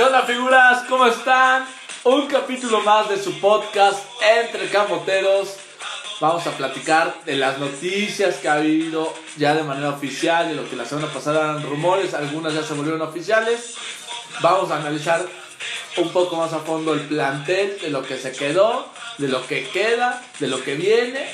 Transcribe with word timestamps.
¿Qué 0.00 0.06
onda 0.06 0.22
figuras? 0.22 0.84
¿Cómo 0.88 1.04
están? 1.04 1.66
Un 2.04 2.26
capítulo 2.26 2.80
más 2.80 3.10
de 3.10 3.22
su 3.22 3.38
podcast 3.38 4.02
Entre 4.22 4.70
Camoteros. 4.70 5.59
Vamos 6.20 6.46
a 6.46 6.50
platicar 6.50 7.14
de 7.24 7.36
las 7.36 7.58
noticias 7.58 8.36
que 8.36 8.48
ha 8.48 8.54
habido 8.54 9.14
ya 9.38 9.54
de 9.54 9.62
manera 9.62 9.88
oficial, 9.88 10.50
de 10.50 10.54
lo 10.54 10.68
que 10.68 10.76
la 10.76 10.84
semana 10.84 11.08
pasada 11.08 11.52
eran 11.52 11.62
rumores, 11.62 12.12
algunas 12.12 12.52
ya 12.52 12.62
se 12.62 12.74
volvieron 12.74 13.00
oficiales. 13.00 13.76
Vamos 14.42 14.70
a 14.70 14.76
analizar 14.76 15.24
un 15.96 16.10
poco 16.10 16.36
más 16.36 16.52
a 16.52 16.58
fondo 16.58 16.92
el 16.92 17.00
plantel, 17.00 17.78
de 17.80 17.88
lo 17.88 18.02
que 18.02 18.18
se 18.18 18.32
quedó, 18.32 18.86
de 19.16 19.28
lo 19.28 19.46
que 19.46 19.66
queda, 19.70 20.22
de 20.38 20.48
lo 20.48 20.62
que 20.62 20.74
viene. 20.74 21.26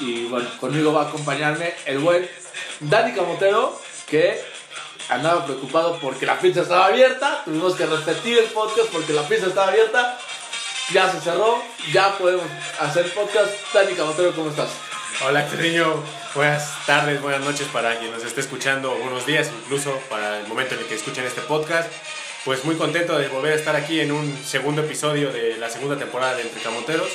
Y 0.00 0.24
bueno, 0.24 0.48
conmigo 0.58 0.92
va 0.92 1.02
a 1.02 1.08
acompañarme 1.08 1.72
el 1.86 2.00
buen 2.00 2.28
Dani 2.80 3.12
Camotero, 3.12 3.80
que 4.08 4.40
andaba 5.08 5.44
preocupado 5.44 5.98
porque 6.00 6.26
la 6.26 6.40
pizza 6.40 6.62
estaba 6.62 6.86
abierta. 6.86 7.42
Tuvimos 7.44 7.76
que 7.76 7.86
repetir 7.86 8.38
el 8.38 8.46
podcast 8.46 8.88
porque 8.90 9.12
la 9.12 9.22
pizza 9.22 9.46
estaba 9.46 9.68
abierta. 9.68 10.18
Ya 10.92 11.10
se 11.10 11.18
cerró, 11.20 11.62
ya 11.92 12.18
podemos 12.18 12.44
hacer 12.78 13.10
podcast. 13.14 13.50
Dani 13.72 13.94
Camotero, 13.94 14.32
¿cómo 14.34 14.50
estás? 14.50 14.68
Hola, 15.26 15.48
cariño. 15.48 15.94
Buenas 16.34 16.86
tardes, 16.86 17.22
buenas 17.22 17.40
noches 17.40 17.66
para 17.68 17.98
quien 17.98 18.10
nos 18.10 18.22
esté 18.22 18.42
escuchando, 18.42 18.94
buenos 18.96 19.24
días 19.24 19.50
incluso 19.62 19.98
para 20.10 20.40
el 20.40 20.46
momento 20.46 20.74
en 20.74 20.80
el 20.80 20.86
que 20.86 20.94
escuchen 20.96 21.24
este 21.24 21.40
podcast. 21.40 21.90
Pues 22.44 22.66
muy 22.66 22.76
contento 22.76 23.16
de 23.18 23.28
volver 23.28 23.54
a 23.54 23.56
estar 23.56 23.74
aquí 23.76 24.00
en 24.00 24.12
un 24.12 24.36
segundo 24.44 24.82
episodio 24.82 25.32
de 25.32 25.56
la 25.56 25.70
segunda 25.70 25.96
temporada 25.96 26.34
de 26.34 26.42
Entre 26.42 26.60
Camoteros. 26.60 27.08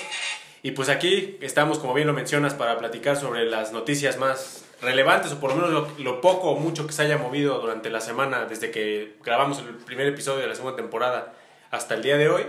Y 0.63 0.71
pues 0.71 0.89
aquí 0.89 1.37
estamos, 1.41 1.77
como 1.77 1.93
bien 1.93 2.07
lo 2.07 2.13
mencionas, 2.13 2.55
para 2.55 2.79
platicar 2.79 3.17
sobre 3.17 3.45
las 3.45 3.71
noticias 3.71 4.17
más 4.17 4.63
relevantes 4.81 5.31
o 5.33 5.39
por 5.39 5.51
lo 5.51 5.57
menos 5.57 5.71
lo, 5.71 6.03
lo, 6.03 6.21
poco 6.21 6.49
o 6.49 6.59
mucho 6.59 6.87
que 6.87 6.93
se 6.93 7.03
haya 7.03 7.19
movido 7.19 7.59
durante 7.59 7.91
la 7.91 8.01
semana 8.01 8.45
desde 8.45 8.71
que 8.71 9.17
grabamos 9.23 9.59
el 9.59 9.75
primer 9.75 10.07
episodio 10.07 10.39
de 10.39 10.47
la 10.47 10.55
segunda 10.55 10.75
temporada 10.75 11.33
hasta 11.69 11.93
el 11.93 12.01
día 12.01 12.17
de 12.17 12.29
hoy. 12.29 12.45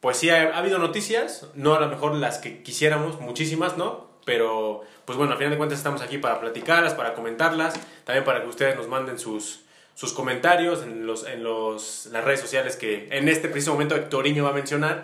Pues 0.00 0.16
sí, 0.18 0.30
ha, 0.30 0.54
ha 0.54 0.58
habido 0.58 0.78
noticias, 0.78 1.46
no 1.54 1.74
a 1.74 1.80
lo 1.80 1.88
mejor 1.88 2.14
las 2.14 2.38
que 2.38 2.62
quisiéramos, 2.62 3.20
muchísimas, 3.20 3.76
¿no? 3.76 4.06
Pero 4.24 4.84
pues 5.06 5.16
bueno, 5.16 5.32
al 5.32 5.38
final 5.38 5.52
de 5.52 5.56
cuentas 5.56 5.78
estamos 5.78 6.02
aquí 6.02 6.18
para 6.18 6.40
platicarlas, 6.40 6.94
para 6.94 7.14
comentarlas, 7.14 7.74
también 8.04 8.24
para 8.24 8.42
que 8.42 8.48
ustedes 8.48 8.76
nos 8.76 8.88
manden 8.88 9.18
sus, 9.18 9.60
sus 9.94 10.12
comentarios 10.12 10.82
en, 10.82 11.06
los, 11.06 11.26
en 11.26 11.44
los, 11.44 12.06
las 12.06 12.24
redes 12.24 12.40
sociales 12.40 12.76
que 12.76 13.08
en 13.10 13.28
este 13.28 13.48
preciso 13.48 13.72
momento 13.72 13.94
Hectoriño 13.94 14.44
va 14.44 14.50
a 14.50 14.52
mencionar. 14.52 15.02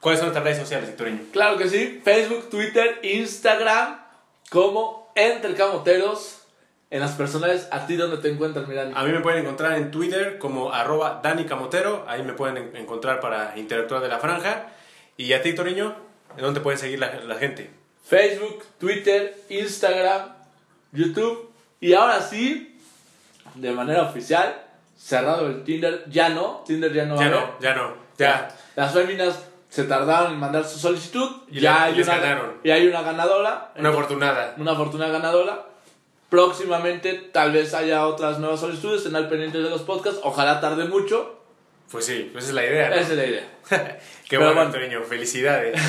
¿Cuáles 0.00 0.18
son 0.20 0.26
nuestras 0.26 0.44
redes 0.44 0.58
sociales, 0.58 0.90
Hectoriño? 0.90 1.20
Claro 1.32 1.56
que 1.56 1.68
sí, 1.68 2.02
Facebook, 2.04 2.50
Twitter, 2.50 3.00
Instagram, 3.02 4.04
como 4.50 5.12
Entre 5.14 5.54
Camoteros. 5.54 6.43
En 6.90 7.00
las 7.00 7.12
personales, 7.12 7.66
¿a 7.72 7.86
ti 7.86 7.96
dónde 7.96 8.18
te 8.18 8.28
encuentras, 8.30 8.68
Miranda? 8.68 8.98
A 8.98 9.04
mí 9.04 9.10
me 9.12 9.20
pueden 9.20 9.40
encontrar 9.40 9.72
en 9.78 9.90
Twitter 9.90 10.38
como 10.38 10.72
arroba 10.72 11.20
Dani 11.22 11.44
Camotero, 11.44 12.04
ahí 12.06 12.22
me 12.22 12.34
pueden 12.34 12.56
en- 12.56 12.76
encontrar 12.76 13.20
para 13.20 13.58
interactuar 13.58 14.00
de 14.00 14.08
la 14.08 14.18
franja. 14.18 14.66
Y 15.16 15.32
a 15.32 15.42
ti, 15.42 15.54
Toriño, 15.54 15.94
¿en 16.36 16.42
dónde 16.42 16.60
pueden 16.60 16.78
seguir 16.78 17.00
la, 17.00 17.12
la 17.24 17.34
gente? 17.36 17.70
Facebook, 18.06 18.62
Twitter, 18.78 19.34
Instagram, 19.48 20.34
YouTube. 20.92 21.50
Y 21.80 21.94
ahora 21.94 22.20
sí, 22.20 22.78
de 23.56 23.72
manera 23.72 24.02
oficial, 24.02 24.54
cerrado 24.96 25.46
el 25.48 25.64
Tinder. 25.64 26.04
Ya 26.08 26.28
no, 26.28 26.62
Tinder 26.66 26.92
ya 26.92 27.06
no 27.06 27.16
va 27.16 27.20
Ya 27.22 27.26
a 27.26 27.30
no, 27.30 27.58
ya 27.60 27.74
no, 27.74 27.94
ya. 28.18 28.56
Las 28.76 28.92
féminas 28.92 29.42
se 29.68 29.84
tardaron 29.84 30.34
en 30.34 30.38
mandar 30.38 30.64
su 30.64 30.78
solicitud. 30.78 31.28
Y 31.50 31.60
ya 31.60 31.88
le- 31.88 31.94
hay 31.96 32.02
una, 32.02 32.18
ganaron. 32.18 32.60
Y 32.62 32.70
hay 32.70 32.86
una 32.86 33.02
ganadora. 33.02 33.72
Una 33.76 33.88
afortunada. 33.88 34.54
Una 34.58 34.74
fortuna 34.76 35.08
ganadora. 35.08 35.66
Próximamente 36.34 37.12
tal 37.32 37.52
vez 37.52 37.74
haya 37.74 38.06
otras 38.08 38.40
nuevas 38.40 38.58
solicitudes. 38.58 38.98
Estén 38.98 39.14
al 39.14 39.28
pendiente 39.28 39.58
de 39.58 39.70
los 39.70 39.82
podcasts. 39.82 40.18
Ojalá 40.24 40.60
tarde 40.60 40.84
mucho. 40.86 41.40
Pues 41.92 42.06
sí, 42.06 42.32
esa 42.34 42.48
es 42.48 42.54
la 42.54 42.66
idea. 42.66 42.90
¿no? 42.90 42.96
Esa 42.96 43.12
es 43.12 43.16
la 43.16 43.24
idea. 43.24 43.48
Qué 44.28 44.38
Pero 44.38 44.52
bueno. 44.52 44.70
Toriño, 44.72 45.00
felicidades. 45.04 45.80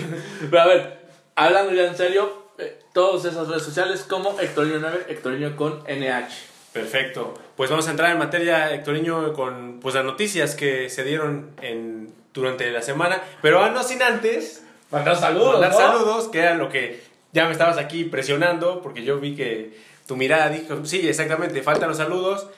Pero 0.50 0.62
a 0.62 0.66
ver, 0.66 0.98
hablando 1.34 1.74
ya 1.74 1.86
en 1.86 1.96
serio, 1.96 2.46
eh, 2.56 2.78
todas 2.94 3.26
esas 3.26 3.46
redes 3.48 3.62
sociales 3.62 4.06
como 4.08 4.38
Hectorino9, 4.38 5.04
Hectorino 5.08 5.54
con 5.54 5.80
NH. 5.84 6.48
Perfecto. 6.72 7.34
Pues 7.54 7.68
vamos 7.68 7.86
a 7.86 7.90
entrar 7.90 8.10
en 8.10 8.18
materia, 8.18 8.72
Hectoriño, 8.72 9.34
con 9.34 9.80
pues, 9.80 9.94
las 9.94 10.04
noticias 10.06 10.54
que 10.54 10.88
se 10.88 11.04
dieron 11.04 11.50
en, 11.60 12.10
durante 12.32 12.70
la 12.70 12.80
semana. 12.80 13.22
Pero 13.42 13.62
ah, 13.62 13.68
no 13.68 13.82
sin 13.82 14.02
antes 14.02 14.64
Mandar 14.90 15.16
saludos. 15.16 15.60
mandar 15.60 15.72
¿no? 15.72 15.78
saludos, 15.78 16.28
que 16.28 16.38
era 16.38 16.54
lo 16.54 16.68
que 16.68 17.02
ya 17.32 17.44
me 17.46 17.52
estabas 17.52 17.78
aquí 17.78 18.04
presionando, 18.04 18.82
porque 18.82 19.04
yo 19.04 19.20
vi 19.20 19.36
que 19.36 19.89
tu 20.10 20.16
mirada 20.16 20.48
dijo, 20.48 20.84
sí, 20.84 21.08
exactamente, 21.08 21.62
faltan 21.62 21.88
los 21.88 21.98
saludos, 21.98 22.48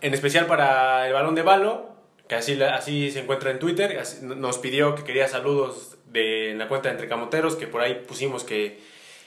en 0.00 0.14
especial 0.14 0.46
para 0.46 1.06
el 1.06 1.12
balón 1.12 1.34
de 1.34 1.42
balo, 1.42 1.90
que 2.28 2.34
así, 2.36 2.60
así 2.62 3.10
se 3.10 3.20
encuentra 3.20 3.50
en 3.50 3.58
Twitter, 3.58 3.98
así- 3.98 4.20
nos 4.22 4.56
pidió 4.56 4.94
que 4.94 5.04
quería 5.04 5.28
saludos 5.28 5.98
de, 6.06 6.50
en 6.52 6.58
la 6.58 6.66
cuenta 6.68 6.88
de 6.88 6.94
Entre 6.94 7.06
Camoteros, 7.06 7.56
que 7.56 7.66
por 7.66 7.82
ahí 7.82 7.94
pusimos 8.08 8.42
que 8.42 8.80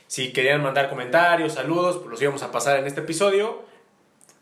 si 0.08 0.34
querían 0.34 0.64
mandar 0.64 0.90
comentarios, 0.90 1.54
saludos, 1.54 1.98
pues 1.98 2.10
los 2.10 2.20
íbamos 2.22 2.42
a 2.42 2.52
pasar 2.52 2.80
en 2.80 2.88
este 2.88 3.02
episodio. 3.02 3.62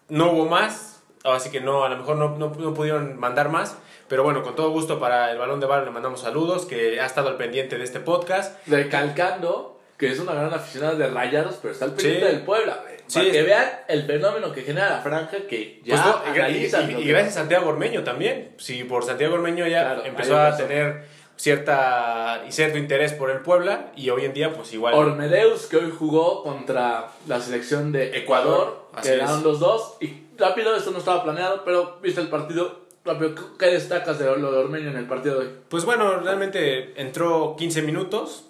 No 0.07 0.31
hubo 0.31 0.46
más, 0.46 1.03
así 1.25 1.50
que 1.51 1.59
no, 1.59 1.84
a 1.84 1.90
lo 1.90 1.97
mejor 1.97 2.16
no, 2.16 2.38
no, 2.38 2.50
no 2.57 2.74
pudieron 2.74 3.19
mandar 3.19 3.50
más. 3.50 3.75
Pero 4.07 4.24
bueno, 4.24 4.44
con 4.44 4.56
todo 4.56 4.69
gusto 4.72 4.97
para 5.00 5.30
el 5.31 5.38
balón 5.38 5.59
de 5.59 5.66
balo 5.68 5.84
le 5.86 5.91
mandamos 5.91 6.22
saludos, 6.22 6.66
que 6.66 7.00
ha 7.01 7.06
estado 7.06 7.28
al 7.28 7.36
pendiente 7.38 7.78
de 7.78 7.84
este 7.84 8.00
podcast. 8.00 8.57
Recalcando 8.68 9.80
que 9.97 10.09
es 10.12 10.19
una 10.19 10.34
gran 10.34 10.53
aficionada 10.53 10.96
de 10.96 11.07
rayados, 11.07 11.57
pero 11.62 11.74
está 11.74 11.84
al 11.86 11.91
pendiente 11.94 12.25
Sí. 12.28 12.31
del 12.36 12.41
Puebla. 12.44 12.80
güey. 12.81 12.98
Sí. 13.09 13.19
Para 13.19 13.31
que 13.31 13.41
vean 13.43 13.69
el 13.87 14.03
fenómeno 14.05 14.51
que 14.51 14.61
genera 14.61 14.89
la 14.91 15.01
franja 15.01 15.37
que 15.49 15.81
ya 15.83 15.95
Pues 15.95 16.05
no, 16.05 16.21
y- 16.35 16.39
analizan. 16.39 16.89
y, 16.89 16.93
lo 16.93 16.99
y 16.99 17.03
que- 17.03 17.09
gracias 17.09 17.35
a 17.35 17.39
Santiago 17.41 17.69
Ormeño 17.69 18.03
también. 18.03 18.51
Si 18.57 18.83
por 18.85 19.03
Santiago 19.03 19.33
Ormeño 19.35 19.65
ya 19.67 19.81
Claro, 19.83 20.05
empezó 20.05 20.39
a 20.39 20.55
tener 20.55 21.03
cierta 21.35 22.43
y 22.47 22.51
cierto 22.51 22.77
interés 22.77 23.13
por 23.13 23.29
el 23.31 23.39
Puebla 23.39 23.91
y 23.95 24.09
hoy 24.09 24.25
en 24.25 24.33
día 24.33 24.53
pues 24.53 24.71
igual 24.73 24.93
Ormedeus, 24.93 25.65
que 25.67 25.77
hoy 25.77 25.91
jugó 25.97 26.43
contra 26.43 27.07
la 27.27 27.39
selección 27.39 27.91
de 27.91 28.17
Ecuador, 28.17 28.87
Ecuador, 28.91 29.01
quedaron 29.01 29.43
los 29.43 29.59
dos. 29.59 29.97
Y 30.01 30.13
rápido, 30.37 30.75
esto 30.75 30.91
no 30.91 30.99
estaba 30.99 31.23
planeado, 31.23 31.63
pero 31.65 31.97
viste 32.01 32.21
el 32.21 32.27
partido. 32.29 32.87
Rápido, 33.05 33.33
¿qué 33.57 33.67
destacas 33.67 34.19
de 34.19 34.25
lo 34.37 34.51
de 34.51 34.57
Ormeño 34.59 34.89
en 34.91 34.97
el 34.97 35.05
partido 35.07 35.39
de 35.39 35.47
hoy? 35.47 35.53
Pues 35.69 35.85
bueno, 35.85 36.19
realmente 36.19 36.93
entró 37.01 37.55
15 37.57 37.81
minutos 37.81 38.45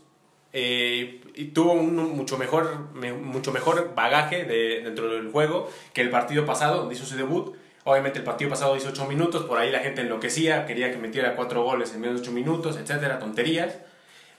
eh, 0.53 1.21
y 1.35 1.45
tuvo 1.45 1.73
un 1.73 1.95
mucho 1.95 2.37
mejor, 2.37 2.89
me- 2.93 3.13
mucho 3.13 3.51
mejor 3.51 3.93
bagaje 3.95 4.45
de, 4.45 4.81
dentro 4.83 5.07
del 5.09 5.31
juego 5.31 5.69
que 5.93 6.01
el 6.01 6.09
partido 6.09 6.45
pasado, 6.45 6.77
donde 6.77 6.95
hizo 6.95 7.05
su 7.05 7.15
debut. 7.15 7.55
Obviamente 7.85 8.19
el 8.19 8.25
partido 8.25 8.49
pasado 8.49 8.75
hizo 8.75 8.89
8 8.89 9.05
minutos, 9.07 9.43
por 9.45 9.57
ahí 9.57 9.71
la 9.71 9.79
gente 9.79 10.01
enloquecía, 10.01 10.65
quería 10.65 10.91
que 10.91 10.97
metiera 10.97 11.35
4 11.35 11.63
goles 11.63 11.93
en 11.93 12.01
menos 12.01 12.15
de 12.17 12.21
8 12.23 12.31
minutos, 12.31 12.77
etcétera, 12.77 13.19
tonterías. 13.19 13.77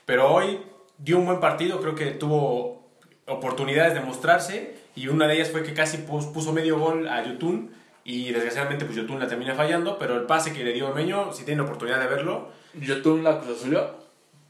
Pero 0.05 0.31
hoy 0.31 0.59
dio 0.97 1.17
un 1.17 1.25
buen 1.25 1.39
partido, 1.39 1.81
creo 1.81 1.95
que 1.95 2.07
tuvo 2.11 2.87
oportunidades 3.25 3.93
de 3.93 4.01
mostrarse 4.01 4.75
y 4.95 5.07
una 5.07 5.27
de 5.27 5.35
ellas 5.35 5.49
fue 5.49 5.63
que 5.63 5.73
casi 5.73 5.97
pus- 5.97 6.27
puso 6.27 6.53
medio 6.53 6.77
gol 6.79 7.07
a 7.07 7.23
Yotun 7.23 7.71
y 8.03 8.31
desgraciadamente 8.31 8.85
pues 8.85 8.97
Yotun 8.97 9.19
la 9.19 9.27
termina 9.27 9.55
fallando, 9.55 9.97
pero 9.97 10.15
el 10.15 10.23
pase 10.23 10.53
que 10.53 10.63
le 10.63 10.73
dio 10.73 10.87
Ormeño, 10.89 11.31
si 11.33 11.43
tiene 11.45 11.61
oportunidad 11.61 11.99
de 11.99 12.07
verlo, 12.07 12.49
Yotun 12.79 13.23
la 13.23 13.39
Cruz 13.39 13.57
Azulió. 13.59 14.00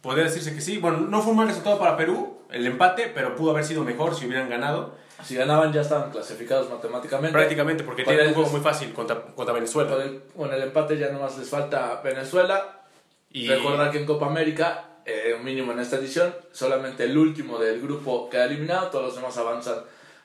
Podría 0.01 0.23
decirse 0.23 0.53
que 0.53 0.61
sí. 0.61 0.77
Bueno, 0.77 0.99
no 0.99 1.21
fue 1.21 1.31
un 1.31 1.37
mal 1.37 1.47
resultado 1.47 1.77
para 1.77 1.95
Perú, 1.95 2.39
el 2.51 2.65
empate, 2.65 3.11
pero 3.13 3.35
pudo 3.35 3.51
haber 3.51 3.63
sido 3.63 3.83
mejor 3.83 4.15
si 4.15 4.25
hubieran 4.25 4.49
ganado. 4.49 4.95
Si 5.23 5.35
ganaban 5.35 5.71
ya 5.71 5.81
estaban 5.81 6.09
clasificados 6.09 6.69
matemáticamente. 6.69 7.31
Prácticamente, 7.31 7.83
porque 7.83 8.03
tienen 8.03 8.29
un 8.29 8.33
juego 8.33 8.49
muy 8.49 8.61
fácil 8.61 8.91
contra, 8.93 9.21
contra 9.21 9.53
Venezuela. 9.53 9.91
Con 9.91 10.01
el, 10.01 10.21
con 10.35 10.51
el 10.51 10.61
empate 10.63 10.97
ya 10.97 11.11
nomás 11.11 11.37
les 11.37 11.47
falta 11.47 12.01
Venezuela. 12.03 12.81
Y 13.29 13.47
Recordar 13.47 13.91
que 13.91 13.99
en 13.99 14.05
Copa 14.05 14.25
América, 14.25 14.85
eh, 15.05 15.35
un 15.37 15.45
mínimo 15.45 15.71
en 15.71 15.79
esta 15.79 15.97
edición, 15.97 16.33
solamente 16.51 17.03
el 17.03 17.15
último 17.17 17.59
del 17.59 17.79
grupo 17.79 18.29
queda 18.29 18.45
eliminado, 18.45 18.87
todos 18.87 19.05
los 19.05 19.15
demás 19.15 19.37
avanzan 19.37 19.75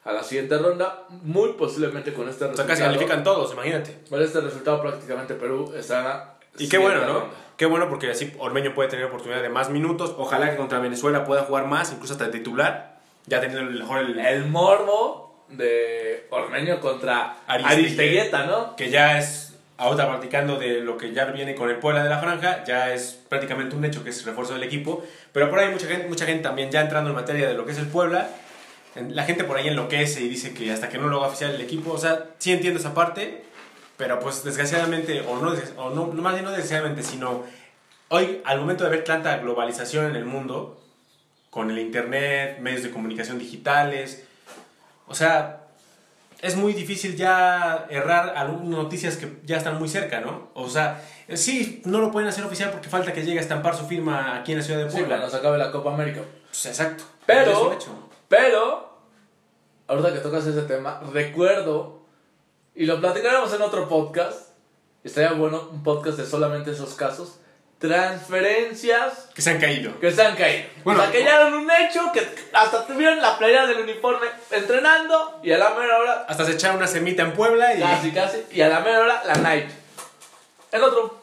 a 0.04 0.12
la 0.12 0.22
siguiente 0.22 0.56
ronda. 0.56 1.04
Muy 1.10 1.52
posiblemente 1.52 2.14
con 2.14 2.28
este 2.28 2.46
o 2.46 2.54
sea, 2.54 2.64
resultado. 2.64 2.68
casi 2.68 2.82
califican 2.82 3.22
todos, 3.22 3.52
imagínate. 3.52 3.98
Con 4.08 4.22
este 4.22 4.40
resultado 4.40 4.80
prácticamente 4.80 5.34
Perú 5.34 5.74
estará... 5.76 6.35
Y 6.58 6.68
qué 6.68 6.78
bueno, 6.78 7.04
¿no? 7.06 7.24
Qué 7.56 7.66
bueno 7.66 7.88
porque 7.88 8.10
así 8.10 8.32
Ormeño 8.38 8.74
puede 8.74 8.90
tener 8.90 9.06
oportunidad 9.06 9.42
de 9.42 9.48
más 9.48 9.70
minutos. 9.70 10.14
Ojalá 10.18 10.50
que 10.50 10.56
contra 10.56 10.78
Venezuela 10.78 11.24
pueda 11.24 11.42
jugar 11.42 11.66
más, 11.66 11.92
incluso 11.92 12.12
hasta 12.12 12.30
titular. 12.30 12.98
Ya 13.26 13.40
teniendo 13.40 13.70
el 13.70 13.78
mejor 13.78 14.00
el, 14.00 14.18
El 14.18 14.46
morbo 14.46 15.44
de 15.48 16.26
Ormeño 16.30 16.80
contra. 16.80 17.38
Aristeguieta, 17.46 18.46
¿no? 18.46 18.76
que 18.76 18.90
ya 18.90 19.18
es 19.18 19.46
ahora 19.78 20.08
platicando 20.08 20.58
de 20.58 20.80
lo 20.80 20.96
que 20.96 21.12
ya 21.12 21.26
viene 21.26 21.54
con 21.54 21.68
el 21.68 21.76
Puebla 21.76 22.02
de 22.02 22.08
la 22.08 22.18
Franja, 22.18 22.64
ya 22.64 22.92
es 22.92 23.18
prácticamente 23.28 23.76
un 23.76 23.84
hecho 23.84 24.02
que 24.02 24.10
es 24.10 24.24
refuerzo 24.24 24.54
del 24.54 24.62
equipo, 24.62 25.04
pero 25.32 25.50
por 25.50 25.58
ahí 25.58 25.70
mucha 25.70 25.86
gente, 25.86 26.08
mucha 26.08 26.24
gente 26.24 26.42
también 26.42 26.70
ya 26.70 26.80
entrando 26.80 27.10
en 27.10 27.16
materia 27.16 27.46
de 27.46 27.54
lo 27.54 27.66
que 27.66 27.72
es 27.72 27.78
el 27.78 27.86
Puebla, 27.86 28.30
la 28.94 29.24
gente 29.24 29.44
por 29.44 29.58
ahí 29.58 29.68
enloquece 29.68 30.22
y 30.22 30.28
dice 30.28 30.54
que 30.54 30.72
hasta 30.72 30.88
que 30.88 30.96
no 30.96 31.08
lo 31.08 31.18
haga 31.18 31.26
oficial 31.26 31.54
el 31.54 31.60
equipo, 31.60 31.92
o 31.92 31.98
sea, 31.98 32.30
sí 32.38 32.52
entiendo 32.52 32.80
esa 32.80 32.94
parte, 32.94 33.44
pero 33.96 34.20
pues 34.20 34.44
desgraciadamente, 34.44 35.20
o 35.22 35.36
no, 35.38 35.54
o 35.78 35.90
no, 35.90 36.06
más 36.06 36.32
bien 36.34 36.44
no 36.44 36.50
desgraciadamente, 36.50 37.02
sino 37.02 37.44
hoy 38.08 38.42
al 38.44 38.60
momento 38.60 38.84
de 38.84 38.90
ver 38.90 39.04
tanta 39.04 39.36
globalización 39.38 40.06
en 40.06 40.16
el 40.16 40.24
mundo, 40.24 40.80
con 41.50 41.70
el 41.70 41.78
internet, 41.78 42.58
medios 42.60 42.82
de 42.82 42.90
comunicación 42.90 43.38
digitales, 43.38 44.24
o 45.08 45.14
sea, 45.14 45.62
es 46.42 46.54
muy 46.56 46.74
difícil 46.74 47.16
ya 47.16 47.86
errar 47.88 48.34
algunas 48.36 48.66
noticias 48.82 49.16
que 49.16 49.38
ya 49.44 49.56
están 49.56 49.78
muy 49.78 49.88
cerca, 49.88 50.20
¿no? 50.20 50.50
O 50.52 50.68
sea, 50.68 51.02
sí, 51.34 51.80
no 51.86 51.98
lo 52.00 52.12
pueden 52.12 52.28
hacer 52.28 52.44
oficial 52.44 52.70
porque 52.70 52.88
falta 52.90 53.12
que 53.12 53.24
llegue 53.24 53.38
a 53.38 53.42
estampar 53.42 53.74
su 53.74 53.86
firma 53.86 54.36
aquí 54.36 54.52
en 54.52 54.58
la 54.58 54.64
ciudad 54.64 54.84
de 54.84 54.90
Sí, 54.90 54.98
Puebla. 54.98 55.16
cuando 55.16 55.30
se 55.30 55.36
acabe 55.38 55.56
la 55.56 55.72
Copa 55.72 55.94
América. 55.94 56.20
Pues, 56.48 56.66
exacto. 56.66 57.04
Pero, 57.24 58.98
ahorita 59.88 60.12
que 60.12 60.18
tocas 60.20 60.46
ese 60.46 60.62
tema, 60.62 61.00
recuerdo, 61.12 61.95
y 62.76 62.86
lo 62.86 63.00
platicaremos 63.00 63.52
en 63.52 63.62
otro 63.62 63.88
podcast, 63.88 64.50
estaría 65.02 65.32
bueno 65.32 65.68
un 65.72 65.82
podcast 65.82 66.18
de 66.18 66.26
solamente 66.26 66.70
esos 66.70 66.94
casos, 66.94 67.40
transferencias 67.78 69.28
Que 69.34 69.42
se 69.42 69.50
han 69.50 69.60
caído. 69.60 69.98
que 70.00 70.10
se 70.10 70.22
han 70.22 70.36
caído. 70.36 70.68
Bueno, 70.84 71.00
o 71.00 71.02
sea, 71.02 71.12
que 71.12 71.22
ya 71.24 71.36
eran 71.36 71.54
un 71.54 71.70
hecho, 71.70 72.10
que 72.12 72.26
hasta 72.52 72.86
tuvieron 72.86 73.20
la 73.20 73.38
playera 73.38 73.66
del 73.66 73.78
uniforme 73.78 74.26
entrenando, 74.50 75.40
y 75.42 75.52
a 75.52 75.58
la 75.58 75.74
mera 75.74 75.98
hora, 75.98 76.26
Hasta 76.28 76.44
se 76.44 76.52
echaron 76.52 76.76
una 76.76 76.86
semita 76.86 77.22
en 77.22 77.32
Puebla 77.32 77.74
y... 77.74 77.80
casi 77.80 78.10
casi, 78.12 78.38
y 78.52 78.60
a 78.60 78.68
la 78.68 78.80
mera 78.80 79.00
hora, 79.00 79.22
la 79.24 79.34
night. 79.34 79.70
En 80.72 80.82
otro 80.82 81.22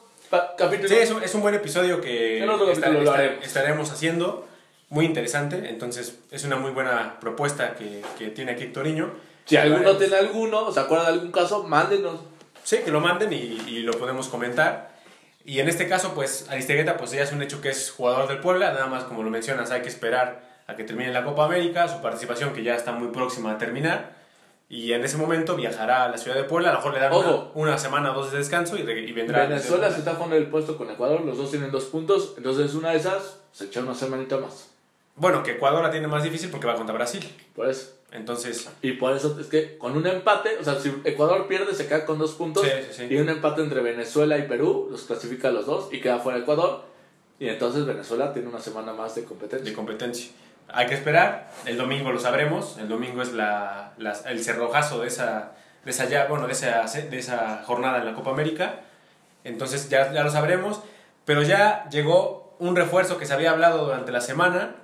capítulo. 0.58 0.90
Sí, 0.90 0.96
es 0.96 1.12
un, 1.12 1.24
es 1.24 1.34
un 1.36 1.42
buen 1.42 1.56
episodio 1.56 2.02
que 2.02 2.44
otro 2.48 2.68
capítulo 2.68 3.02
lo 3.04 3.16
estaremos 3.44 3.92
haciendo. 3.92 4.48
Muy 4.90 5.06
interesante. 5.06 5.70
Entonces, 5.70 6.20
es 6.32 6.44
una 6.44 6.56
muy 6.56 6.72
buena 6.72 7.20
propuesta 7.20 7.76
que, 7.76 8.04
que 8.18 8.28
tiene 8.28 8.52
aquí 8.52 8.68
Toriño. 8.68 9.12
Si 9.46 9.58
alguno 9.58 9.98
tiene 9.98 10.16
alguno, 10.16 10.72
se 10.72 10.80
acuerda 10.80 11.06
de 11.06 11.14
algún 11.14 11.32
caso, 11.32 11.64
mándenos. 11.64 12.20
Sí, 12.64 12.78
que 12.86 12.92
lo 12.92 13.02
manden 13.02 13.34
y, 13.34 13.36
y 13.68 13.80
lo 13.84 13.94
podemos 13.94 14.30
comentar. 14.30 14.94
Y 15.46 15.60
en 15.60 15.68
este 15.68 15.90
caso, 15.90 16.14
pues, 16.14 16.50
Aristegueta, 16.50 16.96
pues 16.98 17.12
ya 17.12 17.24
es 17.24 17.32
un 17.34 17.42
hecho 17.42 17.60
que 17.60 17.70
es 17.70 17.92
jugador 17.92 18.28
del 18.30 18.40
Puebla. 18.40 18.72
Nada 18.72 18.88
más, 18.88 19.04
como 19.04 19.24
lo 19.24 19.30
mencionas, 19.30 19.72
hay 19.72 19.82
que 19.82 19.90
esperar 19.90 20.42
a 20.68 20.76
que 20.78 20.86
termine 20.86 21.12
la 21.12 21.26
Copa 21.26 21.44
América, 21.46 21.90
su 21.90 22.02
participación 22.02 22.54
que 22.54 22.64
ya 22.64 22.76
está 22.76 22.94
muy 22.94 23.10
próxima 23.10 23.52
a 23.52 23.58
terminar. 23.58 24.24
Y 24.70 24.94
en 24.94 25.04
ese 25.04 25.18
momento 25.18 25.56
viajará 25.56 26.06
a 26.06 26.10
la 26.10 26.18
ciudad 26.18 26.38
de 26.38 26.46
Puebla. 26.46 26.70
A 26.70 26.72
lo 26.72 26.80
mejor 26.80 26.94
le 26.94 27.00
dan 27.02 27.14
una, 27.14 27.44
una 27.54 27.78
semana 27.78 28.12
o 28.12 28.16
dos 28.16 28.32
de 28.32 28.38
descanso 28.38 28.78
y, 28.78 28.82
y 28.82 29.12
vendrá. 29.12 29.46
Venezuela 29.46 29.92
se 29.92 30.00
está 30.00 30.16
jugando 30.16 30.38
el 30.38 30.48
puesto 30.48 30.78
con 30.78 30.90
Ecuador, 30.90 31.22
los 31.22 31.38
dos 31.38 31.52
tienen 31.52 31.70
dos 31.70 31.84
puntos, 31.86 32.34
entonces 32.38 32.74
una 32.74 32.92
de 32.92 32.98
esas 32.98 33.40
se 33.52 33.66
echa 33.66 33.82
una 33.82 33.94
semanita 33.94 34.38
más. 34.38 34.70
Bueno, 35.16 35.44
que 35.44 35.52
Ecuador 35.52 35.84
la 35.84 35.92
tiene 35.92 36.08
más 36.08 36.24
difícil 36.24 36.50
porque 36.50 36.66
va 36.66 36.76
contra 36.76 36.96
Brasil. 36.96 37.24
Por 37.54 37.70
eso. 37.70 37.92
Entonces, 38.14 38.70
Y 38.82 38.94
por 38.94 39.16
eso 39.18 39.38
es 39.40 39.48
que 39.48 39.78
con 39.78 39.98
un 39.98 40.06
empate, 40.08 40.58
o 40.60 40.64
sea, 40.64 40.80
si 40.80 40.94
Ecuador 41.04 41.48
pierde 41.48 41.74
se 41.74 41.88
queda 41.88 42.06
con 42.06 42.20
dos 42.20 42.34
puntos 42.34 42.64
Sí, 42.64 42.70
sí, 42.92 43.08
sí. 43.08 43.14
y 43.14 43.18
un 43.18 43.28
empate 43.28 43.62
entre 43.64 43.82
Venezuela 43.82 44.38
y 44.38 44.44
Perú 44.44 44.88
los 44.92 45.02
clasifica 45.04 45.48
a 45.48 45.52
los 45.52 45.66
dos 45.66 45.90
y 45.92 46.00
queda 46.00 46.20
fuera 46.20 46.38
Ecuador. 46.40 46.84
Y 47.40 47.50
entonces 47.50 47.86
Venezuela 47.86 48.32
tiene 48.32 48.48
una 48.50 48.60
semana 48.60 48.94
más 48.94 49.16
de 49.16 49.24
competencia. 49.24 49.68
de 49.70 49.76
competencia. 49.76 50.32
Hay 50.70 50.86
que 50.88 50.94
esperar, 50.94 51.52
el 51.66 51.76
domingo 51.76 52.12
lo 52.12 52.20
sabremos, 52.20 52.78
el 52.78 52.88
domingo 52.88 53.22
es 53.22 53.34
la, 53.34 53.94
la- 53.98 54.18
el 54.28 54.44
cerrojazo 54.44 55.02
de 55.02 55.08
esa, 55.08 55.52
de 55.84 55.92
esa, 55.92 56.06
ya, 56.06 56.28
bueno, 56.28 56.46
de, 56.48 56.54
esa, 56.54 56.84
de 56.86 57.18
esa 57.20 57.64
jornada 57.66 57.98
en 57.98 58.06
la 58.06 58.14
Copa 58.14 58.30
América, 58.32 58.80
entonces 59.44 59.90
ya, 59.90 60.14
ya 60.14 60.24
lo 60.24 60.30
sabremos, 60.32 60.82
pero 61.26 61.42
ya 61.42 61.90
llegó 61.90 62.56
un 62.60 62.76
refuerzo 62.76 63.18
que 63.18 63.26
se 63.26 63.34
había 63.34 63.52
hablado 63.52 63.84
durante 63.86 64.12
la 64.12 64.22
semana, 64.22 64.76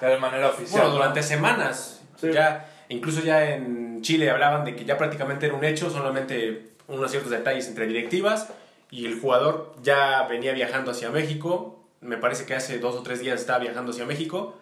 de 0.00 0.18
manera 0.18 0.48
oficial. 0.48 0.82
bueno, 0.82 0.96
durante 0.96 1.22
semanas, 1.22 2.02
Sí. 2.28 2.32
ya, 2.32 2.70
incluso 2.88 3.22
ya 3.22 3.54
en 3.54 4.02
Chile 4.02 4.30
hablaban 4.30 4.64
de 4.64 4.76
que 4.76 4.84
ya 4.84 4.98
prácticamente 4.98 5.46
era 5.46 5.54
un 5.54 5.64
hecho, 5.64 5.90
solamente 5.90 6.70
unos 6.88 7.10
ciertos 7.10 7.30
detalles 7.30 7.68
entre 7.68 7.86
directivas, 7.86 8.50
y 8.90 9.06
el 9.06 9.18
jugador 9.20 9.74
ya 9.82 10.26
venía 10.28 10.52
viajando 10.52 10.90
hacia 10.90 11.10
México, 11.10 11.84
me 12.00 12.16
parece 12.16 12.44
que 12.44 12.54
hace 12.54 12.78
dos 12.78 12.94
o 12.96 13.02
tres 13.02 13.20
días 13.20 13.40
estaba 13.40 13.58
viajando 13.58 13.92
hacia 13.92 14.04
México, 14.04 14.56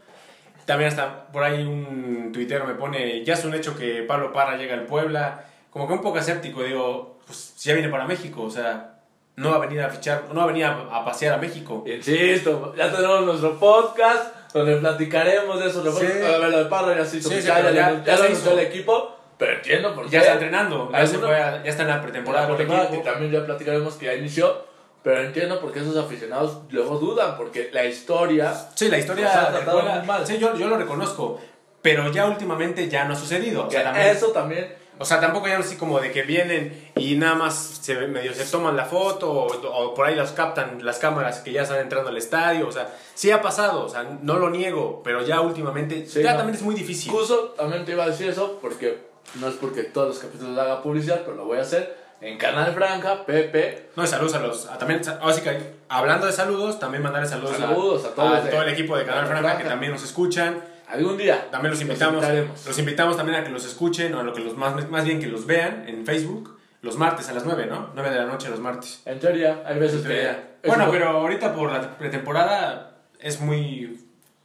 también 0.64 0.88
hasta 0.88 1.26
por 1.32 1.42
ahí 1.42 1.64
un 1.64 2.30
tuitero 2.32 2.66
me 2.66 2.74
pone, 2.74 3.24
ya 3.24 3.34
es 3.34 3.44
un 3.44 3.54
hecho 3.54 3.76
que 3.76 4.02
Pablo 4.04 4.32
Parra 4.32 4.56
llega 4.56 4.74
al 4.74 4.86
Puebla, 4.86 5.44
como 5.70 5.88
que 5.88 5.94
un 5.94 6.02
poco 6.02 6.18
escéptico, 6.18 6.62
digo, 6.62 7.18
pues 7.26 7.54
si 7.56 7.68
ya 7.68 7.74
viene 7.74 7.88
para 7.88 8.06
México, 8.06 8.42
o 8.42 8.50
sea, 8.50 9.00
no 9.36 9.50
va 9.50 9.56
a 9.56 9.60
venir 9.60 9.80
a 9.80 9.88
fichar, 9.88 10.24
no 10.32 10.36
va 10.36 10.44
a 10.44 10.46
venir 10.46 10.64
a, 10.66 10.72
a 10.92 11.04
pasear 11.04 11.34
a 11.34 11.38
México. 11.38 11.82
Insisto, 11.86 12.74
ya 12.76 12.92
tenemos 12.92 13.24
nuestro 13.24 13.58
podcast 13.58 14.34
donde 14.52 14.76
platicaremos 14.76 15.58
de 15.58 15.64
refuerzos. 15.66 16.00
Sí. 16.00 16.24
A 16.24 16.38
ver, 16.38 16.50
lo 16.50 16.58
de 16.58 16.64
Parra 16.66 16.96
ya 16.96 17.04
se 17.04 17.16
hizo 17.18 17.28
Sí, 17.30 17.40
sí, 17.40 17.46
ya, 17.48 17.70
ya- 17.70 18.02
ya, 18.04 18.16
se 18.16 18.32
hizo. 18.32 18.52
el 18.52 18.58
equipo, 18.60 19.16
pero 19.38 19.52
entiendo 19.54 19.94
por 19.94 20.04
qué. 20.04 20.10
Ya 20.10 20.20
está 20.20 20.32
entrenando, 20.34 20.90
ya, 20.92 21.06
se 21.06 21.18
fue 21.18 21.34
a- 21.36 21.62
ya 21.62 21.70
está 21.70 21.82
en 21.82 21.88
la 21.88 22.02
pretemporada 22.02 22.44
con 22.46 22.52
el 22.52 22.58
temporada 22.58 22.88
que 22.88 22.94
equipo. 22.96 23.10
también 23.10 23.32
ya 23.32 23.44
platicaremos 23.46 23.94
que 23.94 24.06
ya 24.06 24.14
inició, 24.14 24.64
pero 25.02 25.20
entiendo 25.22 25.60
por 25.60 25.72
qué 25.72 25.80
esos 25.80 25.96
aficionados 25.96 26.58
luego 26.70 26.98
dudan, 26.98 27.36
porque 27.36 27.70
la 27.72 27.84
historia 27.84 28.52
Sí, 28.74 28.88
la 28.88 28.98
historia 28.98 29.24
Nos 29.26 29.34
ha 29.36 29.50
tratado 29.50 29.82
muy 29.82 30.06
mal. 30.06 30.26
sí, 30.26 30.38
yo, 30.38 30.54
yo 30.56 30.68
lo 30.68 30.76
reconozco, 30.76 31.40
pero 31.80 32.10
ya 32.12 32.26
últimamente 32.26 32.88
ya 32.88 33.04
no 33.04 33.14
ha 33.14 33.16
sucedido. 33.16 33.66
O 33.66 33.70
sea, 33.70 33.82
también- 33.84 34.06
eso 34.08 34.28
también 34.28 34.81
O 34.98 35.04
sea, 35.04 35.20
tampoco 35.20 35.48
ya 35.48 35.58
así 35.58 35.76
como 35.76 35.98
de 36.00 36.12
que 36.12 36.22
vienen 36.22 36.90
y 36.96 37.16
nada 37.16 37.34
más 37.34 37.54
se, 37.80 37.94
medio 38.06 38.32
se 38.34 38.44
toman 38.44 38.76
la 38.76 38.84
foto 38.84 39.30
o, 39.32 39.46
o 39.46 39.94
por 39.94 40.06
ahí 40.06 40.14
las 40.14 40.32
captan 40.32 40.78
las 40.84 40.98
cámaras 40.98 41.40
que 41.40 41.50
ya 41.52 41.62
están 41.62 41.78
entrando 41.80 42.10
al 42.10 42.16
estadio. 42.16 42.68
O 42.68 42.72
sea, 42.72 42.88
sí 43.14 43.30
ha 43.30 43.40
pasado, 43.42 43.84
o 43.84 43.88
sea, 43.88 44.04
no 44.22 44.38
lo 44.38 44.50
niego, 44.50 45.00
pero 45.02 45.22
ya 45.24 45.40
últimamente 45.40 46.06
Sí, 46.06 46.22
ya 46.22 46.32
no. 46.32 46.36
también 46.38 46.56
es 46.56 46.62
muy 46.62 46.74
difícil. 46.74 47.10
Incluso 47.10 47.54
también 47.56 47.84
te 47.84 47.92
iba 47.92 48.04
a 48.04 48.08
decir 48.08 48.28
eso 48.28 48.58
porque 48.60 48.98
no 49.40 49.48
es 49.48 49.54
porque 49.54 49.82
todos 49.84 50.08
los 50.08 50.18
capítulos 50.18 50.56
haga 50.58 50.82
publicidad, 50.82 51.22
pero 51.24 51.36
lo 51.36 51.46
voy 51.46 51.58
a 51.58 51.62
hacer 51.62 51.96
en 52.20 52.38
Canal 52.38 52.72
Franja, 52.72 53.24
Pepe. 53.26 53.88
No, 53.96 54.06
saludos 54.06 54.34
a 54.34 54.38
los. 54.40 54.66
a 54.66 54.78
también, 54.78 55.00
ahora 55.20 55.34
sí 55.34 55.40
que 55.40 55.58
hablando 55.88 56.26
de 56.26 56.32
saludos, 56.32 56.78
también 56.78 57.02
mandarle 57.02 57.28
saludos, 57.28 57.56
Saludos 57.56 58.04
a 58.04 58.14
todos 58.14 58.44
de- 58.44 58.50
todo 58.50 58.62
el 58.62 58.68
equipo 58.68 58.96
de 58.96 59.04
Canal 59.04 59.22
Canal 59.24 59.38
Franja 59.40 59.56
que 59.56 59.62
Franja. 59.64 59.70
también 59.70 59.92
nos 59.92 60.04
escuchan. 60.04 60.62
Algún 60.92 61.16
día. 61.16 61.50
También 61.50 61.70
los 61.72 61.80
invitamos, 61.80 62.24
los 62.66 62.78
invitamos 62.78 63.16
también 63.16 63.40
a 63.40 63.44
que 63.44 63.50
los 63.50 63.64
escuchen 63.64 64.14
o 64.14 64.20
a 64.20 64.22
lo 64.22 64.32
que 64.32 64.40
los 64.40 64.56
más, 64.56 64.88
más 64.90 65.04
bien 65.04 65.20
que 65.20 65.26
los 65.26 65.46
vean 65.46 65.84
en 65.88 66.04
Facebook 66.06 66.58
los 66.82 66.96
martes 66.96 67.28
a 67.28 67.32
las 67.32 67.44
9, 67.44 67.66
¿no? 67.66 67.90
9 67.94 68.10
de 68.10 68.16
la 68.16 68.26
noche 68.26 68.48
los 68.50 68.58
martes. 68.60 69.02
En 69.06 69.18
teoría, 69.20 69.62
hay 69.64 69.78
veces 69.78 70.04
que. 70.06 70.68
Bueno, 70.68 70.88
pero 70.90 71.08
ahorita 71.08 71.54
por 71.54 71.70
la 71.72 71.96
pretemporada 71.96 72.96
es 73.20 73.40
muy 73.40 73.98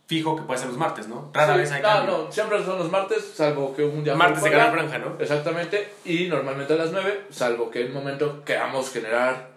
fijo 0.05 0.35
que 0.35 0.43
puede 0.43 0.59
ser 0.59 0.69
los 0.69 0.77
martes, 0.77 1.07
¿no? 1.07 1.31
Rara 1.33 1.53
Sí, 1.55 1.59
vez 1.59 1.71
hay 1.71 1.81
no, 1.81 1.87
cambio. 1.87 2.17
no, 2.25 2.31
siempre 2.31 2.63
son 2.63 2.77
los 2.79 2.91
martes, 2.91 3.29
salvo 3.35 3.75
que 3.75 3.83
un 3.83 4.03
día. 4.03 4.15
Martes 4.15 4.43
de 4.43 4.49
fuera. 4.51 4.71
Franja, 4.71 4.99
¿no? 4.99 5.17
Exactamente, 5.19 5.91
y 6.05 6.27
normalmente 6.27 6.73
a 6.73 6.77
las 6.77 6.91
9, 6.91 7.23
salvo 7.29 7.69
que 7.71 7.81
en 7.81 7.87
un 7.87 7.93
momento 7.95 8.43
queramos 8.45 8.89
generar 8.91 9.49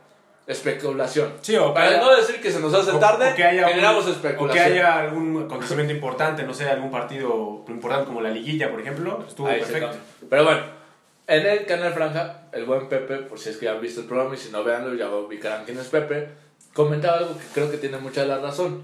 especulación. 0.47 1.32
Sí, 1.42 1.56
o 1.56 1.73
Para 1.73 1.88
haya- 1.88 2.00
no 2.00 2.14
decir 2.16 2.40
que 2.40 2.50
se 2.50 2.61
nos 2.61 2.75
hace 2.75 2.92
tarde, 2.99 3.32
o 3.32 3.35
que 3.37 3.44
haya 3.44 3.62
un- 3.64 3.68
generamos 3.70 4.02
O 4.04 4.06
que 4.06 4.12
especulación. 4.12 4.64
haya 4.64 4.99
algún 4.99 5.42
acontecimiento 5.44 5.92
importante, 5.92 6.42
no 6.42 6.52
sé, 6.54 6.68
algún 6.68 6.90
partido 6.90 7.64
importante 7.68 8.06
como 8.06 8.20
la 8.20 8.30
liguilla, 8.30 8.70
por 8.70 8.80
ejemplo, 8.80 9.25
estuvo 9.28 9.47
Ahí 9.49 9.61
perfecto. 9.61 9.90
Pero 10.28 10.44
bueno, 10.44 10.62
en 11.26 11.47
el 11.47 11.66
canal 11.66 11.92
Franja, 11.92 12.42
el 12.52 12.64
buen 12.64 12.88
Pepe, 12.88 13.16
por 13.18 13.38
si 13.38 13.50
es 13.50 13.56
que 13.59 13.66
ya 13.66 13.73
han 13.73 13.80
visto 13.80 14.00
el 14.00 14.06
programa 14.06 14.35
y 14.35 14.38
si 14.38 14.50
no 14.50 14.64
veanlo 14.64 14.94
ya 14.94 15.09
ubicarán 15.11 15.64
quién 15.64 15.78
es 15.78 15.87
Pepe, 15.87 16.28
comentaba 16.75 17.18
algo 17.18 17.37
que 17.38 17.44
creo 17.54 17.70
que 17.70 17.76
tiene 17.76 17.99
mucha 17.99 18.25
la 18.25 18.38
razón. 18.38 18.82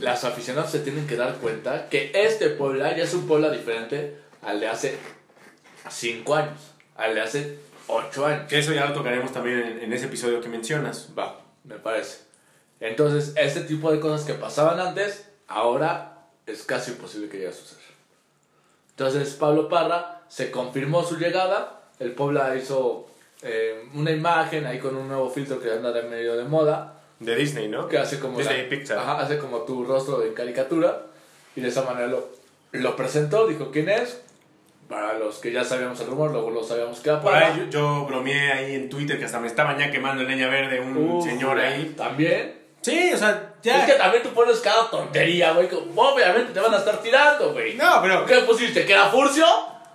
Las 0.00 0.24
aficionados 0.24 0.70
se 0.72 0.80
tienen 0.80 1.06
que 1.06 1.16
dar 1.16 1.34
cuenta 1.36 1.88
que 1.88 2.10
este 2.14 2.50
Puebla 2.50 2.94
ya 2.96 3.04
es 3.04 3.14
un 3.14 3.26
Puebla 3.26 3.50
diferente 3.50 4.18
al 4.42 4.60
de 4.60 4.68
hace 4.68 4.98
5 5.88 6.34
años, 6.34 6.72
al 6.96 7.14
de 7.14 7.20
hace 7.22 7.58
8 7.88 8.26
años. 8.26 8.48
Que 8.48 8.58
eso 8.58 8.72
ya 8.72 8.86
lo 8.86 8.94
tocaremos 8.94 9.32
también 9.32 9.58
en, 9.60 9.78
en 9.80 9.92
ese 9.92 10.06
episodio 10.06 10.40
que 10.40 10.48
mencionas. 10.48 11.10
Va, 11.18 11.40
me 11.64 11.76
parece. 11.76 12.18
Entonces, 12.80 13.32
este 13.36 13.62
tipo 13.62 13.90
de 13.92 14.00
cosas 14.00 14.26
que 14.26 14.34
pasaban 14.34 14.78
antes, 14.80 15.26
ahora 15.48 16.26
es 16.46 16.62
casi 16.64 16.90
imposible 16.92 17.28
que 17.28 17.38
llegue 17.38 17.48
a 17.50 17.52
suceder. 17.52 17.82
Entonces, 18.90 19.34
Pablo 19.34 19.68
Parra 19.68 20.22
se 20.28 20.50
confirmó 20.50 21.02
su 21.04 21.16
llegada. 21.16 21.82
El 21.98 22.12
Puebla 22.12 22.54
hizo 22.56 23.08
eh, 23.42 23.88
una 23.94 24.10
imagen 24.10 24.66
ahí 24.66 24.78
con 24.78 24.96
un 24.96 25.08
nuevo 25.08 25.30
filtro 25.30 25.60
que 25.60 25.70
anda 25.72 25.92
de 25.92 26.02
medio 26.02 26.36
de 26.36 26.44
moda, 26.44 27.00
De 27.20 27.34
Disney, 27.36 27.68
¿no? 27.68 27.88
que 27.88 27.98
hace 27.98 28.18
como, 28.20 28.38
Disney 28.38 28.64
la- 28.64 28.68
Pixar. 28.68 28.98
Ajá, 28.98 29.18
hace 29.20 29.38
como 29.38 29.60
tu 29.62 29.84
rostro 29.84 30.18
de 30.18 30.32
caricatura. 30.34 31.02
Y 31.54 31.62
de 31.62 31.68
esa 31.68 31.82
manera 31.82 32.06
lo, 32.06 32.28
lo 32.72 32.96
presentó, 32.96 33.46
dijo 33.46 33.70
quién 33.70 33.88
es. 33.88 34.20
Para 34.88 35.14
los 35.14 35.38
que 35.38 35.50
ya 35.50 35.64
sabíamos 35.64 36.00
el 36.00 36.06
rumor, 36.06 36.30
luego 36.30 36.50
lo 36.50 36.62
sabíamos 36.62 37.00
que 37.00 37.10
era 37.10 37.20
Por 37.20 37.34
ahí 37.34 37.52
yo, 37.56 37.70
yo 37.70 38.06
bromeé 38.06 38.52
ahí 38.52 38.74
en 38.76 38.88
Twitter 38.88 39.18
que 39.18 39.24
hasta 39.24 39.40
me 39.40 39.48
estaban 39.48 39.78
ya 39.78 39.90
quemando 39.90 40.22
en 40.22 40.28
leña 40.28 40.48
verde 40.48 40.80
un 40.80 40.96
Uf, 40.96 41.24
señor 41.24 41.58
ahí. 41.58 41.94
También. 41.96 42.66
Sí, 42.82 43.10
o 43.12 43.16
sea, 43.16 43.54
ya. 43.62 43.80
Es 43.80 43.92
que 43.92 43.98
también 43.98 44.22
tú 44.22 44.28
pones 44.30 44.60
cada 44.60 44.88
tontería, 44.88 45.52
güey. 45.52 45.68
Obviamente 45.96 46.52
te 46.52 46.60
van 46.60 46.72
a 46.72 46.78
estar 46.78 47.02
tirando, 47.02 47.52
güey. 47.52 47.74
No, 47.74 48.00
pero 48.00 48.24
¿Qué 48.24 48.36
pusiste? 48.42 48.86
¿Que 48.86 48.92
era 48.92 49.06
Furcio? 49.06 49.44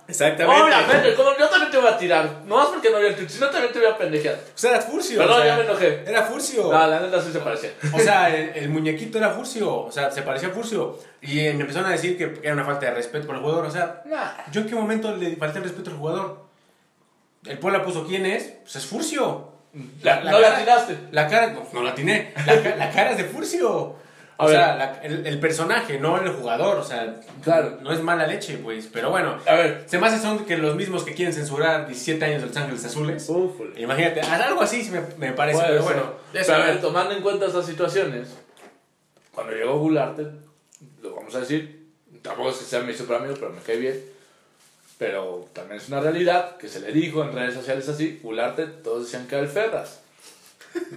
Exactamente. 0.08 0.62
Obviamente, 0.62 1.14
como 1.14 1.30
yo 1.38 1.48
también 1.48 1.70
te 1.70 1.78
voy 1.78 1.86
a 1.88 1.96
tirar. 1.96 2.42
No 2.44 2.56
más 2.56 2.66
porque 2.68 2.90
no 2.90 2.96
había 2.96 3.08
el 3.10 3.14
tweet, 3.16 3.28
sino 3.28 3.48
también 3.48 3.72
te 3.72 3.78
voy 3.78 3.88
a 3.88 3.96
pendejear. 3.96 4.34
O 4.34 4.58
sea, 4.58 4.70
era 4.72 4.80
Furcio. 4.80 5.18
Perdón, 5.18 5.38
o 5.40 5.42
sea, 5.42 5.46
ya 5.46 5.56
me 5.56 5.64
enojé. 5.64 6.04
Era 6.06 6.22
Furcio. 6.24 6.72
No, 6.72 6.86
la 6.86 7.00
neta 7.00 7.20
sí 7.22 7.32
se 7.32 7.38
parecía. 7.38 7.70
O 7.92 7.98
sea, 7.98 8.34
el, 8.34 8.50
el 8.56 8.68
muñequito 8.68 9.18
era 9.18 9.30
Furcio. 9.30 9.74
O 9.84 9.92
sea, 9.92 10.10
se 10.10 10.22
parecía 10.22 10.48
a 10.48 10.52
Furcio. 10.52 10.98
Y 11.20 11.40
eh, 11.40 11.54
me 11.54 11.60
empezaron 11.62 11.88
a 11.88 11.92
decir 11.92 12.18
que 12.18 12.40
era 12.42 12.52
una 12.54 12.64
falta 12.64 12.86
de 12.86 12.92
respeto 12.94 13.26
por 13.26 13.36
el 13.36 13.42
jugador. 13.42 13.64
O 13.66 13.70
sea, 13.70 14.02
Nah. 14.04 14.30
¿yo 14.50 14.60
en 14.62 14.66
qué 14.68 14.74
momento 14.74 15.16
le 15.16 15.36
falté 15.36 15.58
el 15.58 15.64
respeto 15.64 15.90
al 15.90 15.96
jugador? 15.96 16.44
El 17.46 17.58
Puebla 17.58 17.82
puso 17.84 18.06
quién 18.06 18.26
es. 18.26 18.54
Pues 18.62 18.76
es 18.76 18.86
Furcio. 18.86 19.48
La- 20.02 20.20
no 20.20 20.38
la 20.38 20.56
atinaste. 20.56 20.98
La 21.12 21.26
cara, 21.28 21.48
no, 21.48 21.66
no 21.72 21.82
la 21.82 21.90
atiné. 21.90 22.34
La, 22.46 22.54
la 22.76 22.90
cara 22.90 23.12
es 23.12 23.16
de 23.18 23.24
Furcio. 23.24 23.96
A 24.42 24.44
o 24.44 24.48
ver. 24.48 24.56
sea, 24.56 24.76
la- 24.76 25.00
el, 25.02 25.26
el 25.26 25.40
personaje, 25.40 25.98
no 25.98 26.18
el 26.20 26.30
jugador. 26.32 26.76
O 26.78 26.84
sea, 26.84 27.20
Claro. 27.42 27.78
no 27.82 27.92
es 27.92 28.00
mala 28.02 28.26
leche, 28.26 28.58
pues. 28.58 28.88
Pero 28.92 29.10
bueno, 29.10 29.38
A 29.46 29.54
ver. 29.54 29.84
se 29.86 29.98
me 29.98 30.06
hace 30.06 30.18
son 30.20 30.44
que 30.44 30.56
los 30.58 30.74
mismos 30.76 31.04
que 31.04 31.14
quieren 31.14 31.32
censurar 31.34 31.86
17 31.86 32.24
años 32.24 32.42
de 32.42 32.48
Los 32.48 32.56
Ángeles 32.56 32.84
Azules. 32.84 33.26
Ufule. 33.28 33.80
Imagínate, 33.80 34.20
algo 34.20 34.60
así 34.62 34.82
sí 34.84 34.90
me, 34.90 35.00
me 35.18 35.32
parece, 35.32 35.58
Puede 35.58 35.70
pero 35.72 35.82
ser. 35.84 35.92
bueno. 35.94 36.12
Pero 36.32 36.54
a 36.54 36.58
ver, 36.58 36.80
tomando 36.80 37.14
en 37.14 37.22
cuenta 37.22 37.46
estas 37.46 37.66
situaciones, 37.66 38.28
cuando 39.34 39.52
llegó 39.54 39.78
Gularte, 39.78 40.26
lo 41.02 41.14
vamos 41.14 41.34
a 41.34 41.40
decir, 41.40 41.86
tampoco 42.22 42.50
es 42.50 42.56
que 42.58 42.64
sea 42.64 42.80
mi 42.80 42.92
super 42.94 43.16
amigo, 43.16 43.34
pero 43.34 43.50
me 43.50 43.60
cae 43.62 43.76
bien. 43.76 44.00
Pero 44.98 45.48
también 45.52 45.80
es 45.80 45.88
una 45.88 46.00
realidad 46.00 46.56
que 46.58 46.68
se 46.68 46.78
le 46.80 46.92
dijo 46.92 47.22
en 47.24 47.32
redes 47.32 47.54
sociales 47.54 47.88
así, 47.88 48.20
Gularte, 48.22 48.66
todos 48.66 49.04
decían 49.04 49.26
que 49.26 49.34
era 49.34 49.44
el 49.44 49.50
Ferras. 49.50 50.00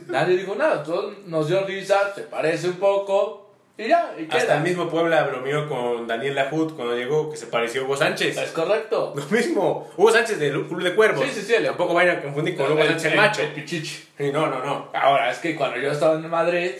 Nadie 0.08 0.38
dijo 0.38 0.56
nada, 0.56 0.84
todos 0.84 1.18
nos 1.26 1.48
dio 1.48 1.66
risa, 1.66 2.14
se 2.14 2.22
parece 2.24 2.68
un 2.70 2.76
poco, 2.76 3.50
y 3.78 3.88
ya, 3.90 4.14
y 4.18 4.26
queda. 4.26 4.38
Hasta 4.38 4.58
el 4.58 4.64
mismo 4.64 4.88
Puebla 4.90 5.24
bromeó 5.24 5.68
con 5.68 6.08
Daniel 6.08 6.36
Lajut 6.36 6.76
cuando 6.76 6.96
llegó, 6.96 7.30
que 7.30 7.36
se 7.38 7.48
pareció 7.48 7.82
a 7.82 7.84
Hugo 7.86 7.98
Sánchez. 7.98 8.38
Es 8.38 8.52
correcto. 8.52 9.14
Lo 9.16 9.26
mismo, 9.26 9.92
Hugo 9.98 10.12
Sánchez 10.12 10.40
del 10.40 10.66
Club 10.68 10.82
de 10.84 10.96
Cuervos. 10.96 11.26
Sí, 11.26 11.32
sí, 11.34 11.42
sí, 11.42 11.54
el- 11.56 11.66
Tampoco 11.66 11.94
vayan 11.94 12.18
a 12.18 12.22
confundir 12.22 12.56
con 12.56 12.72
Hugo 12.72 12.86
Sánchez 12.86 13.12
el- 13.12 13.18
macho. 13.18 13.42
el 13.42 13.50
pichichi. 13.50 14.08
No, 14.32 14.48
no, 14.48 14.64
no. 14.64 14.90
Ahora, 14.94 15.30
es 15.32 15.40
que 15.40 15.56
cuando 15.56 15.78
yo 15.78 15.92
estaba 15.92 16.16
en 16.16 16.30
Madrid, 16.30 16.72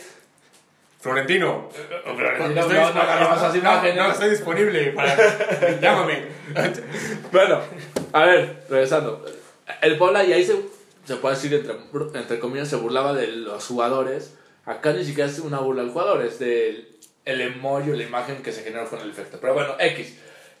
Florentino. 1.00 1.68
no, 2.06 2.14
no, 2.94 3.20
no. 3.20 3.36
No, 4.06 4.12
estoy 4.12 4.30
disponible 4.30 4.90
para... 4.92 5.16
Llámame. 5.80 6.22
Bueno, 7.30 7.60
a 8.12 8.24
ver, 8.24 8.62
regresando. 8.70 9.24
El 9.82 9.98
Puebla, 9.98 10.24
y 10.24 10.32
ahí 10.32 10.44
se, 10.44 10.56
se 11.06 11.16
puede 11.16 11.36
decir, 11.36 11.54
entre, 11.54 11.74
entre 12.18 12.38
comillas, 12.38 12.68
se 12.68 12.76
burlaba 12.76 13.14
de 13.14 13.28
los 13.28 13.64
jugadores. 13.66 14.34
Acá 14.64 14.92
ni 14.92 15.04
siquiera 15.04 15.30
es 15.30 15.38
una 15.38 15.60
burla 15.60 15.82
al 15.82 15.90
jugador, 15.90 16.22
es 16.24 16.38
del 16.38 16.96
el 17.24 17.40
emoji, 17.40 17.90
la 17.90 18.02
imagen 18.02 18.42
que 18.42 18.52
se 18.52 18.62
generó 18.62 18.88
con 18.88 19.00
el 19.00 19.10
efecto. 19.10 19.38
Pero 19.40 19.54
bueno, 19.54 19.74
X. 19.78 20.18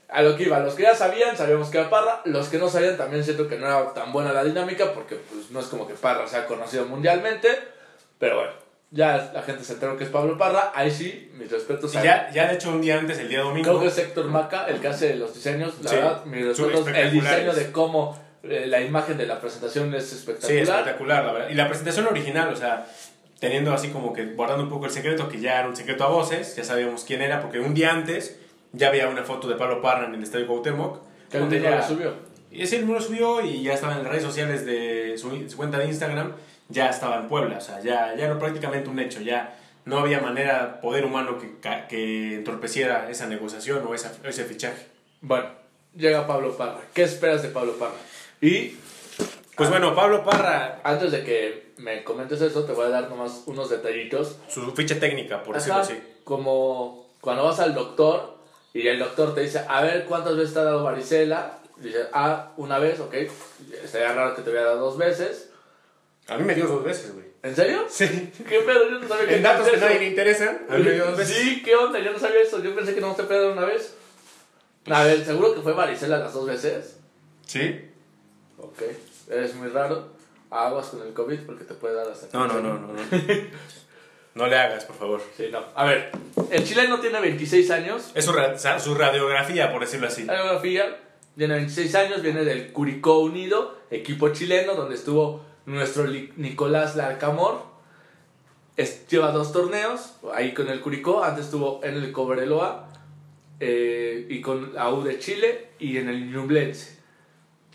A 0.08 0.22
lo 0.22 0.36
que 0.36 0.44
iba, 0.44 0.60
los 0.60 0.74
que 0.74 0.84
ya 0.84 0.94
sabían, 0.94 1.36
sabíamos 1.36 1.68
que 1.68 1.78
era 1.78 1.90
Parra. 1.90 2.22
Los 2.24 2.48
que 2.48 2.58
no 2.58 2.68
sabían, 2.68 2.96
también 2.96 3.24
siento 3.24 3.48
que 3.48 3.58
no 3.58 3.66
era 3.66 3.92
tan 3.92 4.12
buena 4.12 4.32
la 4.32 4.44
dinámica, 4.44 4.92
porque 4.92 5.16
pues, 5.16 5.50
no 5.50 5.58
es 5.58 5.66
como 5.66 5.86
que 5.88 5.94
Parra 5.94 6.28
sea 6.28 6.46
conocido 6.46 6.84
mundialmente. 6.86 7.48
Pero 8.18 8.36
bueno, 8.36 8.52
ya 8.92 9.32
la 9.34 9.42
gente 9.42 9.64
se 9.64 9.74
enteró 9.74 9.96
que 9.96 10.04
es 10.04 10.10
Pablo 10.10 10.38
Parra. 10.38 10.72
Ahí 10.74 10.90
sí, 10.90 11.30
mis 11.34 11.50
respetos 11.50 11.94
a 11.96 12.02
ya, 12.02 12.30
ya 12.32 12.48
de 12.48 12.54
hecho 12.54 12.70
un 12.70 12.80
día 12.80 12.98
antes, 12.98 13.18
el 13.18 13.28
día 13.28 13.40
domingo... 13.40 13.68
Creo 13.68 13.80
que 13.80 13.88
es 13.88 13.98
Héctor 13.98 14.26
Maca 14.26 14.66
el 14.66 14.80
que 14.80 14.88
hace 14.88 15.16
los 15.16 15.34
diseños. 15.34 15.74
La 15.82 15.90
Sí, 15.90 15.96
verdad, 15.96 16.24
mis 16.24 16.46
respetos. 16.46 16.86
El 16.88 17.10
diseño 17.10 17.52
de 17.52 17.72
cómo 17.72 18.25
la 18.48 18.80
imagen 18.80 19.16
de 19.18 19.26
la 19.26 19.40
presentación 19.40 19.94
es 19.94 20.08
Sí, 20.08 20.16
espectacular. 20.16 20.60
espectacular, 20.62 21.24
la 21.24 21.32
verdad. 21.32 21.48
Y 21.50 21.54
la 21.54 21.68
presentación 21.68 22.06
original, 22.06 22.52
o 22.52 22.56
sea, 22.56 22.86
teniendo 23.40 23.72
así 23.72 23.88
como 23.90 24.12
que 24.12 24.24
guardando 24.26 24.64
un 24.64 24.70
poco 24.70 24.86
el 24.86 24.92
secreto, 24.92 25.28
que 25.28 25.40
ya 25.40 25.58
era 25.60 25.68
un 25.68 25.76
secreto 25.76 26.04
a 26.04 26.08
voces, 26.08 26.56
ya 26.56 26.64
sabíamos 26.64 27.04
quién 27.04 27.22
era, 27.22 27.40
porque 27.42 27.60
un 27.60 27.74
día 27.74 27.90
antes 27.92 28.38
ya 28.72 28.88
había 28.88 29.08
una 29.08 29.22
foto 29.24 29.48
de 29.48 29.54
Pablo 29.56 29.80
Parra 29.82 30.06
en 30.06 30.14
el 30.14 30.22
Estadio 30.22 30.46
Cuauhtémoc. 30.46 31.00
que 31.30 31.60
ya- 31.60 31.76
lo 31.76 31.82
subió. 31.82 32.14
Y 32.50 32.60
mismo 32.60 32.94
lo 32.94 33.00
subió 33.00 33.40
y 33.42 33.62
ya 33.62 33.74
estaba 33.74 33.92
en 33.94 34.02
las 34.04 34.08
redes 34.08 34.22
sociales 34.24 34.64
de 34.64 35.16
su, 35.18 35.48
su 35.50 35.56
cuenta 35.56 35.78
de 35.78 35.86
Instagram, 35.86 36.32
ya 36.68 36.88
estaba 36.88 37.16
en 37.16 37.28
Puebla, 37.28 37.58
o 37.58 37.60
sea, 37.60 37.80
ya, 37.80 38.14
ya 38.16 38.24
era 38.26 38.38
prácticamente 38.38 38.88
un 38.88 38.98
hecho, 38.98 39.20
ya 39.20 39.54
no 39.84 39.98
había 39.98 40.20
manera, 40.20 40.80
poder 40.80 41.04
humano 41.04 41.38
que, 41.38 41.50
que 41.88 42.36
entorpeciera 42.36 43.10
esa 43.10 43.26
negociación 43.26 43.84
o 43.86 43.94
esa, 43.94 44.12
ese 44.24 44.44
fichaje. 44.44 44.86
Bueno, 45.20 45.46
llega 45.94 46.26
Pablo 46.26 46.56
Parra. 46.56 46.80
¿Qué 46.94 47.02
esperas 47.02 47.42
de 47.42 47.48
Pablo 47.50 47.74
Parra? 47.78 47.94
Y 48.40 48.76
Pues 49.56 49.70
bueno, 49.70 49.94
Pablo 49.94 50.24
Parra, 50.24 50.80
antes 50.84 51.12
de 51.12 51.24
que 51.24 51.72
me 51.78 52.04
comentes 52.04 52.40
eso, 52.40 52.64
te 52.64 52.72
voy 52.72 52.86
a 52.86 52.90
dar 52.90 53.08
nomás 53.08 53.42
unos 53.46 53.70
detallitos. 53.70 54.36
su 54.48 54.70
ficha 54.72 54.98
técnica, 54.98 55.42
por 55.42 55.54
decirlo 55.54 55.80
Ajá, 55.80 55.82
así. 55.82 56.02
Como 56.24 57.14
cuando 57.20 57.44
vas 57.44 57.60
al 57.60 57.74
doctor 57.74 58.36
y 58.74 58.86
el 58.86 58.98
doctor 58.98 59.34
te 59.34 59.40
dice, 59.42 59.62
a 59.66 59.80
ver 59.82 60.04
cuántas 60.04 60.36
veces 60.36 60.52
te 60.52 60.60
ha 60.60 60.64
dado 60.64 60.84
varicela. 60.84 61.58
Dice, 61.78 62.06
ah, 62.12 62.52
una 62.56 62.78
vez, 62.78 63.00
ok. 63.00 63.14
Estaría 63.84 64.12
raro 64.12 64.34
que 64.34 64.42
te 64.42 64.50
hubiera 64.50 64.66
dado 64.66 64.80
dos 64.80 64.98
veces. 64.98 65.50
A 66.28 66.36
mí 66.36 66.44
me 66.44 66.54
dio 66.54 66.66
dos 66.66 66.84
veces, 66.84 67.14
güey. 67.14 67.26
¿En 67.42 67.54
serio? 67.54 67.86
Sí. 67.88 68.06
¿Qué 68.48 68.60
pedo? 68.60 68.90
Yo 68.90 68.98
no 68.98 69.08
sabía 69.08 69.26
que 69.28 69.36
En 69.36 69.42
datos 69.42 69.68
que 69.68 69.76
nadie 69.76 69.98
le 70.00 70.08
interesan, 70.08 70.66
a 70.68 70.76
mí 70.76 70.84
me 70.84 70.92
dio 70.92 71.06
dos 71.06 71.16
veces. 71.16 71.36
Sí, 71.36 71.62
¿qué 71.62 71.74
onda? 71.76 71.98
Yo 72.00 72.12
no 72.12 72.18
sabía 72.18 72.40
eso. 72.40 72.62
Yo 72.62 72.74
pensé 72.74 72.94
que 72.94 73.00
no 73.00 73.14
te 73.14 73.22
puede 73.22 73.42
dar 73.42 73.52
una 73.52 73.64
vez. 73.64 73.94
A 74.86 75.04
ver, 75.04 75.24
¿seguro 75.24 75.54
que 75.54 75.60
fue 75.60 75.72
varicela 75.72 76.18
las 76.18 76.32
dos 76.32 76.46
veces? 76.46 76.98
Sí. 77.46 77.80
Ok. 78.58 78.82
Eres 79.30 79.54
muy 79.54 79.68
raro. 79.68 80.08
Aguas 80.50 80.86
con 80.88 81.02
el 81.06 81.12
COVID 81.12 81.40
porque 81.40 81.64
te 81.64 81.74
puede 81.74 81.94
dar 81.94 82.08
hasta... 82.08 82.26
No, 82.38 82.46
no, 82.46 82.60
no, 82.60 82.78
no. 82.78 82.92
No, 82.92 82.98
no 84.34 84.46
le 84.46 84.56
hagas, 84.56 84.84
por 84.84 84.96
favor. 84.96 85.20
Sí, 85.36 85.48
no. 85.50 85.60
A 85.74 85.84
ver, 85.84 86.10
el 86.50 86.64
chileno 86.64 87.00
tiene 87.00 87.20
26 87.20 87.70
años. 87.72 88.12
Es 88.14 88.24
su, 88.24 88.32
ra- 88.32 88.56
su 88.78 88.94
radiografía, 88.94 89.72
por 89.72 89.80
decirlo 89.82 90.06
así. 90.06 90.24
La 90.24 90.34
biografía 90.34 90.98
tiene 91.36 91.54
26 91.54 91.94
años, 91.96 92.22
viene 92.22 92.44
del 92.44 92.72
Curicó 92.72 93.18
Unido, 93.18 93.76
equipo 93.90 94.28
chileno, 94.30 94.74
donde 94.74 94.94
estuvo 94.94 95.44
nuestro 95.66 96.06
Li- 96.06 96.32
Nicolás 96.36 96.94
Larcamor. 96.96 97.62
Es- 98.76 99.08
lleva 99.08 99.32
dos 99.32 99.52
torneos, 99.52 100.14
ahí 100.34 100.54
con 100.54 100.68
el 100.68 100.80
Curicó, 100.80 101.24
antes 101.24 101.46
estuvo 101.46 101.80
en 101.82 101.94
el 101.96 102.12
Cobreloa 102.12 102.88
eh, 103.58 104.26
y 104.28 104.40
con 104.42 104.74
la 104.74 104.90
U 104.92 105.02
de 105.02 105.18
Chile 105.18 105.70
y 105.78 105.96
en 105.96 106.08
el 106.08 106.30
Ñublense. 106.30 106.95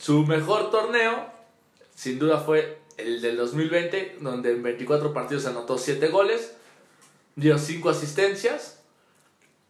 Su 0.02 0.26
mejor 0.26 0.72
torneo, 0.72 1.28
sin 1.94 2.18
duda, 2.18 2.40
fue 2.40 2.80
el 2.98 3.22
del 3.22 3.38
2020, 3.38 4.18
donde 4.22 4.50
en 4.50 4.64
24 4.64 5.14
partidos 5.14 5.46
anotó 5.46 5.78
7 5.78 6.08
goles, 6.08 6.56
dio 7.36 7.60
5 7.60 7.88
asistencias. 7.88 8.82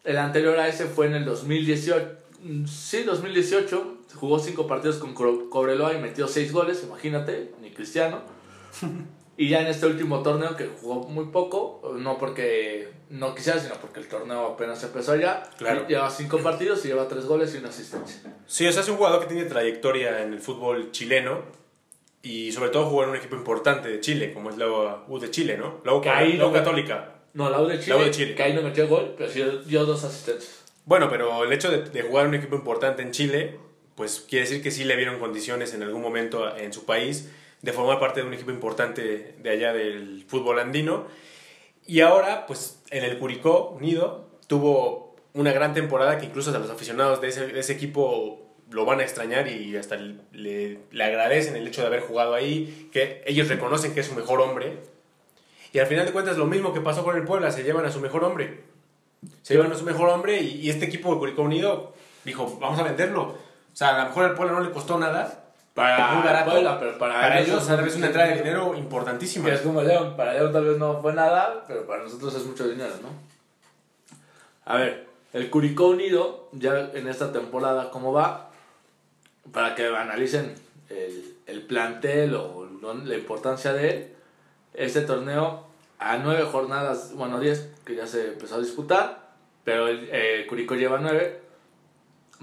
El 0.06 0.18
anterior 0.18 0.58
a 0.58 0.70
ese 0.70 0.86
fue 0.86 1.08
en 1.08 1.16
el 1.16 1.26
2018. 1.26 2.12
mm, 2.44 2.66
Sí, 2.66 3.04
2018. 3.04 3.98
Jugó 4.16 4.40
5 4.40 4.68
partidos 4.68 5.00
con 5.00 5.14
Cobreloa 5.14 5.96
y 5.96 6.00
metió 6.00 6.30
6 6.30 6.54
goles, 6.54 6.82
imagínate, 6.84 7.52
ni 7.62 7.72
Cristiano. 7.72 8.22
Y 9.38 9.50
ya 9.50 9.62
en 9.62 9.68
este 9.68 9.88
último 9.88 10.22
torneo, 10.22 10.56
que 10.56 10.68
jugó 10.68 11.08
muy 11.08 11.26
poco, 11.26 11.96
no 11.98 12.20
porque 12.20 12.90
no 13.12 13.36
quisiera, 13.36 13.60
sino 13.60 13.76
porque 13.76 14.00
el 14.00 14.08
torneo 14.08 14.48
apenas 14.48 14.84
empezó 14.84 15.16
ya. 15.16 15.44
Claro. 15.58 15.88
Lleva 15.88 16.10
5 16.10 16.40
partidos 16.40 16.84
y 16.86 16.88
lleva 16.90 17.08
3 17.08 17.26
goles 17.26 17.54
y 17.54 17.58
una 17.60 17.70
asistencia. 17.70 18.22
Sí, 18.48 18.66
o 18.68 18.72
sea, 18.72 18.82
es 18.82 18.90
un 18.90 18.98
jugador 18.98 19.20
que 19.22 19.28
tiene 19.34 19.46
trayectoria 19.50 20.24
en 20.24 20.34
el 20.34 20.40
fútbol 20.40 20.92
chileno 20.92 21.44
y 22.24 22.52
sobre 22.52 22.70
todo 22.70 22.86
jugó 22.86 23.04
en 23.04 23.10
un 23.10 23.16
equipo 23.16 23.36
importante 23.36 23.90
de 23.90 24.00
Chile, 24.00 24.34
como 24.34 24.50
es 24.50 24.58
la 24.58 24.68
U 25.08 25.20
de 25.20 25.30
Chile, 25.32 25.58
¿no? 25.58 25.82
La 25.84 25.94
U, 25.94 26.02
la 26.04 26.24
U 26.24 26.38
no- 26.38 26.54
Católica. 26.54 27.16
No, 27.34 27.50
la 27.50 27.62
U 27.62 27.68
de 27.68 27.80
Chile, 27.80 27.96
La 27.96 28.02
U 28.02 28.06
de 28.06 28.12
Chile. 28.12 28.36
que 28.36 28.44
ahí 28.44 28.54
no 28.54 28.62
metió 28.62 28.88
gol, 28.88 29.16
pero 29.18 29.30
sí 29.32 29.44
dio 29.66 29.86
dos 29.86 30.04
asistencias. 30.04 30.64
Bueno, 30.86 31.10
pero 31.10 31.44
el 31.44 31.54
hecho 31.54 31.72
de, 31.72 31.84
de 31.84 32.02
jugar 32.02 32.26
en 32.26 32.30
un 32.30 32.36
equipo 32.36 32.56
importante 32.56 33.02
en 33.02 33.12
Chile, 33.12 33.58
pues 33.96 34.20
quiere 34.28 34.46
decir 34.46 34.62
que 34.64 34.72
sí 34.72 34.84
le 34.84 34.96
vieron 34.96 35.20
condiciones 35.20 35.74
en 35.74 35.84
algún 35.84 36.02
momento 36.02 36.56
en 36.58 36.74
su 36.74 36.86
país 36.86 37.30
de 37.62 37.72
formar 37.74 38.00
parte 38.00 38.22
de 38.22 38.28
un 38.28 38.34
equipo 38.34 38.52
importante 38.52 39.36
de 39.38 39.50
allá 39.50 39.74
del 39.74 40.26
fútbol 40.28 40.60
andino. 40.60 41.08
Y 41.92 42.00
ahora, 42.00 42.46
pues 42.46 42.82
en 42.90 43.04
el 43.04 43.20
Curicó 43.20 43.72
Unido 43.72 44.30
tuvo 44.48 45.14
una 45.34 45.52
gran 45.52 45.74
temporada 45.74 46.18
que 46.20 46.26
incluso 46.26 46.56
a 46.56 46.58
los 46.58 46.70
aficionados 46.70 47.20
de 47.20 47.28
ese, 47.28 47.48
de 47.48 47.60
ese 47.60 47.74
equipo 47.74 48.56
lo 48.70 48.86
van 48.86 49.02
a 49.02 49.04
extrañar 49.04 49.50
y 49.50 49.76
hasta 49.76 49.98
le, 49.98 50.80
le 50.90 51.04
agradecen 51.04 51.58
el 51.58 51.68
hecho 51.68 51.82
de 51.82 51.88
haber 51.88 52.00
jugado 52.00 52.34
ahí, 52.34 52.88
que 52.94 53.22
ellos 53.26 53.50
reconocen 53.50 53.94
que 53.94 54.00
es 54.00 54.06
su 54.06 54.16
mejor 54.16 54.40
hombre. 54.40 54.78
Y 55.74 55.80
al 55.80 55.88
final 55.88 56.06
de 56.06 56.14
cuentas 56.14 56.38
lo 56.38 56.46
mismo 56.46 56.74
que 56.74 56.80
pasó 56.80 57.04
con 57.04 57.18
el 57.18 57.26
Puebla, 57.26 57.52
se 57.52 57.64
llevan 57.64 57.86
a 57.86 57.92
su 57.92 58.00
mejor 58.00 58.24
hombre. 58.24 58.62
Se 59.42 59.56
llevan 59.56 59.74
a 59.74 59.76
su 59.76 59.84
mejor 59.84 60.08
hombre 60.08 60.40
y, 60.42 60.62
y 60.62 60.70
este 60.70 60.86
equipo 60.86 61.14
de 61.14 61.20
Curicó 61.20 61.42
Unido 61.42 61.94
dijo, 62.24 62.58
vamos 62.62 62.80
a 62.80 62.84
venderlo. 62.84 63.24
O 63.24 63.76
sea, 63.76 63.96
a 63.96 64.04
lo 64.04 64.08
mejor 64.08 64.24
al 64.24 64.36
Puebla 64.36 64.54
no 64.54 64.62
le 64.62 64.72
costó 64.72 64.98
nada. 64.98 65.41
Para 65.74 66.14
muy 66.14 66.24
barato. 66.24 66.52
Pero 66.80 66.98
para, 66.98 67.14
Para 67.14 67.40
ellos 67.40 67.66
tal 67.66 67.84
vez 67.84 67.96
una 67.96 68.08
entrada 68.08 68.30
de 68.30 68.38
dinero 68.38 68.76
importantísima. 68.76 69.50
Que 69.50 69.56
es 69.56 69.62
como 69.62 69.82
León. 69.82 70.16
Para 70.18 70.34
León 70.34 70.52
tal 70.52 70.66
vez 70.66 70.78
no 70.78 71.02
fue 71.02 71.14
nada, 71.14 71.64
pero 71.68 71.86
para 71.86 72.04
nosotros 72.04 72.36
es 72.36 72.46
mucho 72.46 72.68
dinero, 72.68 72.94
¿no? 73.02 73.10
A 74.66 74.78
ver, 74.78 75.08
el 75.34 75.50
Curicó 75.50 75.88
Unido, 75.88 76.50
ya 76.52 76.92
en 76.94 77.08
esta 77.08 77.32
temporada, 77.32 77.90
¿cómo 77.90 78.12
va? 78.12 78.50
Para 79.52 79.76
que 79.76 79.88
analicen 79.88 80.54
el, 80.90 81.38
el 81.48 81.62
plantel 81.64 82.36
o 82.36 82.68
la 83.06 83.16
importancia 83.16 83.74
de 83.74 83.90
él. 83.90 84.14
Este 84.74 85.02
torneo, 85.02 85.68
a 86.00 86.18
nueve 86.18 86.44
jornadas, 86.44 87.14
bueno, 87.14 87.40
diez 87.40 87.70
que 87.86 87.96
ya 87.96 88.08
se 88.08 88.30
empezó 88.30 88.56
a 88.56 88.60
disputar, 88.60 89.32
pero 89.64 89.88
el 89.88 90.10
eh, 90.12 90.46
Curicó 90.48 90.76
lleva 90.76 91.00
nueve, 91.00 91.42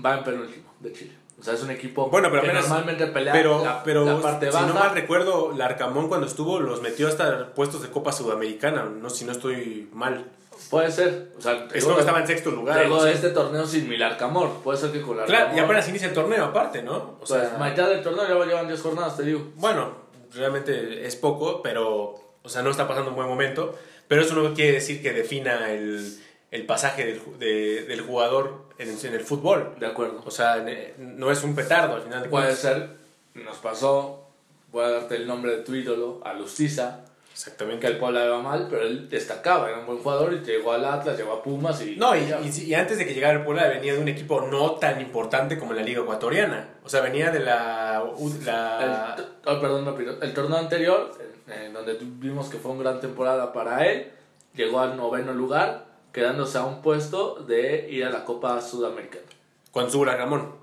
va 0.05 0.19
en 0.19 0.25
penúltimo 0.25 0.73
de 0.81 0.93
Chile. 0.93 1.13
O 1.40 1.42
sea, 1.42 1.54
es 1.54 1.62
un 1.62 1.71
equipo 1.71 2.09
Bueno, 2.11 2.28
pero 2.30 2.42
que 2.42 2.49
apenas- 2.49 2.68
normalmente 2.68 3.07
pelea 3.07 3.33
Pero, 3.33 3.64
la, 3.64 3.83
pero 3.85 4.04
la 4.04 4.21
parte 4.21 4.47
si 4.47 4.52
baja. 4.52 4.66
no 4.66 4.75
mal 4.75 4.90
recuerdo, 4.95 5.52
Larcamón 5.57 6.09
cuando 6.09 6.26
estuvo 6.26 6.59
los 6.59 6.83
metió 6.83 7.07
hasta 7.09 7.54
puestos 7.54 7.83
de 7.83 7.88
Copa 7.90 8.11
Sudamericana, 8.12 8.85
no 8.85 9.09
si 9.09 9.25
no 9.25 9.33
estoy 9.33 9.88
mal. 9.92 10.25
Puede 10.71 10.90
ser. 10.90 11.30
O 11.38 11.40
sea, 11.40 11.68
Es 11.73 11.85
como 11.85 12.00
estaba 12.00 12.18
en 12.21 12.26
sexto 12.26 12.50
lugar. 12.50 12.78
Luego 12.85 13.04
de 13.04 13.12
este 13.12 13.30
torneo 13.30 13.64
sin 13.64 13.88
Milar 13.88 14.16
Camor. 14.18 14.50
Puede 14.64 14.76
ser 14.78 14.90
que 14.90 15.00
con 15.00 15.16
la 15.16 15.25
Claro, 15.25 15.57
y 15.57 15.61
apenas 15.61 15.88
inicia 15.88 16.09
el 16.09 16.14
torneo 16.14 16.45
aparte, 16.47 16.83
¿no? 16.83 16.97
O 16.97 17.18
Pues 17.18 17.30
sea, 17.30 17.57
mitad 17.64 17.88
del 17.88 18.02
torneo 18.02 18.26
ya 18.26 18.45
llevan 18.45 18.66
10 18.66 18.80
jornadas, 18.83 19.16
te 19.16 19.23
digo. 19.23 19.52
bueno, 19.54 19.92
realmente 20.35 21.07
es 21.07 21.14
poco, 21.14 21.62
pero, 21.62 22.14
o 22.42 22.49
sea, 22.49 22.62
no 22.62 22.71
está 22.71 22.88
pasando 22.88 23.11
un 23.11 23.16
buen 23.16 23.28
momento. 23.28 23.78
Pero 24.09 24.23
eso 24.23 24.35
no 24.35 24.52
quiere 24.54 24.73
decir 24.73 25.00
que 25.00 25.12
defina 25.12 25.71
el, 25.71 26.18
el 26.50 26.64
pasaje 26.67 27.05
del, 27.07 27.21
de- 27.38 27.85
del 27.85 28.00
jugador 28.00 28.67
en, 28.78 28.88
en 28.90 29.14
el 29.14 29.21
fútbol. 29.21 29.75
De 29.78 29.87
acuerdo. 29.87 30.23
O 30.25 30.31
sea, 30.31 30.64
no 30.99 31.31
es 31.31 31.43
un 31.43 31.55
petardo 31.55 31.97
al 31.97 32.02
final 32.02 32.23
de 32.23 32.28
Puede 32.28 32.47
cuentas. 32.47 32.62
ser, 32.62 32.90
nos 33.35 33.59
pasó, 33.59 34.26
voy 34.73 34.85
a 34.85 34.90
darte 34.90 35.17
el 35.17 35.26
nombre 35.26 35.57
de 35.57 35.62
tu 35.62 35.75
ídolo, 35.75 36.21
a 36.25 36.33
Lustiza, 36.35 37.00
Exactamente. 37.33 37.81
que 37.87 37.93
el 37.93 37.99
Puebla 37.99 38.25
iba 38.25 38.40
mal, 38.43 38.67
pero 38.69 38.83
él 38.83 39.09
destacaba, 39.09 39.69
era 39.69 39.78
un 39.78 39.87
buen 39.87 39.99
jugador 39.99 40.33
y 40.33 40.38
llegó 40.40 40.73
al 40.73 40.85
Atlas, 40.85 41.17
llegó 41.17 41.35
a 41.35 41.43
Pumas 41.43 41.81
y... 41.83 41.95
No, 41.97 42.17
y, 42.17 42.21
y- 42.43 42.62
y 42.64 42.75
antes 42.75 42.99
de 42.99 43.07
que 43.07 43.14
llegara 43.14 43.38
el 43.38 43.45
Puebla 43.45 43.69
venía 43.69 43.93
de 43.95 44.00
un 44.00 44.09
equipo 44.09 44.40
no 44.40 44.73
tan 44.73 45.00
importante 45.00 45.57
como 45.59 45.73
la 45.73 45.83
Liga 45.83 46.00
Ecuatoriana. 46.02 46.69
O 46.85 46.88
sea, 46.88 47.00
venía 47.00 47.31
de 47.31 47.40
la... 47.40 48.02
u- 48.17 48.28
El, 48.40 48.45
la 48.47 49.17
oh, 49.47 49.61
perdón, 49.61 49.85
no, 49.85 49.97
el 50.23 50.35
torneo 50.35 50.59
anterior, 50.59 51.12
en 51.47 51.73
donde 51.73 51.97
vimos 52.00 52.49
que 52.49 52.59
fue 52.59 52.73
una 52.73 52.83
gran 52.90 53.00
temporada 53.00 53.52
para 53.52 53.87
él, 53.87 54.11
llegó 54.55 54.81
al 54.81 54.97
noveno 54.97 55.33
lugar, 55.33 55.87
quedándose 56.12 56.59
a 56.59 56.65
un 56.65 56.83
puesto 56.83 57.37
de 57.47 57.88
ir 57.91 58.05
a 58.05 58.11
la 58.11 58.25
Copa 58.25 58.61
Sudamericana. 58.61 59.25
cuando 59.71 59.88
estuvo 59.88 60.05
Largamón, 60.05 60.55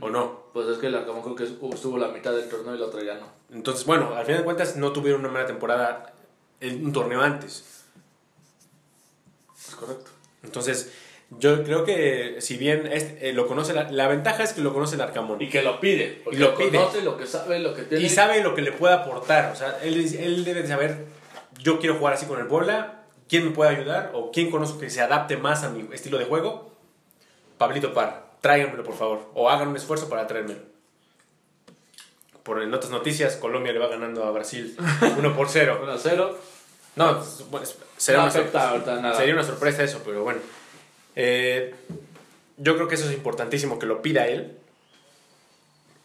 ¿o 0.00 0.08
no? 0.10 0.48
Pues 0.52 0.66
es 0.68 0.78
que 0.78 0.86
el 0.88 0.94
Arcamón 0.96 1.22
creo 1.22 1.34
que 1.36 1.44
estuvo 1.44 1.98
la 1.98 2.08
mitad 2.08 2.32
del 2.32 2.48
torneo 2.48 2.74
y 2.74 2.78
la 2.78 2.86
otra 2.86 3.02
ya 3.04 3.14
no. 3.14 3.26
Entonces, 3.52 3.84
bueno, 3.86 4.14
al 4.16 4.24
final 4.24 4.40
de 4.40 4.44
cuentas 4.44 4.76
no 4.76 4.92
tuvieron 4.92 5.20
una 5.20 5.30
mala 5.30 5.46
temporada 5.46 6.12
en 6.60 6.84
un 6.84 6.92
torneo 6.92 7.20
antes. 7.20 7.84
Es 9.68 9.74
correcto. 9.74 10.10
Entonces, 10.42 10.92
yo 11.30 11.62
creo 11.62 11.84
que 11.84 12.36
si 12.40 12.56
bien 12.56 12.86
este, 12.90 13.28
eh, 13.28 13.32
lo 13.32 13.46
conoce, 13.46 13.74
la, 13.74 13.90
la 13.90 14.08
ventaja 14.08 14.42
es 14.42 14.52
que 14.52 14.62
lo 14.62 14.72
conoce 14.72 14.94
el 14.96 15.00
Arcamón. 15.02 15.40
Y 15.42 15.48
que 15.48 15.62
lo 15.62 15.78
pide, 15.80 16.22
Y 16.32 16.36
lo 16.36 16.54
pide. 16.56 16.78
conoce 16.78 17.02
lo 17.02 17.16
que 17.16 17.26
sabe, 17.26 17.58
lo 17.60 17.74
que 17.74 17.82
tiene. 17.82 18.04
Y 18.04 18.08
sabe 18.08 18.42
lo 18.42 18.54
que 18.54 18.62
le 18.62 18.72
puede 18.72 18.94
aportar. 18.94 19.52
O 19.52 19.56
sea, 19.56 19.78
él, 19.82 19.96
él 20.18 20.44
debe 20.44 20.62
de 20.62 20.68
saber, 20.68 21.04
yo 21.60 21.78
quiero 21.78 21.96
jugar 21.96 22.14
así 22.14 22.26
con 22.26 22.40
el 22.40 22.46
Puebla, 22.46 22.97
¿quién 23.28 23.44
me 23.44 23.50
puede 23.52 23.70
ayudar? 23.70 24.10
¿O 24.14 24.30
quién 24.30 24.50
conozco 24.50 24.78
que 24.78 24.90
se 24.90 25.00
adapte 25.00 25.36
más 25.36 25.62
a 25.64 25.68
mi 25.70 25.86
estilo 25.94 26.18
de 26.18 26.24
juego? 26.24 26.72
Pablito 27.58 27.92
Par, 27.92 28.26
tráiganmelo 28.40 28.84
por 28.84 28.96
favor. 28.96 29.30
O 29.34 29.48
hagan 29.50 29.68
un 29.68 29.76
esfuerzo 29.76 30.08
para 30.08 30.26
traérmelo. 30.26 30.60
Por 32.42 32.62
en 32.62 32.72
otras 32.72 32.90
noticias, 32.90 33.36
Colombia 33.36 33.72
le 33.72 33.78
va 33.78 33.88
ganando 33.88 34.24
a 34.24 34.30
Brasil 34.30 34.76
1 35.18 35.36
por 35.36 35.48
0. 35.48 35.80
1 35.82 35.92
a 35.92 35.98
0. 35.98 36.38
No, 36.96 37.22
bueno, 37.50 37.66
será, 37.96 38.26
No 38.26 38.32
una, 38.32 39.00
nada. 39.00 39.14
sería 39.14 39.34
una 39.34 39.44
sorpresa 39.44 39.84
eso, 39.84 40.00
pero 40.04 40.24
bueno. 40.24 40.40
Eh, 41.14 41.74
yo 42.56 42.74
creo 42.74 42.88
que 42.88 42.96
eso 42.96 43.08
es 43.08 43.12
importantísimo, 43.14 43.78
que 43.78 43.86
lo 43.86 44.02
pida 44.02 44.26
él 44.26 44.56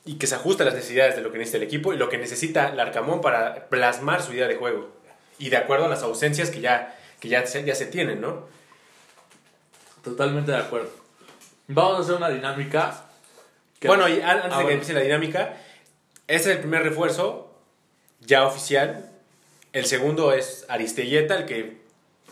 y 0.06 0.16
que 0.16 0.28
se 0.28 0.36
ajuste 0.36 0.64
a 0.64 0.66
las 0.68 0.76
necesidades 0.76 1.16
de 1.16 1.22
lo 1.22 1.32
que 1.32 1.38
necesita 1.38 1.58
el 1.58 1.64
equipo 1.64 1.94
y 1.94 1.98
lo 1.98 2.10
que 2.10 2.18
necesita 2.18 2.74
Larcamón 2.76 3.22
para 3.22 3.70
plasmar 3.70 4.22
su 4.22 4.34
idea 4.34 4.48
de 4.48 4.56
juego. 4.56 4.90
Y 5.40 5.50
de 5.50 5.58
acuerdo 5.58 5.86
a 5.86 5.90
las 5.90 6.04
ausencias 6.04 6.50
que 6.52 6.60
ya, 6.62 6.96
que 7.24 7.30
ya, 7.30 7.46
se, 7.48 7.64
ya 7.64 7.74
se 7.74 7.86
tienen, 7.86 8.20
¿no? 8.20 8.48
Totalmente 10.04 10.52
de 10.52 10.58
acuerdo. 10.58 10.90
Vamos 11.70 12.00
a 12.00 12.02
hacer 12.02 12.16
una 12.16 12.30
dinámica. 12.30 13.06
que- 13.80 13.88
Bueno, 13.88 14.10
y 14.10 14.20
an- 14.22 14.42
antes 14.42 14.44
Ah, 14.44 14.44
de 14.44 14.50
que 14.50 14.56
bueno. 14.56 14.70
empiece 14.72 14.94
la 14.94 15.00
dinámica, 15.00 15.58
este 16.28 16.50
es 16.50 16.56
el 16.56 16.60
primer 16.60 16.84
refuerzo 16.84 17.54
ya 18.20 18.46
oficial. 18.46 19.10
El 19.72 19.86
segundo 19.86 20.34
es 20.34 20.66
Aristelleta, 20.68 21.36
el 21.38 21.46
que 21.46 21.82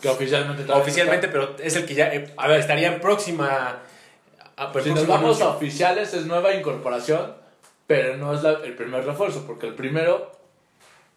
Que 0.02 0.08
oficialmente 0.10 0.70
oficialmente, 0.72 1.28
pero 1.28 1.56
es 1.58 1.74
el 1.76 1.86
que 1.86 1.94
ya 1.94 2.12
eh, 2.12 2.34
a 2.36 2.48
ver, 2.48 2.60
estaría 2.60 2.88
en 2.92 3.00
próxima. 3.00 3.80
a- 4.56 4.66
no 4.66 4.72
pues. 4.72 4.84
Si 4.84 4.90
nos 4.90 5.06
vamos 5.06 5.40
a 5.40 5.44
anuncio. 5.44 5.48
oficiales, 5.50 6.12
es 6.12 6.26
nueva 6.26 6.52
incorporación, 6.54 7.34
pero 7.86 8.16
no 8.18 8.34
es 8.34 8.42
la- 8.42 8.60
el 8.64 8.74
primer 8.74 9.04
refuerzo, 9.06 9.44
porque 9.46 9.66
el 9.68 9.74
primero 9.74 10.30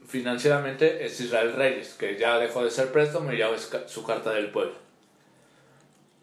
financieramente 0.08 1.06
es 1.06 1.20
Israel 1.20 1.54
Reyes, 1.54 1.94
que 1.94 2.18
ya 2.18 2.38
dejó 2.38 2.64
de 2.64 2.72
ser 2.72 2.92
préstamo 2.92 3.32
y 3.32 3.38
ya 3.38 3.50
es 3.50 3.70
su 3.88 4.04
carta 4.04 4.32
del 4.32 4.52
pueblo. 4.52 4.74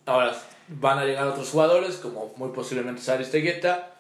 Ahora, 0.07 0.35
van 0.68 0.99
a 0.99 1.05
llegar 1.05 1.29
otros 1.29 1.51
jugadores, 1.51 1.97
como 1.97 2.33
muy 2.37 2.51
posiblemente 2.51 3.03
Sari 3.03 3.25
Stegueta, 3.25 3.95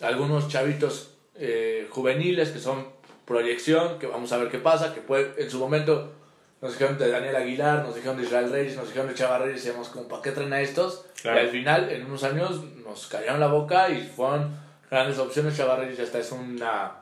algunos 0.00 0.48
chavitos 0.48 1.14
eh, 1.34 1.86
juveniles 1.90 2.50
que 2.50 2.58
son 2.58 2.88
proyección, 3.24 3.98
que 3.98 4.06
vamos 4.06 4.32
a 4.32 4.38
ver 4.38 4.50
qué 4.50 4.58
pasa, 4.58 4.94
que 4.94 5.00
puede, 5.00 5.34
en 5.42 5.50
su 5.50 5.58
momento 5.58 6.12
nos 6.60 6.72
dijeron 6.72 6.98
de 6.98 7.10
Daniel 7.10 7.36
Aguilar, 7.36 7.84
nos 7.84 7.94
dijeron 7.94 8.16
de 8.16 8.24
Israel 8.24 8.50
Reyes, 8.50 8.76
nos 8.76 8.88
dijeron 8.88 9.08
de 9.08 9.14
Chava 9.14 9.38
Reyes, 9.38 9.62
y 9.62 9.66
decíamos 9.66 9.88
como, 9.88 10.08
¿para 10.08 10.22
qué 10.22 10.32
traen 10.32 10.52
a 10.52 10.60
estos? 10.60 11.04
Claro. 11.22 11.38
Y 11.38 11.40
al 11.42 11.48
final, 11.50 11.90
en 11.90 12.06
unos 12.06 12.24
años, 12.24 12.64
nos 12.84 13.06
callaron 13.06 13.40
la 13.40 13.46
boca 13.46 13.90
y 13.90 14.02
fueron 14.02 14.56
grandes 14.90 15.18
opciones. 15.18 15.56
Chava 15.56 15.76
Reyes 15.76 15.98
ya 15.98 16.04
está, 16.04 16.18
es 16.18 16.32
una 16.32 16.96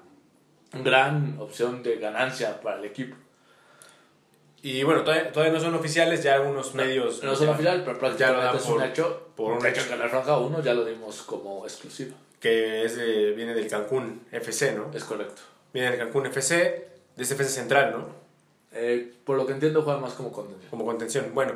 gran 0.72 1.36
opción 1.40 1.82
de 1.82 1.96
ganancia 1.96 2.60
para 2.60 2.78
el 2.78 2.84
equipo. 2.84 3.16
Y 4.62 4.82
bueno, 4.82 5.02
todavía, 5.04 5.30
todavía 5.32 5.52
no 5.54 5.60
son 5.60 5.74
oficiales, 5.74 6.22
ya 6.22 6.34
algunos 6.34 6.74
medios. 6.74 7.22
No 7.22 7.36
son 7.36 7.50
oficiales, 7.50 7.82
pero 7.84 7.94
ya 8.16 8.32
lo 8.32 8.40
prácticamente 8.40 8.46
dan 8.46 8.56
es 8.56 8.62
por- 8.62 8.76
un 8.76 8.82
hecho. 8.82 9.28
por 9.36 9.52
un 9.52 9.58
hecho, 9.58 9.68
hecho. 9.68 9.82
en 9.82 9.88
Canal 9.90 10.10
Franja 10.10 10.38
1 10.38 10.62
ya 10.62 10.74
lo 10.74 10.84
dimos 10.84 11.22
como 11.22 11.64
exclusiva. 11.64 12.16
Que 12.40 12.84
es 12.84 12.96
de- 12.96 13.32
viene 13.32 13.54
del 13.54 13.68
Cancún 13.68 14.22
FC, 14.32 14.72
¿no? 14.72 14.90
Es 14.92 15.04
correcto. 15.04 15.42
Viene 15.72 15.90
del 15.90 15.98
Cancún 16.00 16.26
FC, 16.26 16.88
de 17.16 17.22
ese 17.22 17.34
FC 17.34 17.48
Central, 17.50 17.92
¿no? 17.92 18.06
Eh, 18.72 19.12
por 19.24 19.36
lo 19.36 19.46
que 19.46 19.52
entiendo, 19.52 19.82
juega 19.82 20.00
más 20.00 20.14
como 20.14 20.32
contención. 20.32 20.68
Como 20.70 20.84
contención. 20.84 21.30
Bueno, 21.32 21.52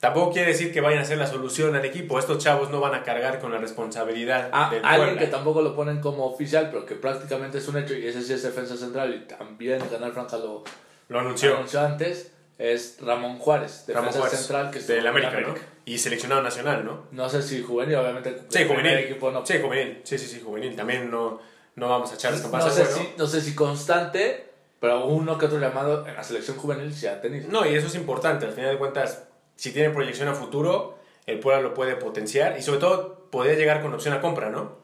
tampoco 0.00 0.32
quiere 0.32 0.48
decir 0.48 0.72
que 0.72 0.80
vayan 0.80 1.00
a 1.00 1.04
ser 1.04 1.18
la 1.18 1.26
solución 1.26 1.74
al 1.74 1.84
equipo. 1.84 2.18
Estos 2.18 2.38
chavos 2.42 2.70
no 2.70 2.80
van 2.80 2.94
a 2.94 3.02
cargar 3.02 3.38
con 3.40 3.52
la 3.52 3.58
responsabilidad 3.58 4.50
Ah, 4.52 4.68
del 4.70 4.84
alguien 4.84 5.10
Puebla. 5.10 5.20
que 5.20 5.26
tampoco 5.28 5.62
lo 5.62 5.74
ponen 5.74 6.00
como 6.00 6.26
oficial, 6.26 6.68
pero 6.70 6.84
que 6.86 6.94
prácticamente 6.94 7.58
es 7.58 7.68
un 7.68 7.78
hecho, 7.78 7.94
y 7.94 8.06
ese 8.06 8.22
sí 8.22 8.32
es 8.32 8.42
defensa 8.42 8.76
central, 8.76 9.14
y 9.14 9.26
también 9.28 9.80
Canal 9.80 10.12
Franja 10.12 10.36
lo 10.38 10.64
Lo 11.08 11.20
anunció 11.20 11.54
anunció 11.56 11.80
antes, 11.80 12.32
es 12.58 12.98
Ramón 13.00 13.38
Juárez, 13.38 13.84
defensa 13.86 14.00
Ramón 14.00 14.12
Juárez, 14.14 14.38
central, 14.38 14.70
que 14.70 14.78
del 14.80 15.00
en 15.00 15.06
América, 15.08 15.40
¿no? 15.40 15.54
Y 15.86 15.98
seleccionado 15.98 16.40
nacional, 16.42 16.84
¿no? 16.84 17.06
No 17.10 17.28
sé 17.28 17.42
si 17.42 17.62
juvenil, 17.62 17.96
obviamente. 17.96 18.42
Sí, 18.48 18.64
juvenil. 18.66 18.92
Equipo 18.98 19.30
no, 19.30 19.44
Sí, 19.44 19.58
juvenil. 19.60 20.00
Sí, 20.04 20.16
sí, 20.16 20.26
sí, 20.26 20.40
juvenil. 20.42 20.74
También 20.76 21.10
no, 21.10 21.40
no 21.76 21.88
vamos 21.90 22.10
a 22.10 22.14
echar 22.14 22.32
las 22.32 22.42
no, 22.50 22.70
sé 22.70 22.86
si, 22.86 23.08
no 23.18 23.26
sé 23.26 23.40
si 23.42 23.54
constante, 23.54 24.48
pero 24.80 25.04
uno 25.06 25.36
que 25.36 25.44
otro 25.46 25.58
llamado 25.58 26.06
en 26.06 26.14
la 26.14 26.22
selección 26.24 26.56
juvenil 26.56 26.94
se 26.94 27.10
ha 27.10 27.20
tenido. 27.20 27.48
No, 27.50 27.66
y 27.66 27.74
eso 27.74 27.88
es 27.88 27.94
importante. 27.96 28.46
Al 28.46 28.52
final 28.52 28.70
de 28.70 28.78
cuentas, 28.78 29.24
si 29.56 29.72
tiene 29.72 29.90
proyección 29.90 30.28
a 30.28 30.34
futuro, 30.34 30.98
el 31.26 31.38
Puebla 31.40 31.60
lo 31.62 31.74
puede 31.74 31.96
potenciar 31.96 32.58
y 32.58 32.62
sobre 32.62 32.80
todo 32.80 33.28
podría 33.30 33.54
llegar 33.54 33.80
con 33.82 33.92
opción 33.94 34.14
a 34.14 34.20
compra, 34.20 34.50
¿no? 34.50 34.76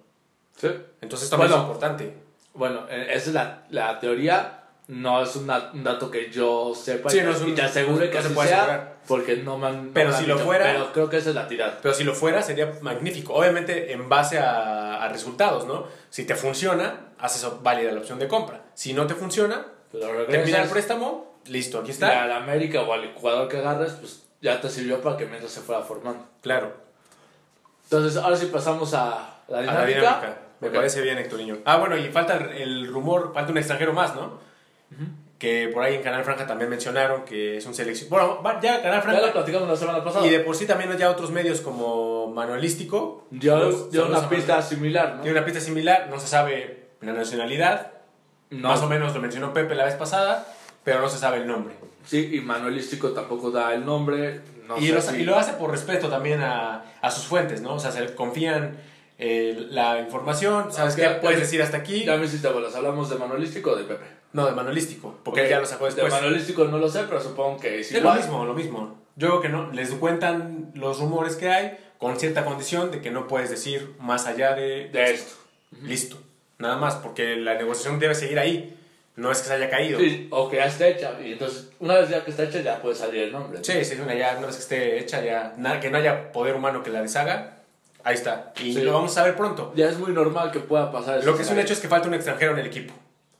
Sí. 0.56 0.68
Entonces 1.00 1.28
también 1.30 1.50
Bueno. 1.50 1.62
es 1.64 1.68
importante. 1.68 2.14
Bueno, 2.54 2.86
eh, 2.90 3.06
esa 3.10 3.28
es 3.28 3.34
la, 3.34 3.62
la 3.70 3.98
teoría. 4.00 4.56
No 4.88 5.22
es 5.22 5.36
una- 5.36 5.70
un 5.72 5.84
dato 5.84 6.10
que 6.10 6.30
yo 6.32 6.72
sepa 6.74 7.10
Sí, 7.10 7.18
y, 7.18 7.22
no 7.22 7.30
es 7.30 7.40
un- 7.40 7.50
y 7.50 7.54
te 7.54 7.62
asegure 7.62 8.06
no 8.06 8.10
que 8.10 8.20
se 8.22 8.26
así 8.26 8.34
sea, 8.34 8.42
asegurar. 8.64 8.96
porque 9.06 9.36
no 9.36 9.56
me 9.56 9.68
han. 9.68 9.86
no 9.86 9.90
Pero 9.94 10.10
han 10.10 10.16
si 10.16 10.26
lo 10.26 10.34
dicho, 10.34 10.46
fuera- 10.46 10.64
Pero 10.64 10.92
creo 10.92 11.08
que 11.08 11.18
esa 11.18 11.28
es 11.28 11.36
la 11.36 11.46
tirada. 11.46 11.78
Pero 11.80 11.94
si 11.94 12.02
lo 12.02 12.12
fuera, 12.12 12.42
sería 12.42 12.72
magnífico. 12.80 13.32
Obviamente 13.34 13.92
en 13.92 14.08
base 14.08 14.38
a, 14.40 15.04
a 15.04 15.08
resultados, 15.08 15.64
¿no? 15.66 15.86
Si 16.08 16.24
te 16.24 16.34
funciona, 16.34 17.12
haces 17.20 17.46
válida 17.62 17.92
la 17.92 18.00
opción 18.00 18.18
de 18.18 18.26
compra. 18.26 18.62
Si 18.74 18.92
no 18.92 19.06
te 19.06 19.14
funciona, 19.14 19.64
Pero 19.92 20.26
te 20.26 20.38
piden 20.40 20.62
el 20.62 20.68
préstamo, 20.68 21.38
listo, 21.46 21.78
aquí 21.78 21.88
y 21.88 21.92
está. 21.92 22.24
al 22.24 22.32
América 22.32 22.80
o 22.82 22.92
al 22.92 23.14
jugador 23.14 23.46
que 23.48 23.58
agarres, 23.58 23.92
pues 23.92 24.24
ya 24.40 24.60
te 24.60 24.68
sirvió 24.68 25.00
para 25.00 25.16
que 25.16 25.26
mientras 25.26 25.52
se 25.52 25.60
fuera 25.60 25.82
formando. 25.82 26.24
Claro, 26.42 26.72
Entonces, 27.84 28.16
ahora 28.22 28.36
sí 28.36 28.46
pasamos 28.46 28.94
a 28.94 29.40
la 29.48 29.58
a 29.58 29.60
dinámica. 29.62 29.80
la 29.82 29.86
dinámica. 29.86 30.38
Me 30.60 30.68
Ok. 30.68 30.74
parece 30.74 31.00
bien, 31.00 31.18
Hectorinho. 31.18 31.58
Ah, 31.64 31.76
bueno, 31.78 31.96
y 31.96 32.08
falta 32.10 32.36
el, 32.36 32.86
rumor, 32.86 33.32
falta 33.34 33.50
un 33.50 33.58
extranjero 33.58 33.92
más, 33.92 34.14
¿no? 34.14 34.38
Que 35.38 35.70
por 35.72 35.82
ahí 35.82 35.94
en 35.94 36.02
Canal 36.02 36.22
Franja 36.22 36.46
también 36.46 36.68
mencionaron 36.68 37.24
que 37.24 37.56
es 37.56 37.64
un 37.64 37.74
selección. 37.74 38.10
Bueno, 38.10 38.40
ya 38.60 38.82
Canal 38.82 38.98
Ya 38.98 39.02
Franja. 39.02 39.20
lo 39.26 39.32
platicamos 39.32 39.68
la 39.68 39.76
semana 39.76 40.04
pasada. 40.04 40.26
Y 40.26 40.30
de 40.30 40.40
por 40.40 40.54
sí 40.54 40.66
también 40.66 40.94
ya 40.98 41.08
otros 41.10 41.30
medios 41.30 41.62
como 41.62 42.26
Manuelístico. 42.28 43.26
Dio, 43.30 43.88
dio 43.88 44.06
una 44.06 44.18
a 44.18 44.20
Manuel. 44.20 44.36
pista 44.38 44.60
similar, 44.60 45.14
¿no? 45.16 45.22
Tiene 45.22 45.38
una 45.38 45.44
pista 45.46 45.60
similar, 45.60 46.08
no 46.10 46.20
se 46.20 46.26
sabe 46.26 46.90
la 47.00 47.12
nacionalidad. 47.14 47.92
No. 48.50 48.68
Más 48.68 48.82
o 48.82 48.86
menos 48.88 49.14
lo 49.14 49.20
mencionó 49.22 49.54
Pepe 49.54 49.74
la 49.74 49.86
vez 49.86 49.94
pasada, 49.94 50.46
pero 50.84 51.00
no 51.00 51.08
se 51.08 51.16
sabe 51.18 51.38
el 51.38 51.46
nombre. 51.46 51.74
Sí, 52.10 52.30
y 52.34 52.40
Manuelístico 52.40 53.10
tampoco 53.10 53.50
da 53.52 53.72
el 53.74 53.84
nombre. 53.86 54.40
No 54.66 54.78
y, 54.78 54.88
lo, 54.88 55.00
si- 55.00 55.16
y 55.16 55.22
lo 55.24 55.36
hace 55.38 55.52
por 55.52 55.70
respeto 55.70 56.08
también 56.08 56.40
a, 56.42 56.82
a 57.00 57.10
sus 57.10 57.24
fuentes, 57.26 57.60
¿no? 57.60 57.74
O 57.74 57.78
sea, 57.78 57.92
se 57.92 58.14
confían 58.16 58.76
eh, 59.18 59.66
la 59.70 60.00
información, 60.00 60.72
¿sabes 60.72 60.94
Ok, 60.94 60.98
qué? 61.00 61.02
ya 61.06 61.20
Puedes 61.20 61.38
me- 61.38 61.44
decir 61.44 61.62
hasta 61.62 61.76
aquí. 61.76 62.04
Ya 62.04 62.16
me 62.16 62.26
hiciste 62.26 62.48
bolas. 62.48 62.74
¿Hablamos 62.74 63.10
de 63.10 63.16
Manuelístico 63.16 63.70
o 63.70 63.76
de 63.76 63.84
Pepe? 63.84 64.04
No, 64.32 64.46
de 64.46 64.52
Manuelístico, 64.52 65.18
porque 65.24 65.40
Ok, 65.40 65.44
él 65.44 65.50
ya 65.50 65.60
lo 65.60 65.66
sacó 65.66 65.84
después. 65.86 66.06
De 66.06 66.10
Manuelístico 66.20 66.64
no 66.64 66.78
lo 66.78 66.88
sé, 66.88 67.04
pero 67.08 67.20
supongo 67.20 67.60
que 67.60 67.80
es 67.80 67.86
Es 67.88 67.92
lo 67.94 67.98
igual. 68.00 68.18
mismo, 68.18 68.44
lo 68.44 68.54
mismo. 68.54 68.98
Yo 69.16 69.28
creo 69.28 69.40
que 69.42 69.48
no, 69.48 69.70
les 69.72 69.90
cuentan 69.92 70.70
los 70.74 70.98
rumores 71.00 71.36
que 71.36 71.48
hay 71.48 71.76
con 71.98 72.18
cierta 72.18 72.44
condición 72.44 72.90
de 72.90 73.00
que 73.00 73.10
no 73.10 73.26
puedes 73.28 73.50
decir 73.50 73.94
más 74.00 74.26
allá 74.26 74.54
de, 74.54 74.88
De 74.88 75.10
esto. 75.12 75.34
Listo. 75.82 76.16
Nada 76.58 76.76
más, 76.76 76.96
porque 76.96 77.36
la 77.36 77.54
negociación 77.54 77.98
debe 77.98 78.14
seguir 78.14 78.38
ahí. 78.38 78.76
No 79.20 79.30
es 79.30 79.40
que 79.40 79.48
se 79.48 79.54
haya 79.54 79.68
caído. 79.68 79.98
Sí, 79.98 80.28
o 80.30 80.48
que 80.48 80.56
ya 80.56 80.64
está 80.64 80.86
hecha. 80.88 81.12
Y 81.22 81.32
entonces, 81.32 81.68
una 81.78 81.98
vez 81.98 82.08
ya 82.08 82.24
que 82.24 82.30
está 82.30 82.44
hecha, 82.44 82.60
ya 82.60 82.80
puede 82.80 82.94
salir 82.96 83.24
el 83.24 83.32
nombre. 83.32 83.58
Sí, 83.62 83.84
sí, 83.84 83.98
una, 84.02 84.14
ya, 84.14 84.34
una 84.38 84.46
vez 84.46 84.56
que 84.56 84.62
esté 84.62 84.98
hecha, 84.98 85.22
ya, 85.22 85.52
nada, 85.58 85.78
que 85.78 85.90
no 85.90 85.98
haya 85.98 86.32
poder 86.32 86.54
humano 86.54 86.82
que 86.82 86.90
la 86.90 87.02
deshaga, 87.02 87.58
ahí 88.02 88.14
está. 88.14 88.52
Y 88.60 88.72
Sí. 88.72 88.80
lo 88.82 88.92
vamos 88.94 89.16
a 89.18 89.24
ver 89.24 89.36
pronto. 89.36 89.72
Ya 89.76 89.88
es 89.88 89.98
muy 89.98 90.12
normal 90.12 90.50
que 90.50 90.60
pueda 90.60 90.90
pasar 90.90 91.18
eso. 91.18 91.26
Lo 91.26 91.36
que 91.36 91.42
es 91.42 91.50
un 91.50 91.58
hecho 91.58 91.74
es 91.74 91.80
que 91.80 91.88
falta 91.88 92.08
un 92.08 92.14
extranjero 92.14 92.52
en 92.52 92.58
el 92.60 92.66
equipo. 92.66 92.94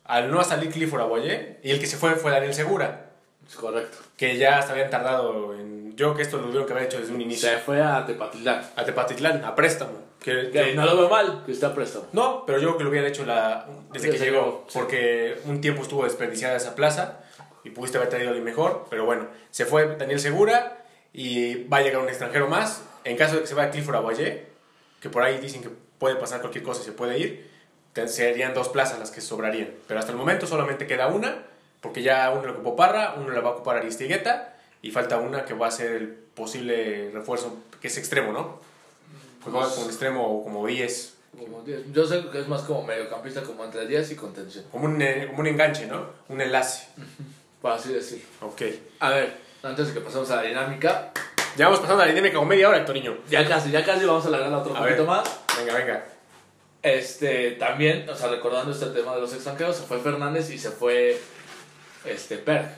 Al 0.04 0.30
no 0.30 0.42
salir 0.44 0.70
Clifford 0.70 1.00
Aguayé, 1.02 1.58
y 1.62 1.70
el 1.70 1.80
que 1.80 1.86
se 1.86 1.96
fue 1.96 2.14
fue 2.16 2.30
Daniel 2.32 2.52
Segura, 2.52 3.06
Es 3.48 3.54
correcto. 3.54 3.96
que 4.16 4.36
ya 4.36 4.60
se 4.60 4.72
habían 4.72 4.90
tardado 4.90 5.54
en... 5.54 5.96
Yo 5.96 6.14
que 6.14 6.22
esto 6.22 6.36
lo 6.38 6.44
tuvieron 6.44 6.66
que 6.66 6.72
haber 6.72 6.84
hecho 6.84 6.98
desde 7.00 7.12
un 7.14 7.20
inicio. 7.20 7.48
Se 7.48 7.56
fue 7.58 7.80
a 7.82 8.04
Tepatitlán. 8.04 8.62
A 8.76 8.84
Tepatitlán, 8.84 9.44
a 9.44 9.54
préstamo. 9.54 10.09
Que, 10.22 10.50
Que 10.50 10.74
no 10.74 10.84
lo 10.84 10.96
veo 10.96 11.08
mal, 11.08 11.42
que 11.46 11.52
está 11.52 11.68
a 11.68 11.74
préstamo. 11.74 12.06
No, 12.12 12.44
pero 12.46 12.58
yo 12.58 12.68
creo 12.68 12.78
que 12.78 12.84
lo 12.84 12.90
hubieran 12.90 13.08
hecho 13.08 13.24
la, 13.24 13.66
desde 13.92 14.10
que 14.10 14.18
llegó, 14.18 14.64
sí. 14.68 14.78
porque 14.78 15.38
un 15.44 15.60
tiempo 15.60 15.82
estuvo 15.82 16.04
desperdiciada 16.04 16.56
esa 16.56 16.74
plaza 16.74 17.20
y 17.64 17.70
pudiste 17.70 17.98
haber 17.98 18.10
traído 18.10 18.28
a 18.28 18.30
alguien 18.30 18.44
mejor, 18.44 18.86
pero 18.90 19.04
bueno, 19.04 19.26
se 19.50 19.64
fue 19.64 19.96
Daniel 19.96 20.20
Segura 20.20 20.84
y 21.12 21.64
va 21.64 21.78
a 21.78 21.82
llegar 21.82 22.02
un 22.02 22.08
extranjero 22.08 22.48
más. 22.48 22.84
En 23.04 23.16
caso 23.16 23.36
de 23.36 23.40
que 23.40 23.46
se 23.46 23.54
vaya 23.54 23.70
Clifford 23.70 23.96
Aguayé, 23.96 24.46
que 25.00 25.08
por 25.08 25.22
ahí 25.22 25.38
dicen 25.38 25.62
que 25.62 25.70
puede 25.98 26.16
pasar 26.16 26.40
cualquier 26.40 26.64
cosa 26.64 26.82
y 26.82 26.84
se 26.84 26.92
puede 26.92 27.18
ir, 27.18 27.50
serían 28.06 28.54
dos 28.54 28.68
plazas 28.68 28.98
las 28.98 29.10
que 29.10 29.20
sobrarían. 29.20 29.70
Pero 29.86 30.00
hasta 30.00 30.12
el 30.12 30.18
momento 30.18 30.46
solamente 30.46 30.86
queda 30.86 31.08
una, 31.08 31.44
porque 31.80 32.02
ya 32.02 32.30
uno 32.30 32.46
lo 32.46 32.52
ocupó 32.52 32.76
Parra, 32.76 33.14
uno 33.16 33.30
la 33.30 33.40
va 33.40 33.50
a 33.50 33.52
ocupar 33.52 33.76
Aristigueta 33.76 34.56
y 34.82 34.90
falta 34.90 35.18
una 35.18 35.44
que 35.44 35.54
va 35.54 35.66
a 35.66 35.70
ser 35.70 35.92
el 35.92 36.08
posible 36.08 37.10
refuerzo, 37.12 37.58
que 37.80 37.88
es 37.88 37.98
extremo, 37.98 38.32
¿no? 38.32 38.60
Pues 39.42 39.54
va 39.56 39.68
como 39.68 39.82
un 39.82 39.88
extremo 39.88 40.42
como 40.44 40.66
10, 40.66 41.14
Como 41.38 41.62
10. 41.62 41.92
Yo 41.92 42.06
sé 42.06 42.24
que 42.30 42.40
es 42.40 42.48
más 42.48 42.62
como 42.62 42.82
mediocampista, 42.84 43.42
como 43.42 43.64
entre 43.64 43.86
10 43.86 44.10
y 44.12 44.16
contención. 44.16 44.64
Como 44.70 44.84
un, 44.86 45.00
eh, 45.00 45.26
como 45.28 45.40
un 45.40 45.46
enganche, 45.46 45.86
¿no? 45.86 46.06
Un 46.28 46.40
enlace. 46.40 46.88
Por 47.62 47.72
así 47.72 47.92
decirlo. 47.92 48.24
Ok. 48.42 48.62
A 49.00 49.10
ver, 49.10 49.36
antes 49.62 49.88
de 49.88 49.94
que 49.94 50.00
pasemos 50.00 50.30
a 50.30 50.36
la 50.36 50.42
dinámica, 50.42 51.12
Ya 51.56 51.64
vamos 51.66 51.80
pasando 51.80 52.02
a 52.02 52.06
la 52.06 52.12
dinámica 52.12 52.36
como 52.36 52.48
media 52.48 52.68
hora, 52.68 52.78
Hectoriño. 52.78 53.18
ya 53.28 53.46
casi, 53.48 53.70
ya 53.70 53.84
casi 53.84 54.04
vamos 54.04 54.24
a 54.24 54.28
alargarla 54.28 54.58
otro 54.58 54.76
A 54.76 54.78
poquito 54.80 54.98
ver. 54.98 55.06
más. 55.06 55.40
Venga, 55.58 55.74
venga. 55.74 56.04
Este, 56.82 57.52
también, 57.52 58.08
o 58.08 58.14
sea, 58.14 58.28
recordando 58.28 58.72
este 58.72 58.86
tema 58.86 59.14
de 59.14 59.20
los 59.20 59.32
extranjeros, 59.34 59.76
se 59.76 59.82
fue 59.82 59.98
Fernández 60.00 60.48
y 60.50 60.58
se 60.58 60.70
fue 60.70 61.20
este 62.04 62.38
Perg. 62.38 62.70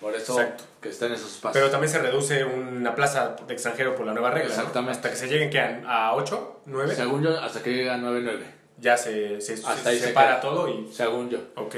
Por 0.00 0.14
eso 0.14 0.38
Exacto. 0.40 0.64
Que 0.86 0.92
está 0.92 1.06
en 1.06 1.12
esos 1.12 1.32
espacios. 1.34 1.52
Pero 1.54 1.70
también 1.70 1.90
se 1.92 1.98
reduce 1.98 2.44
una 2.44 2.94
plaza 2.94 3.36
de 3.46 3.52
extranjero 3.52 3.94
por 3.94 4.06
la 4.06 4.12
nueva 4.12 4.30
regla. 4.30 4.48
¿no? 4.48 4.54
Exactamente. 4.54 4.92
Hasta 4.92 5.10
que 5.10 5.16
se 5.16 5.28
lleguen 5.28 5.84
a 5.86 6.14
8, 6.14 6.60
9. 6.66 6.94
Según 6.94 7.22
yo, 7.22 7.38
hasta 7.40 7.62
que 7.62 7.74
llega 7.74 7.94
a 7.94 7.98
9-9. 7.98 8.38
Ya 8.78 8.96
se, 8.96 9.40
se, 9.40 9.54
Hasta 9.54 9.76
se 9.76 9.88
ahí 9.88 9.98
se 9.98 10.06
separa 10.08 10.32
queda. 10.32 10.40
todo 10.40 10.68
y. 10.68 10.92
Según 10.92 11.30
yo. 11.30 11.38
Ok. 11.54 11.76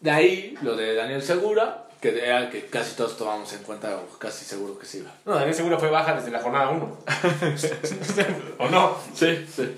De 0.00 0.10
ahí, 0.10 0.58
lo 0.62 0.76
de 0.76 0.94
Daniel 0.94 1.22
Segura, 1.22 1.84
que 2.00 2.24
era 2.26 2.50
que 2.50 2.66
casi 2.66 2.96
todos 2.96 3.16
tomamos 3.16 3.52
en 3.52 3.62
cuenta, 3.62 3.96
o 3.96 4.18
casi 4.18 4.44
seguro 4.44 4.78
que 4.78 4.84
sí 4.84 4.98
iba. 4.98 5.10
No, 5.24 5.34
Daniel 5.34 5.54
Segura 5.54 5.78
fue 5.78 5.90
baja 5.90 6.14
desde 6.14 6.30
la 6.32 6.40
jornada 6.40 6.70
1. 6.70 6.98
¿O 8.58 8.68
no? 8.68 8.96
Sí, 9.14 9.46
sí. 9.54 9.74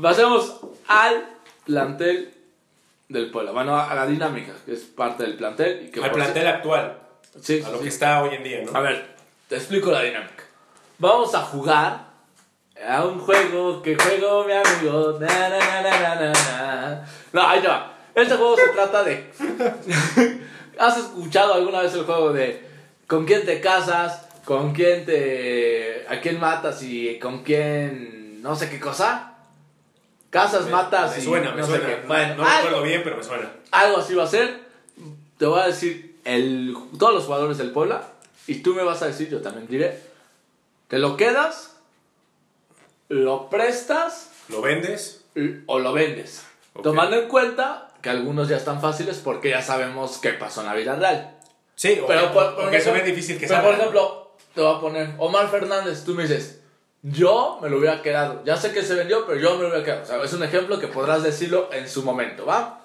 Pasemos 0.00 0.60
al 0.86 1.26
plantel 1.64 2.35
del 3.08 3.30
pueblo. 3.30 3.52
Bueno, 3.52 3.78
a 3.78 3.94
la 3.94 4.06
dinámica, 4.06 4.52
que 4.64 4.72
es 4.72 4.80
parte 4.80 5.22
del 5.22 5.36
plantel. 5.36 5.86
Y 5.86 5.90
que 5.90 6.02
Al 6.02 6.10
plantel 6.10 6.46
actual. 6.46 6.98
Sí, 7.40 7.62
A 7.64 7.70
lo 7.70 7.78
sí. 7.78 7.82
que 7.84 7.88
está 7.88 8.22
hoy 8.22 8.34
en 8.34 8.42
día, 8.42 8.62
¿no? 8.64 8.76
A 8.76 8.80
ver, 8.80 9.14
te 9.48 9.56
explico 9.56 9.90
la 9.90 10.02
dinámica. 10.02 10.44
Vamos 10.98 11.34
a 11.34 11.42
jugar 11.42 12.06
a 12.86 13.04
un 13.04 13.18
juego 13.18 13.82
que 13.82 13.96
juego 13.96 14.44
mi 14.44 14.52
amigo. 14.52 15.18
Na. 15.20 17.04
No, 17.32 17.46
ahí 17.46 17.60
te 17.60 17.68
va. 17.68 17.92
Este 18.14 18.34
juego 18.36 18.56
se 18.56 18.68
trata 18.68 19.04
de. 19.04 19.30
¿Has 20.78 20.96
escuchado 20.98 21.54
alguna 21.54 21.82
vez 21.82 21.94
el 21.94 22.04
juego 22.04 22.32
de 22.32 22.64
con 23.06 23.24
quién 23.26 23.44
te 23.44 23.60
casas, 23.60 24.26
con 24.44 24.72
quién 24.72 25.04
te. 25.04 26.06
a 26.08 26.20
quién 26.20 26.40
matas 26.40 26.82
y 26.82 27.18
con 27.18 27.42
quién. 27.42 28.40
no 28.42 28.56
sé 28.56 28.70
qué 28.70 28.80
cosa? 28.80 29.35
Casas, 30.30 30.64
Me- 30.66 30.72
matas 30.72 31.12
me 31.16 31.22
y. 31.22 31.24
suena, 31.24 31.50
me 31.52 31.60
no 31.60 31.66
sé 31.66 31.72
suena. 31.78 31.86
qué. 31.86 32.00
No- 32.02 32.08
Bueno, 32.08 32.34
no 32.36 32.42
algo- 32.44 32.56
recuerdo 32.64 32.82
bien, 32.82 33.00
pero 33.04 33.16
me 33.16 33.22
suena. 33.24 33.50
algo 33.70 33.96
así 33.98 34.14
va 34.14 34.24
a 34.24 34.28
ser. 34.28 34.60
Te 35.38 35.46
voy 35.46 35.60
a 35.60 35.66
decir 35.66 36.16
el, 36.24 36.76
todos 36.98 37.14
los 37.14 37.24
jugadores 37.24 37.58
del 37.58 37.70
Puebla 37.70 38.08
y 38.46 38.56
tú 38.56 38.74
me 38.74 38.82
vas 38.82 39.02
a 39.02 39.06
decir, 39.06 39.28
yo 39.30 39.40
también 39.42 39.66
diré, 39.68 40.00
¿te 40.88 40.98
lo 40.98 41.16
quedas? 41.16 41.76
¿Lo 43.08 43.48
prestas? 43.50 44.30
¿Lo 44.48 44.60
vendes? 44.62 45.24
¿O 45.66 45.78
lo 45.78 45.92
vendes? 45.92 46.44
Ok. 46.74 46.82
Tomando 46.82 47.16
en 47.16 47.28
cuenta 47.28 47.88
que 48.02 48.10
algunos 48.10 48.48
ya 48.48 48.56
están 48.56 48.80
fáciles 48.80 49.18
porque 49.18 49.50
ya 49.50 49.62
sabemos 49.62 50.18
qué 50.18 50.30
pasó 50.30 50.60
en 50.62 50.66
la 50.68 50.74
vida 50.74 50.96
real. 50.96 51.36
Sí, 51.74 52.00
Pero, 52.06 52.32
por, 52.32 52.54
por 52.54 52.64
porque 52.64 52.78
eso 52.78 52.94
es 52.94 53.04
difícil 53.04 53.36
que 53.38 53.46
pero, 53.46 53.56
salga. 53.60 53.68
por 53.70 53.78
ejemplo, 53.78 54.30
te 54.54 54.60
voy 54.62 54.76
a 54.76 54.80
poner 54.80 55.10
Omar 55.18 55.48
Fernández, 55.50 56.04
tú 56.04 56.14
me 56.14 56.22
dices, 56.22 56.55
yo 57.12 57.58
me 57.62 57.68
lo 57.68 57.78
hubiera 57.78 58.02
quedado. 58.02 58.42
Ya 58.44 58.56
sé 58.56 58.72
que 58.72 58.82
se 58.82 58.94
vendió, 58.94 59.26
pero 59.26 59.38
yo 59.38 59.54
me 59.56 59.62
lo 59.62 59.68
hubiera 59.68 59.84
quedado. 59.84 60.02
O 60.02 60.06
sea, 60.06 60.22
es 60.24 60.32
un 60.32 60.42
ejemplo 60.42 60.80
que 60.80 60.88
podrás 60.88 61.22
decirlo 61.22 61.68
en 61.72 61.88
su 61.88 62.02
momento, 62.02 62.44
¿va? 62.44 62.80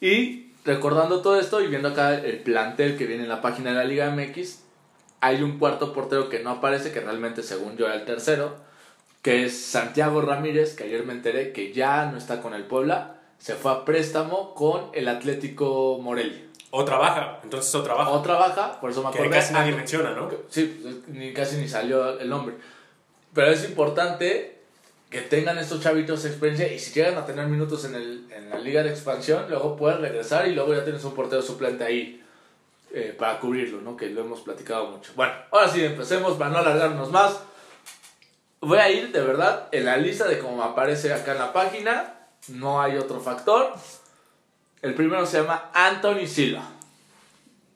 Y 0.00 0.52
recordando 0.64 1.20
todo 1.20 1.38
esto 1.38 1.60
y 1.60 1.66
viendo 1.66 1.88
acá 1.88 2.14
el 2.14 2.38
plantel 2.38 2.96
que 2.96 3.06
viene 3.06 3.24
en 3.24 3.28
la 3.28 3.42
página 3.42 3.70
de 3.70 3.76
la 3.76 3.84
Liga 3.84 4.10
MX, 4.10 4.60
hay 5.20 5.42
un 5.42 5.58
cuarto 5.58 5.92
portero 5.92 6.28
que 6.28 6.38
no 6.38 6.50
aparece, 6.50 6.92
que 6.92 7.00
realmente 7.00 7.42
según 7.42 7.76
yo 7.76 7.86
era 7.86 7.96
el 7.96 8.04
tercero, 8.04 8.54
que 9.22 9.44
es 9.44 9.60
Santiago 9.60 10.22
Ramírez, 10.22 10.76
que 10.76 10.84
ayer 10.84 11.04
me 11.04 11.12
enteré 11.12 11.52
que 11.52 11.72
ya 11.72 12.06
no 12.06 12.16
está 12.16 12.40
con 12.40 12.54
el 12.54 12.62
Puebla, 12.62 13.16
se 13.38 13.54
fue 13.54 13.72
a 13.72 13.84
préstamo 13.84 14.54
con 14.54 14.88
el 14.92 15.08
Atlético 15.08 15.98
Morelia. 16.00 16.46
O 16.70 16.84
trabaja, 16.84 17.40
entonces 17.42 17.74
o 17.74 17.82
trabaja. 17.82 18.10
Otra 18.10 18.34
baja, 18.34 18.80
por 18.80 18.90
eso 18.90 19.02
me 19.02 19.10
que 19.10 19.18
acordé. 19.18 19.30
casi 19.30 19.52
nadie 19.52 19.72
menciona, 19.72 20.12
¿no? 20.12 20.30
Sí, 20.48 20.78
pues, 20.80 21.08
ni 21.08 21.32
casi 21.34 21.56
ni 21.56 21.66
salió 21.66 22.20
el 22.20 22.28
nombre. 22.28 22.54
Pero 23.34 23.50
es 23.50 23.64
importante 23.64 24.58
que 25.10 25.22
tengan 25.22 25.58
estos 25.58 25.80
chavitos 25.82 26.24
experiencia 26.24 26.72
y 26.72 26.78
si 26.78 26.92
llegan 26.92 27.18
a 27.18 27.26
tener 27.26 27.46
minutos 27.46 27.84
en, 27.84 27.96
el, 27.96 28.26
en 28.32 28.48
la 28.48 28.58
liga 28.58 28.82
de 28.82 28.90
expansión, 28.90 29.46
luego 29.48 29.76
puedes 29.76 30.00
regresar 30.00 30.46
y 30.46 30.54
luego 30.54 30.74
ya 30.74 30.84
tienes 30.84 31.02
un 31.04 31.14
portero 31.14 31.42
suplente 31.42 31.84
ahí 31.84 32.24
eh, 32.92 33.14
para 33.16 33.38
cubrirlo, 33.38 33.80
¿no? 33.80 33.96
Que 33.96 34.08
lo 34.10 34.20
hemos 34.22 34.40
platicado 34.40 34.86
mucho. 34.88 35.12
Bueno, 35.16 35.32
ahora 35.50 35.68
sí, 35.68 35.84
empecemos 35.84 36.36
para 36.36 36.50
no 36.50 36.58
alargarnos 36.58 37.10
más. 37.10 37.40
Voy 38.60 38.78
a 38.78 38.90
ir 38.90 39.10
de 39.10 39.20
verdad 39.20 39.68
en 39.72 39.84
la 39.84 39.96
lista 39.96 40.28
de 40.28 40.38
cómo 40.38 40.56
me 40.56 40.64
aparece 40.64 41.12
acá 41.12 41.32
en 41.32 41.38
la 41.38 41.52
página. 41.52 42.14
No 42.48 42.80
hay 42.80 42.96
otro 42.96 43.20
factor. 43.20 43.74
El 44.82 44.94
primero 44.94 45.26
se 45.26 45.38
llama 45.40 45.70
Anthony 45.72 46.26
Silva. 46.26 46.62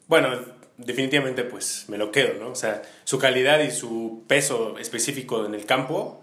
Bueno, 0.06 0.38
definitivamente 0.76 1.44
pues 1.44 1.84
me 1.88 1.98
lo 1.98 2.10
quedo, 2.10 2.34
¿no? 2.40 2.50
O 2.50 2.54
sea, 2.54 2.82
su 3.04 3.18
calidad 3.18 3.60
y 3.60 3.70
su 3.70 4.24
peso 4.26 4.78
específico 4.78 5.44
en 5.46 5.54
el 5.54 5.66
campo 5.66 6.20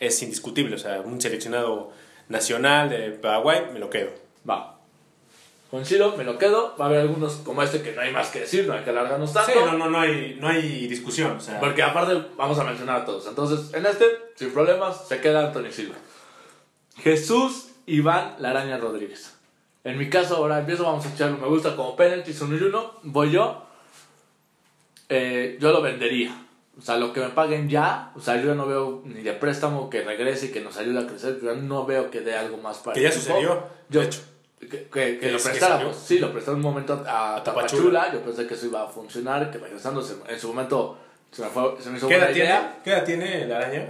es 0.00 0.22
indiscutible. 0.22 0.76
O 0.76 0.78
sea, 0.78 1.00
un 1.00 1.20
seleccionado 1.20 1.90
nacional 2.28 2.90
de 2.90 3.10
Paraguay, 3.10 3.66
me 3.72 3.78
lo 3.78 3.90
quedo. 3.90 4.10
Va. 4.48 4.78
Con 5.70 5.84
Silo 5.84 6.16
me 6.16 6.24
lo 6.24 6.38
quedo. 6.38 6.74
Va 6.80 6.86
a 6.86 6.88
haber 6.88 7.00
algunos 7.00 7.34
como 7.36 7.62
este 7.62 7.82
que 7.82 7.92
no 7.92 8.00
hay 8.00 8.10
más 8.10 8.28
que 8.28 8.40
decir, 8.40 8.66
no 8.66 8.72
hay 8.72 8.84
que 8.84 8.90
alargarnos 8.90 9.32
tanto. 9.32 9.52
Sí, 9.52 9.58
no, 9.58 9.76
no, 9.76 9.90
no, 9.90 10.00
hay, 10.00 10.38
no 10.40 10.48
hay 10.48 10.86
discusión. 10.86 11.32
O 11.32 11.40
sea, 11.40 11.60
Porque 11.60 11.82
aparte 11.82 12.14
vamos 12.36 12.58
a 12.58 12.64
mencionar 12.64 13.02
a 13.02 13.04
todos. 13.04 13.26
Entonces, 13.26 13.74
en 13.74 13.84
este, 13.84 14.06
sin 14.34 14.50
problemas, 14.50 15.06
se 15.06 15.20
queda 15.20 15.46
Antonio 15.46 15.70
Silva. 15.70 15.96
Jesús 17.02 17.68
Iván 17.86 18.36
Laraña 18.38 18.78
Rodríguez. 18.78 19.37
En 19.88 19.98
mi 19.98 20.08
caso, 20.10 20.36
ahora 20.36 20.58
empiezo, 20.58 20.84
vamos 20.84 21.04
a 21.06 21.08
echarlo. 21.14 21.38
Me 21.38 21.46
gusta 21.48 21.74
como 21.76 21.96
penalty, 21.96 22.32
son 22.32 22.52
y 22.56 22.62
uno. 22.62 22.94
Voy 23.02 23.30
yo. 23.30 23.64
Eh, 25.08 25.56
yo 25.60 25.72
lo 25.72 25.80
vendería. 25.82 26.44
O 26.78 26.82
sea, 26.82 26.96
lo 26.96 27.12
que 27.12 27.20
me 27.20 27.28
paguen 27.30 27.68
ya. 27.68 28.12
O 28.14 28.20
sea, 28.20 28.40
yo 28.40 28.54
no 28.54 28.66
veo 28.66 29.02
ni 29.04 29.22
de 29.22 29.32
préstamo 29.32 29.88
que 29.90 30.02
regrese 30.02 30.46
y 30.46 30.50
que 30.50 30.60
nos 30.60 30.76
ayude 30.76 31.00
a 31.00 31.06
crecer. 31.06 31.40
Yo 31.42 31.54
no 31.56 31.86
veo 31.86 32.10
que 32.10 32.20
dé 32.20 32.36
algo 32.36 32.58
más 32.58 32.78
para 32.78 32.94
que 32.94 33.02
ya 33.02 33.10
sucedió, 33.12 33.64
Yo, 33.88 34.00
de 34.00 34.06
hecho. 34.06 34.20
que, 34.60 34.68
que, 34.68 34.88
que 34.88 35.18
Que 35.18 35.30
lo 35.32 35.38
prestáramos. 35.38 35.96
salió. 35.96 36.06
sí, 36.06 36.18
lo 36.18 36.32
prestó 36.32 36.52
un 36.52 36.60
momento 36.60 36.92
a, 37.06 37.36
A 37.36 37.42
Tapachula. 37.44 38.00
Tapachula. 38.02 38.12
Yo 38.12 38.22
pensé 38.22 38.46
que 38.46 38.54
eso 38.54 38.66
iba 38.66 38.84
a 38.84 38.88
funcionar, 38.88 39.50
que 39.50 39.58
regresando 39.58 40.06
en 40.28 40.38
su 40.40 40.48
momento 40.48 40.98
se 41.32 41.42
me, 41.42 41.48
fue, 41.48 41.76
se 41.80 41.90
me 41.90 41.98
hizo 41.98 42.08
¿Qué 42.08 42.16
buena 42.16 42.32
tiene, 42.32 42.48
idea. 42.48 42.80
¿Qué 42.84 42.90
edad 42.90 43.04
tiene 43.04 43.46
la 43.46 43.56
araña? 43.56 43.88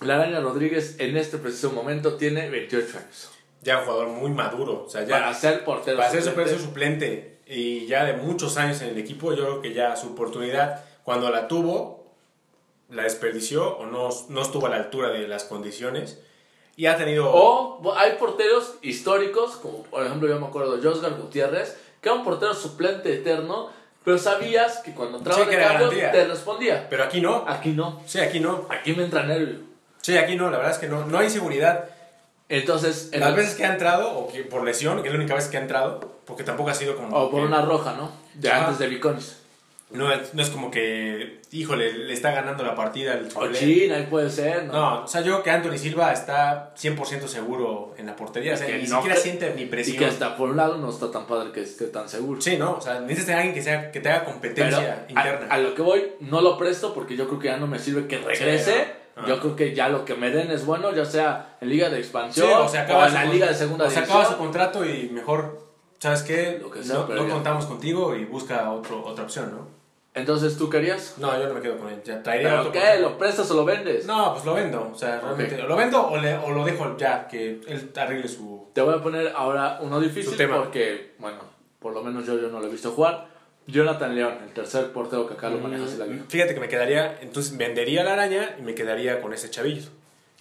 La 0.00 0.14
Araña 0.14 0.40
Rodríguez 0.40 0.96
en 0.98 1.16
este 1.18 1.36
preciso 1.36 1.72
momento 1.72 2.14
tiene 2.14 2.48
28 2.48 2.98
años. 2.98 3.30
Ya 3.62 3.78
un 3.78 3.84
jugador 3.84 4.08
muy 4.08 4.30
maduro. 4.30 4.84
O 4.86 4.88
sea, 4.88 5.04
ya 5.04 5.18
Para 5.18 5.34
ser 5.34 5.64
portero. 5.64 5.98
para 5.98 6.10
ser 6.10 6.22
suplente, 6.22 6.54
su 6.54 6.64
suplente 6.64 7.40
y 7.46 7.86
ya 7.86 8.04
de 8.04 8.14
muchos 8.14 8.56
años 8.56 8.80
en 8.82 8.90
el 8.90 8.98
equipo, 8.98 9.32
yo 9.34 9.42
creo 9.42 9.60
que 9.60 9.74
ya 9.74 9.96
su 9.96 10.08
oportunidad, 10.08 10.84
cuando 11.02 11.30
la 11.30 11.48
tuvo, 11.48 12.14
la 12.88 13.02
desperdició 13.02 13.76
o 13.76 13.86
no, 13.86 14.08
no 14.28 14.42
estuvo 14.42 14.66
a 14.66 14.70
la 14.70 14.76
altura 14.76 15.10
de 15.10 15.26
las 15.28 15.44
condiciones. 15.44 16.20
Y 16.76 16.86
ha 16.86 16.96
tenido... 16.96 17.30
O 17.30 17.92
hay 17.96 18.12
porteros 18.12 18.76
históricos, 18.82 19.56
como 19.56 19.82
por 19.82 20.06
ejemplo 20.06 20.28
yo 20.28 20.40
me 20.40 20.46
acuerdo 20.46 20.76
de 20.76 20.88
Josgar 20.88 21.14
Gutiérrez, 21.14 21.76
que 22.00 22.08
era 22.08 22.16
un 22.16 22.24
portero 22.24 22.54
suplente 22.54 23.12
eterno, 23.12 23.70
pero 24.04 24.16
sabías 24.16 24.78
que 24.78 24.94
cuando 24.94 25.18
entraba 25.18 25.44
Sí, 25.44 25.50
de 25.50 25.58
cambio 25.58 25.88
te 25.90 26.24
respondía. 26.26 26.86
Pero 26.88 27.04
aquí 27.04 27.20
no. 27.20 27.44
Aquí 27.46 27.70
no. 27.70 28.00
Sí, 28.06 28.18
aquí 28.20 28.40
no. 28.40 28.66
Aquí 28.70 28.94
me 28.94 29.04
entra 29.04 29.24
nervio. 29.24 29.58
Sí, 30.00 30.16
aquí 30.16 30.36
no, 30.36 30.50
la 30.50 30.56
verdad 30.56 30.72
es 30.72 30.78
que 30.78 30.86
no, 30.88 31.04
no 31.04 31.18
hay 31.18 31.28
seguridad. 31.28 31.90
Entonces, 32.50 33.08
en 33.12 33.20
Las 33.20 33.30
el- 33.30 33.36
veces 33.36 33.54
que 33.54 33.64
ha 33.64 33.72
entrado, 33.72 34.10
o 34.18 34.28
que 34.30 34.42
por 34.42 34.64
lesión, 34.64 35.00
que 35.02 35.08
es 35.08 35.14
la 35.14 35.18
única 35.20 35.34
vez 35.34 35.46
que 35.48 35.56
ha 35.56 35.60
entrado, 35.60 36.00
porque 36.26 36.42
tampoco 36.44 36.70
ha 36.70 36.74
sido 36.74 36.96
como. 36.96 37.16
o 37.16 37.30
por 37.30 37.40
que- 37.40 37.46
una 37.46 37.62
roja, 37.62 37.94
¿no? 37.96 38.10
De 38.34 38.50
Ajá. 38.50 38.64
antes 38.66 38.78
de 38.80 38.88
Viconis. 38.88 39.36
no, 39.92 40.12
es, 40.12 40.34
no 40.34 40.42
es 40.42 40.50
como 40.50 40.70
que, 40.70 41.40
híjole, 41.50 41.92
le 41.92 42.12
está 42.12 42.30
ganando 42.30 42.62
la 42.62 42.76
partida 42.76 43.14
el 43.14 43.28
O. 43.34 43.50
China, 43.52 43.96
ahí 43.96 44.06
puede 44.08 44.30
ser, 44.30 44.64
¿no? 44.66 44.72
No, 44.72 45.04
o 45.04 45.06
sea, 45.08 45.20
yo 45.20 45.32
creo 45.32 45.42
que 45.42 45.50
Anthony 45.50 45.78
Silva 45.78 46.12
está 46.12 46.72
100% 46.76 47.26
seguro 47.26 47.94
en 47.98 48.06
la 48.06 48.14
portería. 48.14 48.54
O 48.54 48.56
sea, 48.56 48.68
Que 48.68 48.78
ni 48.78 48.86
no 48.88 48.96
siquiera 48.98 49.16
cre- 49.16 49.22
siente 49.22 49.52
ni 49.56 49.62
Y 49.62 49.66
presión. 49.66 49.98
que 49.98 50.06
hasta 50.06 50.36
por 50.36 50.50
un 50.50 50.56
lado 50.56 50.76
no 50.76 50.90
está 50.90 51.10
tan 51.10 51.26
padre 51.26 51.50
que 51.50 51.62
esté 51.62 51.86
tan 51.86 52.08
seguro. 52.08 52.40
Sí, 52.40 52.56
¿no? 52.56 52.74
O 52.76 52.80
sea, 52.80 53.00
necesitas 53.00 53.34
a 53.34 53.38
alguien 53.38 53.54
que, 53.54 53.62
sea, 53.62 53.90
que 53.90 53.98
te 54.00 54.08
haga 54.10 54.20
Pero 54.20 54.32
competencia 54.32 55.06
a, 55.08 55.10
interna. 55.10 55.46
a 55.50 55.58
lo 55.58 55.74
que 55.74 55.82
voy, 55.82 56.12
no 56.20 56.40
lo 56.40 56.56
presto 56.56 56.94
porque 56.94 57.16
yo 57.16 57.26
creo 57.26 57.38
que 57.40 57.46
ya 57.48 57.56
no 57.56 57.66
me 57.66 57.78
sirve 57.80 58.06
que 58.06 58.18
regrese. 58.18 58.72
Sí, 58.72 58.78
¿no? 58.78 58.99
Yo 59.26 59.40
creo 59.40 59.56
que 59.56 59.74
ya 59.74 59.88
lo 59.88 60.04
que 60.04 60.14
me 60.14 60.30
den 60.30 60.50
es 60.50 60.64
bueno, 60.66 60.92
ya 60.92 61.04
sea 61.04 61.56
en 61.60 61.68
Liga 61.68 61.88
de 61.88 61.96
Sí, 61.96 62.02
Expansión 62.02 62.50
o 62.62 62.68
se 62.68 62.78
acaba 62.78 63.04
o 63.04 63.06
en 63.08 63.14
la 63.14 63.24
Liga 63.24 63.46
de 63.48 63.54
Segunda 63.54 63.84
o 63.86 63.88
se 63.90 63.96
División. 63.96 64.18
acaba 64.20 64.32
su 64.34 64.38
contrato 64.38 64.84
y 64.84 65.08
mejor, 65.10 65.66
¿sabes 65.98 66.22
qué? 66.22 66.58
Lo 66.60 66.70
que 66.70 66.82
sea, 66.82 66.96
no 67.08 67.28
contamos 67.28 67.66
contigo 67.66 68.14
y 68.14 68.24
busca 68.24 68.70
otro, 68.70 69.04
otra 69.04 69.24
opción, 69.24 69.50
¿no? 69.52 69.80
Entonces, 70.12 70.58
¿tú 70.58 70.68
querías? 70.68 71.14
No, 71.18 71.38
yo 71.38 71.46
no 71.46 71.54
me 71.54 71.60
quedo 71.60 71.78
con 71.78 71.88
él. 71.88 72.02
Ya 72.04 72.20
traería 72.20 72.48
¿Pero 72.48 72.60
otro 72.62 72.72
qué? 72.72 72.98
¿Lo 73.00 73.16
prestas 73.16 73.48
o 73.52 73.54
lo 73.54 73.64
vendes? 73.64 74.06
No, 74.06 74.32
pues 74.32 74.44
lo 74.44 74.54
vendo. 74.54 74.90
O 74.92 74.98
sea, 74.98 75.20
realmente. 75.20 75.56
Lo 75.56 75.76
vendo 75.76 76.04
o, 76.04 76.16
le- 76.16 76.36
o 76.36 76.50
lo 76.50 76.64
dejo 76.64 76.96
ya, 76.96 77.28
que 77.28 77.60
él 77.68 77.92
arregle 77.96 78.26
su. 78.26 78.66
Te 78.72 78.80
voy 78.80 78.94
a 78.94 79.00
poner 79.00 79.32
ahora 79.36 79.78
uno 79.80 80.00
difícil 80.00 80.36
tema. 80.36 80.56
porque, 80.58 81.12
bueno, 81.20 81.38
por 81.78 81.92
lo 81.94 82.02
menos 82.02 82.26
yo, 82.26 82.36
yo 82.40 82.48
no 82.48 82.58
lo 82.58 82.66
he 82.66 82.70
visto 82.70 82.90
jugar. 82.90 83.28
Jonathan 83.70 84.14
León, 84.14 84.38
el 84.44 84.52
tercer 84.52 84.92
portero 84.92 85.26
que 85.26 85.34
acá 85.34 85.48
lo 85.48 85.58
maneja 85.58 85.84
la 85.98 86.04
vida. 86.06 86.24
Fíjate 86.28 86.54
que 86.54 86.60
me 86.60 86.68
quedaría. 86.68 87.18
Entonces 87.20 87.56
vendería 87.56 88.04
la 88.04 88.12
araña 88.14 88.56
y 88.58 88.62
me 88.62 88.74
quedaría 88.74 89.20
con 89.20 89.32
ese 89.32 89.50
chavillo. 89.50 89.88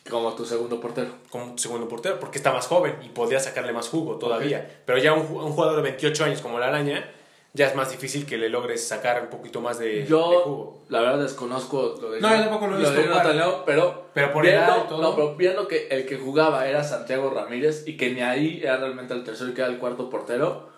Como 0.09 0.33
tu 0.33 0.45
segundo 0.45 0.79
portero. 0.79 1.09
Como 1.29 1.57
segundo 1.57 1.87
portero, 1.87 2.19
porque 2.19 2.37
está 2.39 2.51
más 2.51 2.65
joven 2.67 2.95
y 3.03 3.09
podría 3.09 3.39
sacarle 3.39 3.73
más 3.73 3.89
jugo 3.89 4.15
todavía. 4.17 4.81
Pero 4.85 4.97
ya 4.97 5.13
un, 5.13 5.21
un 5.21 5.51
jugador 5.51 5.75
de 5.75 5.81
28 5.83 6.23
años 6.25 6.41
como 6.41 6.57
la 6.57 6.67
araña, 6.67 7.11
ya 7.53 7.67
es 7.67 7.75
más 7.75 7.91
difícil 7.91 8.25
que 8.25 8.37
le 8.37 8.49
logres 8.49 8.87
sacar 8.87 9.21
un 9.21 9.29
poquito 9.29 9.61
más 9.61 9.77
de, 9.77 9.87
de 10.01 10.05
Yo, 10.07 10.41
jugo. 10.43 10.81
la 10.89 11.01
verdad, 11.01 11.19
desconozco 11.23 11.97
lo 12.01 12.11
de, 12.11 12.21
No, 12.21 12.29
yo 12.35 12.41
tampoco 12.41 12.67
lo 12.67 12.75
he 12.77 12.79
visto 12.79 12.95
de 12.95 13.03
Jonathan. 13.05 13.37
León, 13.37 13.55
pero, 13.65 14.05
Pero 14.13 14.31
por 14.33 14.43
viendo, 14.43 14.73
todo. 14.87 15.01
no, 15.01 15.15
pero 15.15 15.35
viendo 15.35 15.67
que 15.67 15.87
el 15.89 16.05
que 16.07 16.17
jugaba 16.17 16.67
era 16.67 16.83
Santiago 16.83 17.29
Ramírez 17.29 17.83
y 17.87 17.95
que 17.97 18.09
ni 18.11 18.21
ahí 18.21 18.61
era 18.63 18.77
realmente 18.77 19.13
el 19.13 19.23
tercero 19.23 19.51
y 19.51 19.53
que 19.53 19.61
era 19.61 19.69
el 19.69 19.77
cuarto 19.77 20.09
portero, 20.09 20.69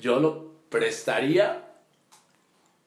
yo 0.00 0.20
lo 0.20 0.52
prestaría 0.68 1.62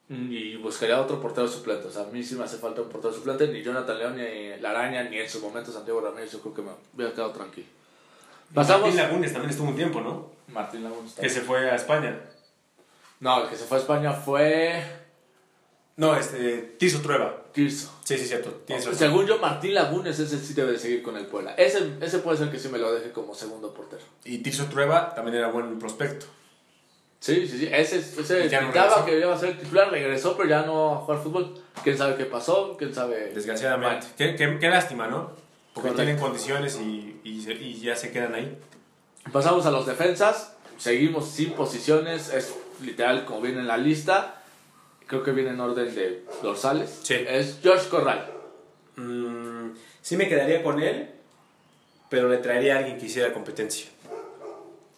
y 0.09 0.55
buscaría 0.55 0.99
otro 0.99 1.21
portero 1.21 1.47
suplente. 1.47 1.87
O 1.87 1.91
sea, 1.91 2.01
a 2.01 2.05
mí 2.07 2.23
sí 2.23 2.35
me 2.35 2.43
hace 2.43 2.57
falta 2.57 2.81
un 2.81 2.89
portero 2.89 3.13
suplente, 3.13 3.47
ni 3.47 3.61
Jonathan 3.61 3.99
León, 3.99 4.15
ni 4.15 4.59
La 4.59 4.71
Araña, 4.71 5.03
ni 5.03 5.19
en 5.19 5.29
su 5.29 5.39
momento 5.39 5.71
Santiago 5.71 6.01
Ramírez. 6.01 6.31
Yo 6.31 6.41
creo 6.41 6.53
que 6.55 6.61
me 6.63 6.71
hubiera 6.95 7.13
quedado 7.13 7.31
tranquilo. 7.31 7.67
Pasamos. 8.53 8.87
Martín 8.87 8.97
Lagunes 8.97 9.31
también 9.31 9.51
estuvo 9.51 9.69
un 9.69 9.75
tiempo, 9.75 10.01
¿no? 10.01 10.31
Martín 10.47 10.83
Laguna 10.83 11.07
está 11.07 11.21
Que 11.21 11.29
se 11.29 11.41
fue 11.41 11.69
a 11.69 11.75
España. 11.75 12.19
No, 13.19 13.43
el 13.43 13.49
que 13.49 13.55
se 13.55 13.65
fue 13.65 13.77
a 13.77 13.81
España 13.81 14.13
fue 14.13 14.83
No, 15.95 16.15
este. 16.15 16.75
Tizo 16.79 17.01
Trueba. 17.01 17.43
Tirso. 17.51 17.93
Sí, 18.03 18.17
sí, 18.17 18.25
cierto. 18.25 18.63
Razón. 18.67 18.95
Según 18.95 19.27
yo, 19.27 19.37
Martín 19.37 19.75
Lagunes 19.75 20.17
ese 20.17 20.39
sí 20.39 20.55
debe 20.55 20.71
de 20.71 20.79
seguir 20.79 21.03
con 21.03 21.17
el 21.17 21.27
Puebla. 21.27 21.53
Ese, 21.53 21.97
ese 22.01 22.19
puede 22.19 22.39
ser 22.39 22.49
que 22.49 22.57
sí 22.57 22.69
me 22.69 22.79
lo 22.79 22.91
deje 22.91 23.11
como 23.11 23.35
segundo 23.35 23.75
portero. 23.75 24.01
Y 24.25 24.39
Tirso 24.39 24.65
Trueba 24.65 25.13
también 25.13 25.37
era 25.37 25.49
buen 25.49 25.77
prospecto. 25.77 26.25
Sí, 27.19 27.45
sí, 27.47 27.57
sí. 27.59 27.69
Ese, 27.71 27.97
ese 27.99 28.49
no 28.49 28.59
pintaba 28.61 29.05
que 29.05 29.19
iba 29.19 29.33
a 29.33 29.37
ser 29.37 29.57
titular, 29.59 29.91
regresó, 29.91 30.37
pero 30.37 30.49
ya 30.49 30.61
no 30.63 30.93
a 30.93 30.97
jugar 30.99 31.21
fútbol. 31.21 31.53
¿Quién 31.83 31.97
sabe 31.97 32.15
qué 32.15 32.25
pasó? 32.25 32.75
¿Quién 32.77 32.93
sabe? 32.93 33.31
Desgraciadamente. 33.33 34.07
Qué, 34.17 34.35
qué- 34.35 34.57
qué 34.59 34.69
lástima, 34.69 35.07
¿no? 35.07 35.31
Porque 35.73 35.89
Correcto. 35.89 35.97
tienen 36.03 36.17
condiciones 36.17 36.79
y, 36.81 37.19
y, 37.25 37.41
se- 37.41 37.53
y 37.53 37.79
ya 37.81 37.95
se 37.95 38.11
quedan 38.11 38.35
ahí. 38.35 38.57
Pasamos 39.33 39.65
a 39.65 39.71
los 39.71 39.85
defensas. 39.85 40.55
Seguimos 40.77 41.29
sin 41.29 41.51
posiciones. 41.53 42.33
Es 42.33 42.55
literal 42.81 43.25
como 43.25 43.41
viene 43.41 43.59
en 43.59 43.67
la 43.67 43.77
lista. 43.77 44.41
Creo 45.05 45.21
que 45.23 45.31
viene 45.31 45.49
en 45.49 45.59
orden 45.59 45.93
de 45.93 46.23
dorsales. 46.41 46.99
Sí. 47.03 47.15
Es 47.27 47.59
George 47.61 47.89
Corral. 47.89 48.31
Mm, 48.95 49.71
sí 50.01 50.15
me 50.15 50.27
quedaría 50.29 50.63
con 50.63 50.81
él, 50.81 51.09
pero 52.09 52.29
le 52.29 52.37
traería 52.37 52.75
a 52.75 52.77
alguien 52.79 52.97
que 52.97 53.07
hiciera 53.07 53.33
competencia. 53.33 53.89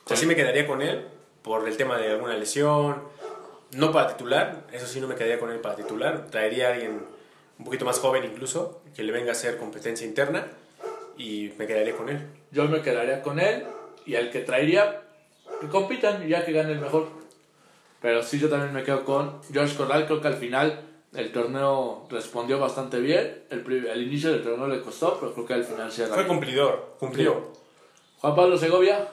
O 0.05 0.07
sea, 0.07 0.17
sí 0.17 0.25
me 0.27 0.35
quedaría 0.35 0.67
con 0.67 0.81
él 0.81 1.05
por 1.41 1.67
el 1.67 1.77
tema 1.77 1.97
de 1.97 2.11
alguna 2.11 2.35
lesión. 2.35 3.01
No 3.73 3.91
para 3.91 4.15
titular, 4.15 4.65
eso 4.71 4.85
sí 4.85 4.99
no 4.99 5.07
me 5.07 5.15
quedaría 5.15 5.39
con 5.39 5.51
él 5.51 5.59
para 5.59 5.75
titular. 5.75 6.27
Traería 6.29 6.67
a 6.67 6.73
alguien 6.73 7.01
un 7.57 7.65
poquito 7.65 7.85
más 7.85 7.99
joven 7.99 8.23
incluso, 8.23 8.81
que 8.95 9.03
le 9.03 9.11
venga 9.11 9.29
a 9.29 9.31
hacer 9.31 9.57
competencia 9.57 10.05
interna 10.05 10.47
y 11.17 11.53
me 11.57 11.67
quedaría 11.67 11.95
con 11.95 12.09
él. 12.09 12.27
Yo 12.51 12.65
me 12.65 12.81
quedaría 12.81 13.21
con 13.21 13.39
él. 13.39 13.65
Y 14.05 14.15
el 14.15 14.31
que 14.31 14.39
traería, 14.39 15.03
que 15.59 15.67
compitan 15.67 16.25
y 16.25 16.29
ya 16.29 16.43
que 16.43 16.51
gane 16.51 16.71
el 16.71 16.79
mejor. 16.79 17.07
Pero 18.01 18.23
sí, 18.23 18.39
yo 18.39 18.49
también 18.49 18.73
me 18.73 18.83
quedo 18.83 19.05
con 19.05 19.41
George 19.51 19.77
Corral. 19.77 20.05
Creo 20.07 20.21
que 20.21 20.27
al 20.27 20.37
final 20.37 20.81
el 21.13 21.31
torneo 21.31 22.07
respondió 22.09 22.59
bastante 22.59 22.99
bien. 22.99 23.43
El, 23.51 23.63
el 23.87 24.01
inicio 24.01 24.31
del 24.31 24.43
torneo 24.43 24.67
le 24.67 24.81
costó, 24.81 25.19
pero 25.19 25.33
creo 25.33 25.45
que 25.45 25.53
al 25.53 25.63
final 25.63 25.91
se 25.91 26.07
Fue 26.07 26.25
cumplidor, 26.25 26.95
cumplió. 26.99 27.51
Juan 28.19 28.35
Pablo 28.35 28.57
Segovia 28.57 29.07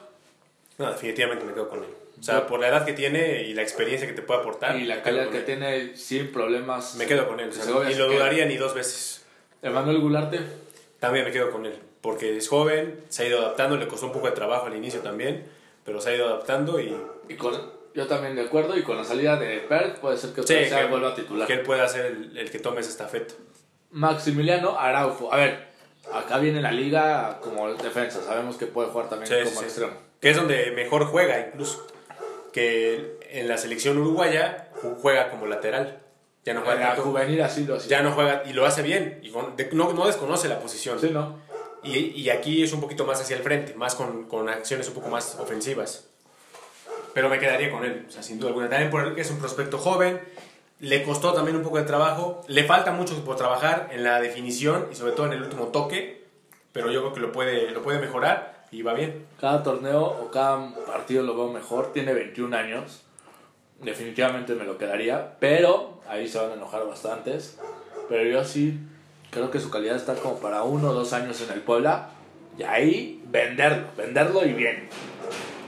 No, 0.78 0.90
definitivamente 0.90 1.44
me 1.44 1.52
quedo 1.52 1.68
con 1.68 1.80
él. 1.80 1.90
O 2.18 2.22
sea, 2.22 2.46
por 2.46 2.59
la 2.61 2.68
edad 2.68 2.85
que 2.85 2.92
tiene 2.92 3.42
y 3.44 3.54
la 3.54 3.62
experiencia 3.62 4.07
que 4.09 4.14
te 4.14 4.22
puede 4.22 4.40
aportar. 4.40 4.76
y 4.76 4.85
la 4.85 5.02
calidad 5.02 5.28
que 5.28 5.38
él. 5.38 5.44
tiene 5.44 5.96
sin 5.96 6.33
problemas. 6.33 6.94
Me 6.96 7.07
quedo 7.07 7.28
con 7.28 7.38
él. 7.40 7.50
o 7.50 7.52
sea, 7.52 7.64
Segovia 7.64 7.88
ni 7.88 7.94
se 7.94 8.00
lo 8.00 8.09
queda. 8.09 8.16
dudaría 8.18 8.46
ni 8.46 8.57
dos 8.57 8.74
veces. 8.74 9.24
Emanuel 9.62 10.00
Gularte. 10.00 10.40
También 10.98 11.24
me 11.24 11.31
quedo 11.33 11.50
con 11.50 11.64
él. 11.66 11.78
Porque 12.00 12.37
es 12.37 12.48
joven, 12.48 13.00
se 13.09 13.24
ha 13.24 13.26
ido 13.26 13.38
adaptando, 13.40 13.76
le 13.76 13.88
costó 13.88 14.07
un 14.07 14.12
poco 14.12 14.26
de 14.28 14.33
trabajo 14.33 14.66
al 14.66 14.76
inicio 14.76 15.00
también, 15.00 15.44
pero 15.85 16.00
se 16.00 16.11
ha 16.11 16.14
ido 16.16 16.26
adaptando 16.26 16.81
y 16.81 16.96
Y 17.28 17.35
con, 17.35 17.54
yo 17.94 18.07
también 18.07 18.37
de 18.37 18.42
acuerdo. 18.42 18.76
Y 18.76 18.83
con 18.83 18.96
la 18.96 19.04
salida 19.04 19.37
de 19.37 19.59
Perk 19.61 19.98
puede 20.00 20.16
ser 20.16 20.31
que 20.33 20.42
Sí, 20.42 20.54
que- 20.54 20.87
vuelva 20.87 21.09
a 21.11 21.14
titular. 21.14 21.46
que 21.46 21.54
él 21.54 21.62
pueda 21.62 21.87
ser 21.88 22.07
el, 22.07 22.37
el 22.38 22.50
que 22.50 22.59
tome 22.61 22.81
esa 22.81 22.90
estafeta. 22.90 23.35
Maximiliano 23.90 24.78
Araujo. 24.78 25.33
A 25.33 25.37
ver, 25.38 25.66
acá 26.12 26.38
viene 26.38 26.61
la 26.62 26.72
liga 26.72 27.40
como 27.42 27.72
defensa. 27.74 28.22
Sabemos 28.22 28.57
que 28.57 28.66
puede 28.66 28.88
jugar 28.90 29.09
también 29.09 29.28
Sí, 29.28 29.44
como 29.48 29.61
sí. 29.61 29.64
extremo. 29.66 29.92
Que 30.20 30.31
es 30.31 30.37
donde 30.37 30.70
mejor 30.72 31.04
juega 31.07 31.38
incluso. 31.48 31.87
Que 32.58 33.18
en 33.30 33.46
la 33.48 33.56
selección 33.56 33.98
uruguaya 33.98 34.68
ju- 34.82 34.96
juega 35.00 35.30
como 35.30 35.46
lateral. 35.46 36.00
Ya 36.44 36.54
no 36.54 36.62
juega 36.62 36.88
tanto. 36.88 37.02
juvenil 37.02 37.40
así 37.42 37.64
lo 37.64 37.76
hacía. 37.76 37.88
Ya 37.98 38.02
no 38.02 38.10
juega 38.12 38.42
y 38.46 38.52
lo 38.52 38.66
hace 38.66 38.82
bien. 38.82 39.20
Y 39.22 39.30
con- 39.30 39.54
de- 39.56 39.68
no, 39.72 39.92
no 39.92 40.06
desconoce 40.06 40.48
la 40.48 40.58
posición. 40.58 40.98
Sí, 40.98 41.10
¿no? 41.10 41.36
Y, 41.84 41.96
y 41.98 42.30
aquí 42.30 42.64
es 42.64 42.72
un 42.72 42.80
poquito 42.80 43.04
más 43.04 43.20
hacia 43.20 43.36
el 43.36 43.42
frente, 43.42 43.74
más 43.74 43.94
con, 43.94 44.24
con 44.26 44.48
acciones 44.48 44.88
un 44.88 44.94
poco 44.94 45.08
más 45.08 45.36
ofensivas. 45.38 46.08
Pero 47.14 47.28
me 47.28 47.38
quedaría 47.38 47.70
con 47.70 47.84
él, 47.84 48.06
o 48.08 48.10
sea, 48.10 48.22
sin 48.24 48.38
duda 48.38 48.48
alguna. 48.48 48.68
También 48.68 48.90
porque 48.90 49.20
es 49.20 49.30
un 49.30 49.38
prospecto 49.38 49.78
joven, 49.78 50.20
le 50.80 51.02
costó 51.04 51.32
también 51.32 51.56
un 51.56 51.62
poco 51.62 51.78
de 51.78 51.84
trabajo, 51.84 52.42
le 52.48 52.64
falta 52.64 52.90
mucho 52.92 53.24
por 53.24 53.36
trabajar 53.36 53.88
en 53.92 54.02
la 54.02 54.20
definición 54.20 54.88
y 54.90 54.96
sobre 54.96 55.12
todo 55.12 55.26
en 55.26 55.32
el 55.34 55.42
último 55.42 55.68
toque, 55.68 56.24
pero 56.72 56.90
yo 56.90 57.00
creo 57.02 57.14
que 57.14 57.20
lo 57.20 57.30
puede, 57.32 57.70
lo 57.70 57.82
puede 57.82 58.00
mejorar 58.00 58.57
y 58.70 58.83
va 58.83 58.94
bien. 58.94 59.26
Cada 59.40 59.62
torneo 59.62 60.02
o 60.02 60.31
cada 60.31 60.74
partido 60.87 61.22
lo 61.22 61.35
veo 61.35 61.48
mejor. 61.52 61.92
Tiene 61.92 62.12
21 62.12 62.57
años. 62.57 63.02
Definitivamente 63.83 64.54
me 64.54 64.64
lo 64.64 64.78
quedaría. 64.78 65.37
Pero 65.40 66.00
ahí 66.09 66.28
se 66.28 66.38
van 66.38 66.50
a 66.50 66.54
enojar 66.54 66.87
bastantes. 66.87 67.59
Pero 68.09 68.24
yo 68.24 68.44
sí 68.44 68.78
creo 69.31 69.50
que 69.50 69.61
su 69.61 69.70
calidad 69.70 69.96
está 69.96 70.14
como 70.14 70.38
para 70.38 70.62
uno 70.62 70.90
o 70.90 70.94
dos 70.94 71.12
años 71.12 71.40
en 71.40 71.52
el 71.52 71.61
Puebla. 71.61 72.11
Y 72.59 72.62
ahí 72.62 73.22
venderlo. 73.26 73.87
Venderlo 73.96 74.44
y 74.44 74.52
bien. 74.52 74.88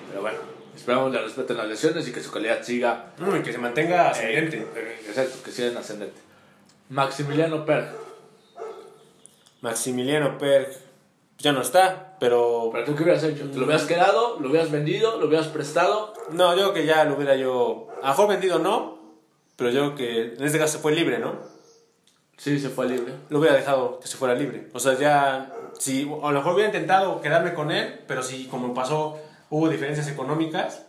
Pero 0.09 0.23
bueno, 0.23 0.39
esperamos 0.75 1.13
le 1.13 1.23
respeten 1.23 1.57
las 1.57 1.69
lesiones 1.69 2.07
y 2.09 2.13
que 2.13 2.21
su 2.21 2.31
calidad 2.33 2.63
siga. 2.63 3.13
Mm, 3.19 3.37
y 3.37 3.43
que 3.43 3.53
se 3.53 3.59
mantenga 3.59 4.11
ascendente. 4.11 4.59
eh, 4.59 5.01
exacto, 5.07 5.39
que 5.45 5.51
siga 5.53 5.69
en 5.69 5.77
ascendente. 5.77 6.21
Maximiliano 6.91 7.65
Per. 7.65 7.89
Maximiliano 9.61 10.39
Perg 10.39 10.90
pues 11.41 11.45
ya 11.45 11.53
no 11.53 11.63
está, 11.63 12.17
pero 12.21 12.69
¿Pero 12.71 12.85
tú 12.85 12.95
qué 12.95 13.03
hubieras 13.03 13.25
hecho? 13.25 13.49
¿Te 13.51 13.57
lo 13.57 13.65
hubieras 13.65 13.87
quedado? 13.87 14.39
¿Lo 14.41 14.51
hubieras 14.51 14.71
vendido? 14.71 15.19
¿Lo 15.19 15.27
hubieras 15.27 15.49
prestado? 15.49 16.13
no, 16.33 16.55
yo 16.55 16.61
creo 16.61 16.75
que 16.75 16.85
ya 16.85 17.05
lo 17.05 17.15
hubiera 17.15 17.35
yo, 17.35 17.89
a 18.03 18.09
lo 18.09 18.09
mejor 18.09 18.29
vendido 18.29 18.59
no, 18.59 18.99
pero 19.57 19.71
yo 19.71 19.81
creo 19.81 19.95
que 19.95 20.35
en 20.35 20.45
este 20.45 20.59
caso 20.59 20.79
fue 20.81 20.93
libre, 20.93 21.19
¿no? 21.19 21.37
Sí, 22.37 22.61
se 22.61 22.69
fue 22.69 22.89
libre. 22.89 23.15
lo 23.31 23.39
hubiera 23.39 23.57
dejado 23.57 24.01
que 24.01 24.07
se 24.07 24.19
fuera 24.19 24.35
libre. 24.35 24.69
O 24.75 24.81
sea, 24.81 24.99
ya, 24.99 25.51
si 25.79 26.03
a 26.03 26.31
lo 26.31 26.33
mejor 26.33 26.55
hubiera 26.55 26.69
intentado 26.69 27.23
quedarme 27.23 27.55
con 27.55 27.71
él, 27.71 28.01
pero 28.07 28.23
si 28.23 28.47
como 28.47 28.75
pasó, 28.75 29.19
hubo 29.49 29.71
diferencias 29.71 30.09
económicas, 30.09 30.87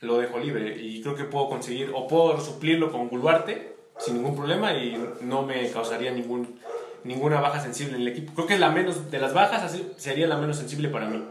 lo 0.00 0.16
dejo 0.16 0.38
libre. 0.38 0.78
Y 0.80 1.02
creo 1.02 1.14
que 1.14 1.24
puedo 1.24 1.50
conseguir, 1.50 1.92
o 1.94 2.08
puedo 2.08 2.40
suplirlo 2.40 2.90
con 2.90 3.08
Gulbarte 3.10 3.74
sin 3.98 4.14
ningún 4.14 4.34
problema 4.34 4.72
y 4.72 4.96
no 5.20 5.42
me 5.42 5.70
causaría 5.70 6.10
ningún, 6.10 6.58
ninguna 7.04 7.40
baja 7.40 7.60
sensible 7.60 7.94
en 7.96 8.02
el 8.02 8.08
equipo. 8.08 8.32
Creo 8.34 8.46
que 8.46 8.54
es 8.54 8.60
la 8.60 8.70
menos, 8.70 9.10
de 9.10 9.18
las 9.18 9.32
bajas, 9.34 9.62
así 9.62 9.92
sería 9.96 10.26
la 10.26 10.36
menos 10.36 10.56
sensible 10.56 10.88
para 10.88 11.06
mí. 11.08 11.22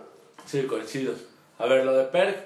Sí, 0.45 0.63
coincido. 0.63 1.13
A 1.59 1.65
ver, 1.65 1.83
lo 1.85 1.93
de 1.93 2.05
Perk, 2.05 2.37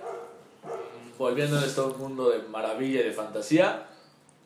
volviendo 1.17 1.57
a 1.57 1.65
este 1.65 1.81
mundo 1.81 2.29
de 2.29 2.39
maravilla 2.49 3.01
y 3.01 3.03
de 3.03 3.11
fantasía, 3.11 3.87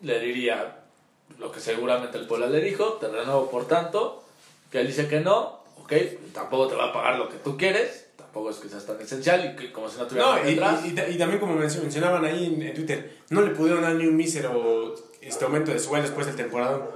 le 0.02 0.20
diría 0.20 0.78
lo 1.40 1.52
que 1.52 1.60
seguramente 1.60 2.18
el 2.18 2.28
Puebla 2.28 2.48
le 2.48 2.62
dijo, 2.62 2.94
te 2.94 3.08
renuevo 3.08 3.50
por 3.50 3.68
tanto, 3.68 4.24
que 4.72 4.80
él 4.82 4.88
dice 4.88 5.08
que 5.08 5.20
no, 5.20 5.60
¿ok? 5.78 5.94
Tampoco 6.34 6.68
te 6.68 6.76
va 6.76 6.86
a 6.90 6.94
pagar 6.94 7.18
lo 7.18 7.30
que 7.30 7.38
tú 7.38 7.58
quieres, 7.58 8.08
tampoco 8.18 8.50
es 8.52 8.58
que 8.58 8.70
seas 8.70 8.86
tan 8.86 9.00
esencial 9.02 9.54
y 9.54 9.56
que 9.56 9.72
como 9.72 9.90
si 9.90 9.98
no 9.98 10.08
tuviera 10.08 10.28
No, 10.38 10.50
y, 10.50 10.54
y- 10.54 11.14
y- 11.16 11.18
también 11.18 11.40
como 11.40 11.56
mencio- 11.56 11.82
mencionaban 11.82 12.24
ahí 12.26 12.46
en, 12.46 12.62
en 12.62 12.74
Twitter, 12.74 13.18
no 13.30 13.42
le 13.42 13.52
pudieron 13.52 13.82
dar 13.84 13.96
ni 13.96 14.08
un 14.08 14.16
mísero 14.16 14.96
este 15.22 15.44
aumento 15.46 15.72
de 15.72 15.80
sueldo 15.80 16.08
después 16.08 16.28
del 16.28 16.36
temporada. 16.36 16.88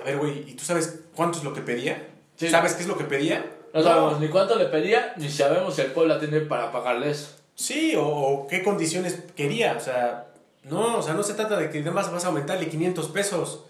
A 0.00 0.04
ver, 0.04 0.16
güey, 0.18 0.50
¿y 0.50 0.54
tú 0.54 0.64
sabes 0.64 1.00
cuánto 1.14 1.38
es 1.38 1.44
lo 1.44 1.52
que 1.52 1.60
pedía? 1.60 2.08
Sí. 2.36 2.48
¿Sabes 2.48 2.74
qué 2.74 2.82
es 2.82 2.88
lo 2.88 2.96
que 2.96 3.04
pedía? 3.04 3.44
No 3.72 3.82
sabemos 3.82 4.18
ni 4.18 4.28
cuánto 4.28 4.56
le 4.56 4.66
pedía, 4.66 5.12
ni 5.16 5.28
sabemos 5.28 5.74
si 5.74 5.82
el 5.82 5.92
Puebla 5.92 6.18
tiene 6.18 6.40
para 6.40 6.72
pagarle 6.72 7.10
eso. 7.10 7.36
Sí, 7.54 7.94
o, 7.96 8.06
o 8.06 8.46
qué 8.46 8.62
condiciones 8.62 9.18
quería. 9.36 9.74
O 9.76 9.80
sea, 9.80 10.26
no, 10.64 10.98
o 10.98 11.02
sea, 11.02 11.14
no 11.14 11.22
se 11.22 11.34
trata 11.34 11.56
de 11.56 11.70
que 11.70 11.80
además 11.80 12.10
vas 12.10 12.24
a 12.24 12.28
aumentarle 12.28 12.68
500 12.68 13.08
pesos. 13.08 13.64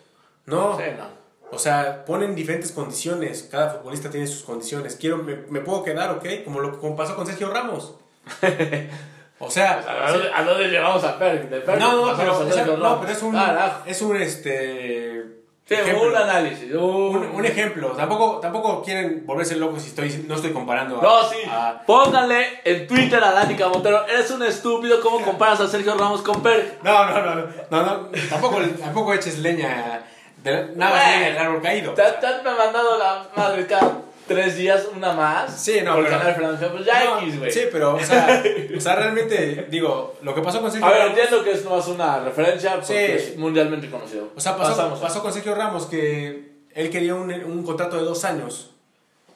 No. 0.47 0.77
Sí, 0.79 0.85
no. 0.97 1.21
O 1.53 1.59
sea, 1.59 2.05
ponen 2.05 2.35
diferentes 2.35 2.71
condiciones. 2.73 3.49
Cada 3.51 3.71
futbolista 3.71 4.09
tiene 4.09 4.27
sus 4.27 4.45
condiciones. 4.45 4.97
Quiero, 4.97 5.19
me, 5.19 5.37
me 5.49 5.61
puedo 5.61 5.83
quedar, 5.83 6.11
¿ok? 6.13 6.45
Como 6.45 6.61
lo 6.61 6.79
como 6.79 6.97
pasó 6.97 7.17
con 7.17 7.27
Sergio 7.27 7.51
Ramos. 7.51 7.97
O 9.43 9.51
sea, 9.51 9.79
¿A 10.07 10.13
dónde, 10.13 10.31
a 10.35 10.45
dónde 10.45 10.69
llevamos 10.69 11.03
a 11.03 11.19
Perk? 11.19 11.49
De 11.49 11.61
no, 11.79 12.11
no, 12.11 12.17
pero, 12.17 12.33
a 12.33 12.53
Sergio 12.53 12.77
no, 12.77 12.83
Ramos. 12.83 12.99
pero 13.01 13.13
es 13.13 13.23
un, 13.23 13.33
Carajo. 13.33 13.83
es 13.87 14.03
un, 14.03 14.17
este, 14.19 15.40
Sí, 15.77 15.81
ejemplo. 15.81 16.09
un 16.09 16.17
análisis. 16.17 16.75
Un, 16.75 16.81
un, 17.17 17.31
un 17.33 17.47
ejemplo. 17.47 17.91
Tampoco, 17.91 18.41
tampoco 18.41 18.83
quieren 18.83 19.25
volverse 19.25 19.55
locos 19.55 19.83
si 19.83 19.91
estoy, 19.91 20.25
no 20.27 20.35
estoy 20.35 20.53
comparando. 20.53 20.99
a- 20.99 21.03
No, 21.03 21.23
sí. 21.29 21.37
a- 21.49 21.81
Pónganle 21.87 22.61
en 22.65 22.87
Twitter 22.89 23.23
a 23.23 23.31
Dani 23.33 23.55
Camotero. 23.55 24.05
Eres 24.09 24.31
un 24.33 24.43
estúpido. 24.43 25.01
¿Cómo 25.01 25.21
comparas 25.25 25.61
a 25.61 25.69
Sergio 25.69 25.95
Ramos 25.97 26.23
con 26.23 26.43
Perk? 26.43 26.83
no, 26.83 27.07
no, 27.07 27.21
no, 27.23 27.35
no, 27.37 27.45
no, 27.71 27.83
no, 27.83 28.09
tampoco, 28.29 28.61
tampoco 28.81 29.15
eches 29.15 29.39
leña, 29.39 30.03
de, 30.43 30.73
nada 30.75 30.93
más 30.97 31.07
leña 31.15 31.29
del 31.29 31.39
árbol 31.39 31.63
caído. 31.63 31.95
Te, 31.95 32.03
te 32.03 32.27
han 32.27 32.43
mandado 32.45 32.99
la 32.99 33.29
madre 33.37 33.65
cada 33.69 33.93
tres 34.35 34.57
días 34.57 34.87
una 34.97 35.13
más. 35.13 35.61
Sí, 35.61 35.81
no, 35.85 35.97
Por 35.97 36.05
pero- 36.05 36.19
ganar 36.19 36.35
Francia. 36.37 36.71
Pues 36.71 36.85
ya 36.87 37.05
No, 37.05 37.19
X, 37.21 37.39
güey. 37.41 37.51
Sí, 37.51 37.61
pero, 37.73 37.97
o 37.97 38.01
sea, 38.01 38.43
o 38.77 38.81
sea, 38.81 38.95
realmente, 38.95 39.67
digo, 39.69 40.15
lo 40.23 40.33
que 40.35 40.41
pasó 40.41 40.61
con 40.61 40.71
Sergio 40.71 40.87
A 40.87 40.91
ver, 40.93 41.01
Ramos- 41.09 41.19
entiendo 41.19 41.45
que 41.45 41.51
es 41.53 41.65
una 41.89 42.21
referencia 42.21 42.75
porque 42.77 42.87
Sí. 42.87 42.95
es 43.33 43.37
mundialmente 43.37 43.91
conocido. 43.91 44.29
O 44.37 44.41
sea, 44.41 44.57
pasó, 44.57 44.71
Pasamos. 44.71 45.01
pasó 45.01 45.21
con 45.23 45.33
Sergio 45.33 45.55
Ramos 45.57 45.87
que 45.87 46.53
él 46.73 46.91
quería 46.91 47.17
un, 47.17 47.33
un 47.33 47.63
contrato 47.65 47.97
de 47.97 48.03
dos 48.05 48.25
años 48.25 48.71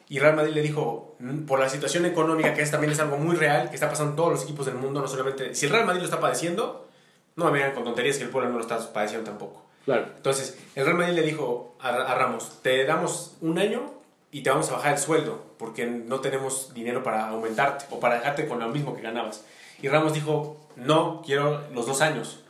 y 0.07 0.19
Real 0.19 0.35
Madrid 0.35 0.53
le 0.53 0.61
dijo, 0.61 1.15
"Mm, 1.19 1.45
por 1.45 1.59
la 1.59 1.67
situación 1.67 2.05
económica, 2.05 2.53
que 2.53 2.61
es, 2.61 2.71
también 2.71 2.93
es 2.93 2.99
algo 3.01 3.17
muy 3.17 3.35
real, 3.35 3.69
que 3.69 3.75
está 3.75 3.89
pasando 3.89 4.11
en 4.11 4.15
todos 4.15 4.31
los 4.31 4.43
equipos 4.43 4.65
del 4.65 4.75
mundo, 4.75 5.01
no 5.01 5.07
solamente... 5.07 5.53
Si 5.55 5.65
el 5.65 5.71
Real 5.73 5.85
Madrid 5.85 5.99
lo 6.01 6.05
está 6.05 6.19
padeciendo, 6.21 6.87
no 7.35 7.45
me 7.45 7.51
vengan 7.51 7.73
con 7.73 7.83
tonterías 7.83 8.17
que 8.17 8.23
el 8.23 8.29
pueblo 8.29 8.49
no 8.49 8.55
lo 8.57 8.61
está 8.61 8.77
padeciendo 8.93 9.29
tampoco. 9.29 9.65
Claro. 9.83 10.05
Entonces, 10.15 10.57
el 10.75 10.85
Real 10.85 10.97
Madrid 10.97 11.13
le 11.15 11.21
dijo 11.23 11.75
a, 11.81 11.89
a 11.89 12.15
Ramos, 12.15 12.59
te 12.61 12.85
damos 12.85 13.35
un 13.41 13.57
año 13.59 13.91
y 14.35 14.41
te 14.43 14.49
vamos 14.49 14.69
a 14.69 14.73
bajar 14.73 14.93
el 14.93 14.99
sueldo, 14.99 15.45
porque 15.57 15.85
no 15.85 16.19
tenemos 16.19 16.73
dinero 16.73 17.03
para 17.03 17.29
aumentarte 17.29 17.85
o 17.89 17.99
para 18.01 18.15
dejarte 18.15 18.47
con 18.47 18.59
lo 18.59 18.67
mismo 18.67 18.93
que 18.93 19.01
ganabas. 19.01 19.45
Y 19.81 19.87
Ramos 19.87 20.13
dijo, 20.13 20.57
no, 20.75 21.21
quiero 21.25 21.61
los 21.73 21.85
dos 21.85 22.01
años. 22.01 22.41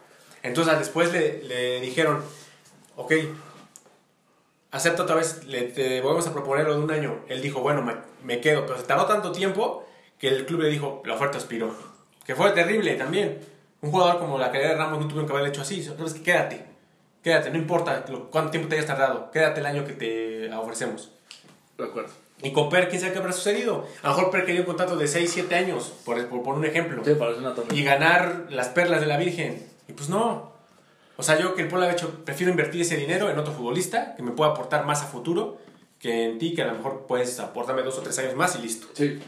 Entonces, 0.41 0.80
después 0.80 1.13
le, 1.13 1.43
le 1.43 1.82
dijeron, 1.82 2.24
ok, 2.95 3.12
acepta 4.71 5.04
otra 5.04 5.15
vez, 5.15 5.45
le, 5.45 5.63
te 5.63 6.02
volvemos 6.02 6.26
a 6.28 6.34
proponer 6.34 6.65
lo 6.65 6.76
de 6.78 6.84
un 6.84 6.91
año. 6.91 7.19
Él 7.28 7.41
dijo, 7.41 7.62
bueno, 7.62 7.82
me, 7.82 7.93
me 8.24 8.41
quedo, 8.41 8.65
pero 8.65 8.80
se 8.80 8.86
tardó 8.86 9.06
tanto 9.06 9.32
tiempo 9.32 9.86
que 10.19 10.28
el 10.30 10.45
club 10.45 10.62
le 10.62 10.69
dijo, 10.69 11.02
la 11.06 11.13
oferta 11.15 11.38
expiró. 11.38 11.74
Que 12.26 12.36
fue 12.36 12.52
terrible 12.52 12.95
también. 12.95 13.39
Un 13.82 13.91
jugador 13.91 14.19
como 14.19 14.39
la 14.39 14.52
calidad 14.52 14.69
de 14.71 14.76
Ramos 14.78 15.00
no 15.00 15.06
tuvieron 15.08 15.28
que 15.28 15.34
haberlo 15.34 15.50
hecho 15.50 15.62
así. 15.62 15.84
Sabes 15.84 16.13
que 16.15 16.24
quédate, 16.24 16.65
quédate, 17.24 17.52
no 17.52 17.58
importa 17.58 18.04
lo- 18.10 18.32
cuánto 18.32 18.52
tiempo 18.52 18.69
te 18.69 18.76
hayas 18.76 18.88
tardado, 18.88 19.30
quédate 19.32 19.60
el 19.60 19.65
año 19.67 19.86
que 19.86 19.93
te 19.93 20.52
ofrecemos. 20.56 21.12
De 21.78 21.84
acuerdo. 21.84 22.10
Y 22.42 22.52
con 22.52 22.70
Per, 22.70 22.90
quién 22.90 23.00
sabe 23.00 23.14
qué 23.14 23.20
habrá 23.20 23.32
sucedido. 23.32 23.88
A 24.04 24.10
lo 24.10 24.16
mejor 24.16 24.32
Per 24.32 24.46
quería 24.46 24.62
un 24.62 24.68
contrato 24.68 24.98
de 24.98 25.08
6, 25.08 25.30
7 25.34 25.56
años, 25.56 25.94
por, 26.04 26.26
por, 26.28 26.44
por 26.44 26.56
un 26.56 26.66
ejemplo. 26.66 27.02
Sí, 27.04 27.14
parece 27.16 27.40
una 27.40 27.54
tontería. 27.56 27.82
Y 27.82 27.86
ganar 27.86 28.48
las 28.50 28.70
perlas 28.70 29.02
de 29.02 29.08
la 29.08 29.18
Virgen. 29.18 29.66
Y 29.88 29.94
pues 29.94 30.10
no. 30.10 30.54
O 31.18 31.24
sea, 31.24 31.40
yo 31.40 31.56
que 31.56 31.62
el 31.62 31.68
pueblo 31.70 31.88
ha 31.88 31.92
hecho, 31.92 32.10
prefiero 32.26 32.52
invertir 32.52 32.82
ese 32.82 32.98
dinero 32.98 33.30
en 33.30 33.40
otro 33.40 33.54
futbolista 33.54 34.16
que 34.16 34.24
me 34.24 34.32
pueda 34.32 34.52
aportar 34.52 34.86
más 34.86 35.02
a 35.02 35.06
futuro 35.06 35.58
que 36.00 36.26
en 36.26 36.38
ti, 36.38 36.54
que 36.54 36.62
a 36.62 36.66
lo 36.68 36.74
mejor 36.74 37.06
puedes 37.08 37.40
aportarme 37.40 37.82
dos 37.82 37.98
o 37.98 38.02
tres 38.02 38.20
años 38.20 38.36
más 38.36 38.56
y 38.58 38.62
listo. 38.62 38.88
Sí, 38.94 39.20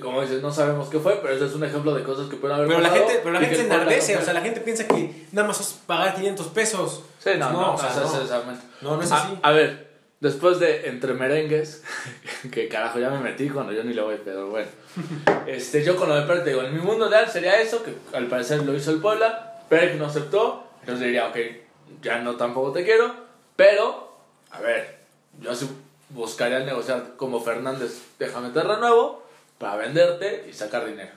como 0.00 0.20
dices, 0.20 0.42
no 0.42 0.52
sabemos 0.52 0.88
qué 0.88 0.98
fue, 0.98 1.16
pero 1.20 1.34
ese 1.34 1.46
es 1.46 1.54
un 1.54 1.64
ejemplo 1.64 1.94
de 1.94 2.04
cosas 2.04 2.28
que 2.28 2.36
pueden 2.36 2.56
haber 2.56 2.68
Pero 2.68 2.80
la 2.80 2.90
gente, 2.90 3.20
pero 3.22 3.32
la 3.32 3.40
gente 3.40 3.56
se 3.56 3.64
enardece, 3.64 4.14
no 4.14 4.20
o 4.20 4.24
sea, 4.24 4.34
la 4.34 4.42
gente 4.42 4.60
piensa 4.60 4.86
que 4.86 5.26
nada 5.32 5.48
más 5.48 5.60
es 5.60 5.80
pagar 5.86 6.14
500 6.14 6.46
pesos. 6.48 7.02
Sí, 7.18 7.30
no, 7.38 7.50
no, 7.50 7.74
o 7.74 7.78
sea, 7.78 7.90
no, 7.96 8.02
no. 8.02 8.58
No, 8.82 8.96
no 8.96 9.02
es 9.02 9.10
A- 9.10 9.24
así. 9.24 9.38
A, 9.42 9.50
ver, 9.52 9.83
después 10.24 10.58
de 10.58 10.88
entre 10.88 11.12
merengues, 11.12 11.82
que 12.50 12.66
carajo 12.66 12.98
ya 12.98 13.10
me 13.10 13.20
metí 13.20 13.50
cuando 13.50 13.72
yo 13.72 13.84
ni 13.84 13.92
le 13.92 14.00
voy, 14.00 14.18
pero 14.24 14.48
bueno. 14.48 14.68
Este, 15.46 15.84
yo 15.84 15.96
con 15.96 16.08
lo 16.08 16.16
de 16.16 16.22
Perk, 16.22 16.44
digo, 16.44 16.62
en 16.62 16.72
mi 16.72 16.80
mundo 16.80 17.10
real 17.10 17.30
sería 17.30 17.60
eso, 17.60 17.82
que 17.82 17.94
al 18.16 18.26
parecer 18.26 18.64
lo 18.64 18.74
hizo 18.74 18.90
el 18.90 19.00
Puebla, 19.00 19.60
Perk 19.68 19.96
no 19.96 20.06
aceptó, 20.06 20.66
entonces 20.80 21.04
diría, 21.04 21.28
ok, 21.28 21.36
ya 22.02 22.20
no 22.20 22.36
tampoco 22.36 22.72
te 22.72 22.84
quiero, 22.84 23.14
pero, 23.54 24.16
a 24.50 24.60
ver, 24.60 24.98
yo 25.42 25.54
sí 25.54 25.68
buscaría 26.08 26.60
negociar 26.60 27.16
como 27.18 27.42
Fernández, 27.42 28.00
déjame 28.18 28.48
te 28.48 28.62
renuevo 28.62 29.22
para 29.58 29.76
venderte 29.76 30.46
y 30.48 30.54
sacar 30.54 30.86
dinero. 30.86 31.12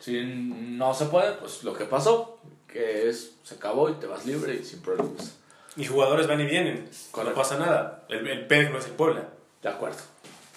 Si 0.00 0.20
no 0.20 0.92
se 0.94 1.04
puede, 1.04 1.34
pues 1.34 1.62
lo 1.62 1.74
que 1.74 1.84
pasó, 1.84 2.40
que 2.66 3.08
es, 3.08 3.34
se 3.44 3.54
acabó 3.54 3.88
y 3.88 3.94
te 3.94 4.06
vas 4.08 4.26
libre 4.26 4.54
y 4.60 4.64
sin 4.64 4.82
problemas. 4.82 5.36
Y 5.76 5.86
jugadores 5.86 6.26
van 6.26 6.40
y 6.40 6.46
vienen. 6.46 6.84
No 6.84 7.12
Correcto. 7.12 7.38
pasa 7.38 7.58
nada. 7.58 8.04
El, 8.08 8.26
el 8.26 8.46
Pérez 8.46 8.70
no 8.70 8.78
es 8.78 8.86
el 8.86 8.92
Puebla. 8.92 9.28
De 9.62 9.68
acuerdo. 9.68 9.98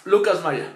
Lucas 0.04 0.42
Maya. 0.42 0.72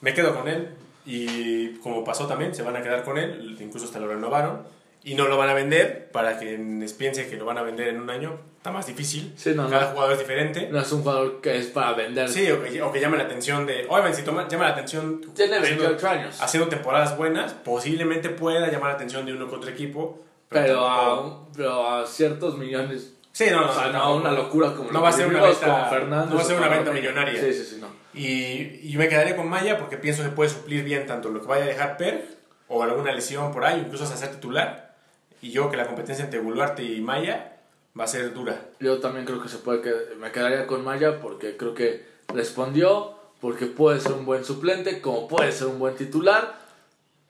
Me 0.00 0.14
quedo 0.14 0.34
con 0.34 0.48
él. 0.48 0.70
Y 1.04 1.74
como 1.76 2.02
pasó 2.04 2.26
también, 2.26 2.54
se 2.54 2.62
van 2.62 2.76
a 2.76 2.82
quedar 2.82 3.04
con 3.04 3.18
él. 3.18 3.56
Incluso 3.60 3.86
hasta 3.86 4.00
lo 4.00 4.08
renovaron. 4.08 4.62
Y 5.04 5.14
no 5.14 5.28
lo 5.28 5.36
van 5.38 5.48
a 5.48 5.54
vender 5.54 6.10
para 6.10 6.36
que 6.40 6.58
les 6.58 6.92
piense 6.92 7.28
que 7.28 7.36
lo 7.36 7.44
van 7.44 7.58
a 7.58 7.62
vender 7.62 7.86
en 7.88 8.00
un 8.00 8.10
año. 8.10 8.40
Está 8.56 8.72
más 8.72 8.88
difícil. 8.88 9.32
Sí, 9.36 9.52
no, 9.54 9.70
Cada 9.70 9.82
no. 9.84 9.90
jugador 9.92 10.14
es 10.14 10.18
diferente. 10.18 10.68
No 10.72 10.80
es 10.80 10.90
un 10.90 11.02
jugador 11.02 11.40
que 11.40 11.56
es 11.58 11.66
para 11.68 11.92
vender. 11.92 12.28
Sí, 12.28 12.50
o 12.50 12.60
que, 12.60 12.82
o 12.82 12.90
que 12.90 13.00
llame 13.00 13.16
la 13.16 13.22
atención 13.24 13.64
de. 13.66 13.86
Obviamente, 13.88 14.18
si 14.18 14.24
toma, 14.24 14.48
llama 14.48 14.64
la 14.64 14.70
atención. 14.72 15.20
Tiene 15.36 15.58
haciendo- 15.58 15.84
28 15.84 16.08
años. 16.08 16.42
Haciendo 16.42 16.68
temporadas 16.68 17.16
buenas, 17.16 17.52
posiblemente 17.52 18.30
pueda 18.30 18.66
llamar 18.68 18.88
la 18.90 18.94
atención 18.96 19.24
de 19.24 19.32
uno 19.34 19.46
otro 19.46 19.70
equipo. 19.70 20.18
Pero 20.48 20.84
tampoco- 20.84 21.48
a, 21.50 21.52
pero 21.56 21.88
a 21.88 22.06
ciertos 22.06 22.58
millones. 22.58 23.12
Sí, 23.36 23.44
no, 23.50 23.60
no. 23.66 23.70
o 23.70 23.74
sea, 23.74 23.88
no, 23.88 23.92
tampoco. 23.92 24.16
una 24.16 24.32
locura 24.32 24.72
como 24.74 24.90
No 24.92 25.02
va 25.02 25.10
a 25.10 25.12
ser 25.12 25.26
una 25.26 25.42
venta- 25.42 25.84
Fernández 25.90 26.30
no 26.30 26.36
va 26.36 26.40
a 26.40 26.44
ser 26.44 26.56
una 26.56 26.68
venta 26.68 26.90
millonaria. 26.90 27.38
Sí, 27.38 27.52
sí, 27.52 27.64
sí, 27.64 27.78
no. 27.82 27.88
Y, 28.14 28.80
y 28.90 28.96
me 28.96 29.08
quedaré 29.10 29.36
con 29.36 29.46
Maya 29.46 29.76
porque 29.76 29.98
pienso 29.98 30.22
que 30.22 30.30
puede 30.30 30.48
suplir 30.48 30.84
bien 30.84 31.04
tanto 31.06 31.28
lo 31.28 31.42
que 31.42 31.46
vaya 31.46 31.64
a 31.64 31.66
dejar 31.66 31.98
Per 31.98 32.26
o 32.68 32.82
alguna 32.82 33.12
lesión 33.12 33.52
por 33.52 33.66
ahí, 33.66 33.80
incluso 33.84 34.04
hasta 34.04 34.16
ser 34.16 34.30
titular. 34.30 34.94
Y 35.42 35.50
yo 35.50 35.70
que 35.70 35.76
la 35.76 35.86
competencia 35.86 36.24
entre 36.24 36.40
Buluarte 36.40 36.82
y 36.82 36.98
Maya 37.02 37.58
va 37.98 38.04
a 38.04 38.06
ser 38.06 38.32
dura. 38.32 38.58
Yo 38.80 39.00
también 39.00 39.26
creo 39.26 39.42
que 39.42 39.50
se 39.50 39.58
puede 39.58 39.82
que 39.82 39.92
me 40.18 40.32
quedaría 40.32 40.66
con 40.66 40.82
Maya 40.82 41.20
porque 41.20 41.58
creo 41.58 41.74
que 41.74 42.06
respondió, 42.32 43.16
porque 43.42 43.66
puede 43.66 44.00
ser 44.00 44.12
un 44.12 44.24
buen 44.24 44.46
suplente, 44.46 45.02
como 45.02 45.28
puede 45.28 45.52
ser 45.52 45.66
un 45.66 45.78
buen 45.78 45.94
titular. 45.94 46.58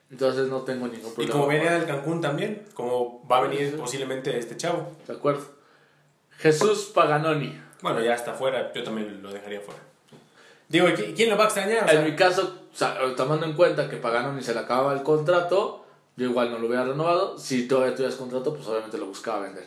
Entonces 0.08 0.46
no 0.46 0.60
tengo 0.62 0.86
ningún 0.86 1.10
Y 1.10 1.14
problema. 1.14 1.32
como 1.32 1.46
venía 1.48 1.72
del 1.72 1.84
Cancún 1.86 2.20
también, 2.20 2.62
como 2.74 3.26
va 3.28 3.38
a 3.38 3.40
venir 3.48 3.76
posiblemente 3.76 4.38
este 4.38 4.56
chavo. 4.56 4.92
De 5.08 5.14
acuerdo. 5.14 5.55
Jesús 6.38 6.90
Paganoni. 6.94 7.60
Bueno, 7.82 8.00
ya 8.00 8.14
está 8.14 8.32
fuera, 8.34 8.72
yo 8.72 8.82
también 8.82 9.22
lo 9.22 9.32
dejaría 9.32 9.60
fuera. 9.60 9.80
Digo, 10.68 10.88
¿y 10.88 10.92
qui- 10.92 11.14
¿quién 11.14 11.30
lo 11.30 11.36
va 11.36 11.44
a 11.44 11.46
extrañar? 11.46 11.84
O 11.84 11.88
sea, 11.88 11.98
En 12.00 12.04
mi 12.04 12.16
caso, 12.16 12.60
o 12.72 12.76
sea, 12.76 12.98
tomando 13.16 13.46
en 13.46 13.52
cuenta 13.52 13.88
que 13.88 13.96
Paganoni 13.96 14.42
se 14.42 14.52
le 14.54 14.60
acababa 14.60 14.92
el 14.94 15.02
contrato, 15.02 15.84
yo 16.16 16.26
igual 16.28 16.50
no 16.50 16.58
lo 16.58 16.66
hubiera 16.66 16.84
renovado. 16.84 17.38
Si 17.38 17.68
todavía 17.68 17.94
tuvieras 17.94 18.16
contrato, 18.16 18.54
pues 18.54 18.66
obviamente 18.66 18.98
lo 18.98 19.06
buscaba 19.06 19.40
vender. 19.40 19.66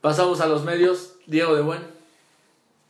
Pasamos 0.00 0.40
a 0.40 0.46
los 0.46 0.62
medios. 0.64 1.14
Diego 1.26 1.54
de 1.54 1.62
Buen. 1.62 1.82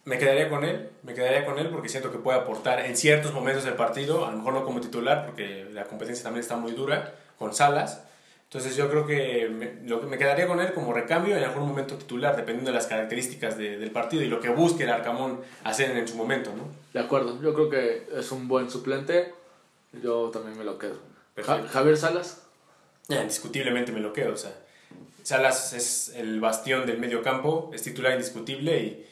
Me 0.04 0.18
quedaría 0.18 0.48
con 0.48 0.64
él, 0.64 0.90
me 1.04 1.14
quedaría 1.14 1.44
con 1.44 1.58
él 1.58 1.68
porque 1.68 1.88
siento 1.88 2.10
que 2.10 2.18
puede 2.18 2.38
aportar 2.38 2.80
en 2.80 2.96
ciertos 2.96 3.32
momentos 3.32 3.62
del 3.64 3.74
partido, 3.74 4.26
a 4.26 4.30
lo 4.32 4.38
mejor 4.38 4.54
no 4.54 4.64
como 4.64 4.80
titular 4.80 5.26
porque 5.26 5.68
la 5.72 5.84
competencia 5.84 6.24
también 6.24 6.40
está 6.42 6.56
muy 6.56 6.72
dura 6.72 7.14
con 7.38 7.54
Salas. 7.54 8.02
Entonces 8.52 8.76
yo 8.76 8.90
creo 8.90 9.06
que 9.06 9.48
me, 9.48 9.88
lo 9.88 9.98
que 10.02 10.06
me 10.06 10.18
quedaría 10.18 10.46
con 10.46 10.60
él 10.60 10.74
como 10.74 10.92
recambio 10.92 11.34
en 11.38 11.42
algún 11.42 11.66
momento 11.66 11.94
titular, 11.96 12.36
dependiendo 12.36 12.70
de 12.70 12.74
las 12.76 12.86
características 12.86 13.56
de- 13.56 13.78
del 13.78 13.90
partido 13.90 14.22
y 14.22 14.28
lo 14.28 14.40
que 14.40 14.50
busque 14.50 14.82
el 14.82 14.90
Arcamón 14.90 15.40
hacer 15.64 15.96
en 15.96 16.06
su 16.06 16.16
momento, 16.16 16.52
¿no? 16.54 16.64
De 16.92 17.00
acuerdo, 17.00 17.40
yo 17.40 17.54
creo 17.54 17.70
que 17.70 18.06
es 18.14 18.30
un 18.30 18.48
buen 18.48 18.68
suplente. 18.70 19.32
Yo 20.02 20.28
también 20.30 20.58
me 20.58 20.64
lo 20.64 20.78
quedo. 20.78 20.98
Ja- 21.42 21.66
Javier 21.66 21.96
Salas. 21.96 22.42
Ya, 23.08 23.22
indiscutiblemente 23.22 23.90
me 23.90 24.00
lo 24.00 24.12
quedo, 24.12 24.34
o 24.34 24.36
sea, 24.36 24.52
Salas 25.22 25.72
es 25.72 26.10
el 26.14 26.38
bastión 26.40 26.84
del 26.86 26.98
medio 26.98 27.22
campo, 27.22 27.70
es 27.72 27.82
titular 27.82 28.12
indiscutible 28.12 28.78
y 28.78 29.06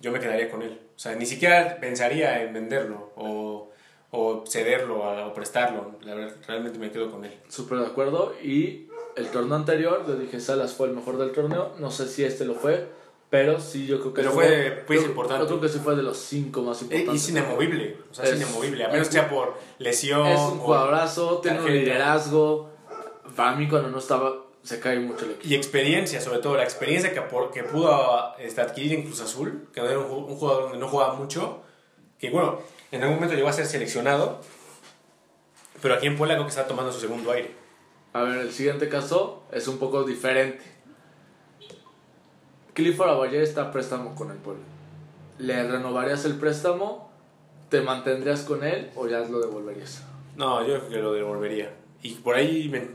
yo 0.00 0.10
me 0.10 0.20
quedaría 0.20 0.50
con 0.50 0.62
él. 0.62 0.80
O 0.96 0.98
sea, 0.98 1.14
ni 1.16 1.26
siquiera 1.26 1.76
pensaría 1.80 2.42
en 2.42 2.54
venderlo 2.54 3.12
o, 3.16 3.70
o 4.10 4.44
cederlo 4.46 5.02
o 5.26 5.34
prestarlo, 5.34 5.96
la 6.02 6.14
verdad, 6.14 6.36
realmente 6.46 6.78
me 6.78 6.90
quedo 6.90 7.10
con 7.10 7.24
él. 7.26 7.34
Súper 7.48 7.78
de 7.80 7.86
acuerdo. 7.86 8.34
Y 8.42 8.88
el 9.16 9.28
torneo 9.28 9.56
anterior, 9.56 10.04
yo 10.06 10.14
dije 10.16 10.38
Salas 10.40 10.72
fue 10.74 10.88
el 10.88 10.94
mejor 10.94 11.18
del 11.18 11.32
torneo. 11.32 11.72
No 11.78 11.90
sé 11.90 12.06
si 12.08 12.24
este 12.24 12.44
lo 12.44 12.54
fue, 12.54 12.88
Pero 13.28 13.58
sí, 13.60 13.86
yo 13.88 13.98
creo 13.98 14.14
que 14.14 14.20
Pero 14.20 14.30
sí 14.30 14.36
fue, 14.36 14.84
pues, 14.86 15.00
yo- 15.00 15.06
importante. 15.08 15.42
Yo 15.42 15.48
creo 15.48 15.60
que 15.60 15.68
sí 15.68 15.80
fue 15.82 15.96
de 15.96 16.02
los 16.04 16.16
cinco 16.16 16.62
más 16.62 16.80
Eh, 16.80 16.84
importantes. 16.84 17.14
Y 17.14 17.24
es 17.24 17.28
inamovible, 17.30 17.96
o 18.08 18.14
sea, 18.14 18.24
es, 18.24 18.30
Es- 18.30 18.36
inamovible, 18.42 18.84
a 18.84 18.88
menos 18.88 19.08
que 19.08 19.12
sea 19.14 19.28
por 19.28 19.54
lesión. 19.78 20.26
Es 20.28 20.38
un 20.38 20.58
jugadorazo, 20.60 21.38
tiene 21.42 21.60
un 21.60 21.72
liderazgo. 21.72 22.70
Para 23.34 23.56
mí, 23.56 23.68
cuando 23.68 23.88
no 23.90 23.98
estaba, 23.98 24.32
se 24.62 24.78
cae 24.78 25.00
mucho 25.00 25.24
el 25.24 25.32
equipo. 25.32 25.48
Y 25.48 25.56
experiencia, 25.56 26.20
sobre 26.20 26.38
todo, 26.38 26.56
la 26.56 26.62
experiencia 26.62 27.12
que, 27.12 27.20
apor- 27.20 27.50
que 27.50 27.64
pudo 27.64 28.32
este, 28.38 28.60
adquirir 28.60 28.92
en 28.92 29.02
Cruz 29.02 29.20
Azul, 29.20 29.68
que 29.74 29.80
era 29.80 29.98
un, 29.98 30.04
un 30.30 30.36
jugador 30.36 30.62
donde 30.64 30.78
no 30.78 30.86
jugaba 30.88 31.14
mucho, 31.14 31.62
que 32.20 32.30
bueno, 32.30 32.60
en 32.92 33.02
algún 33.02 33.16
momento 33.16 33.34
llegó 33.34 33.48
a 33.48 33.52
ser 33.52 33.66
seleccionado, 33.66 34.40
pero 35.82 35.94
aquí 35.94 36.06
en 36.06 36.16
Puebla 36.16 36.34
creo 36.36 36.46
que 36.46 36.50
está 36.50 36.68
tomando 36.68 36.92
su 36.92 37.00
segundo 37.00 37.32
aire. 37.32 37.50
A 38.16 38.22
ver, 38.22 38.38
el 38.38 38.52
siguiente 38.52 38.88
caso 38.88 39.42
es 39.52 39.68
un 39.68 39.76
poco 39.78 40.04
diferente. 40.04 40.64
Clifford 42.74 43.10
Abaye 43.10 43.42
está 43.42 43.62
a 43.62 43.72
préstamo 43.72 44.14
con 44.14 44.30
el 44.30 44.36
pueblo. 44.38 44.62
¿Le 45.38 45.66
renovarías 45.68 46.24
el 46.24 46.36
préstamo? 46.36 47.10
¿Te 47.68 47.80
mantendrías 47.80 48.42
con 48.42 48.64
él 48.64 48.90
o 48.94 49.06
ya 49.08 49.20
lo 49.20 49.40
devolverías? 49.40 50.02
No, 50.36 50.60
yo 50.66 50.78
creo 50.78 50.88
que 50.88 50.98
lo 50.98 51.12
devolvería. 51.12 51.74
Y 52.02 52.14
por 52.14 52.36
ahí, 52.36 52.68
me- 52.68 52.88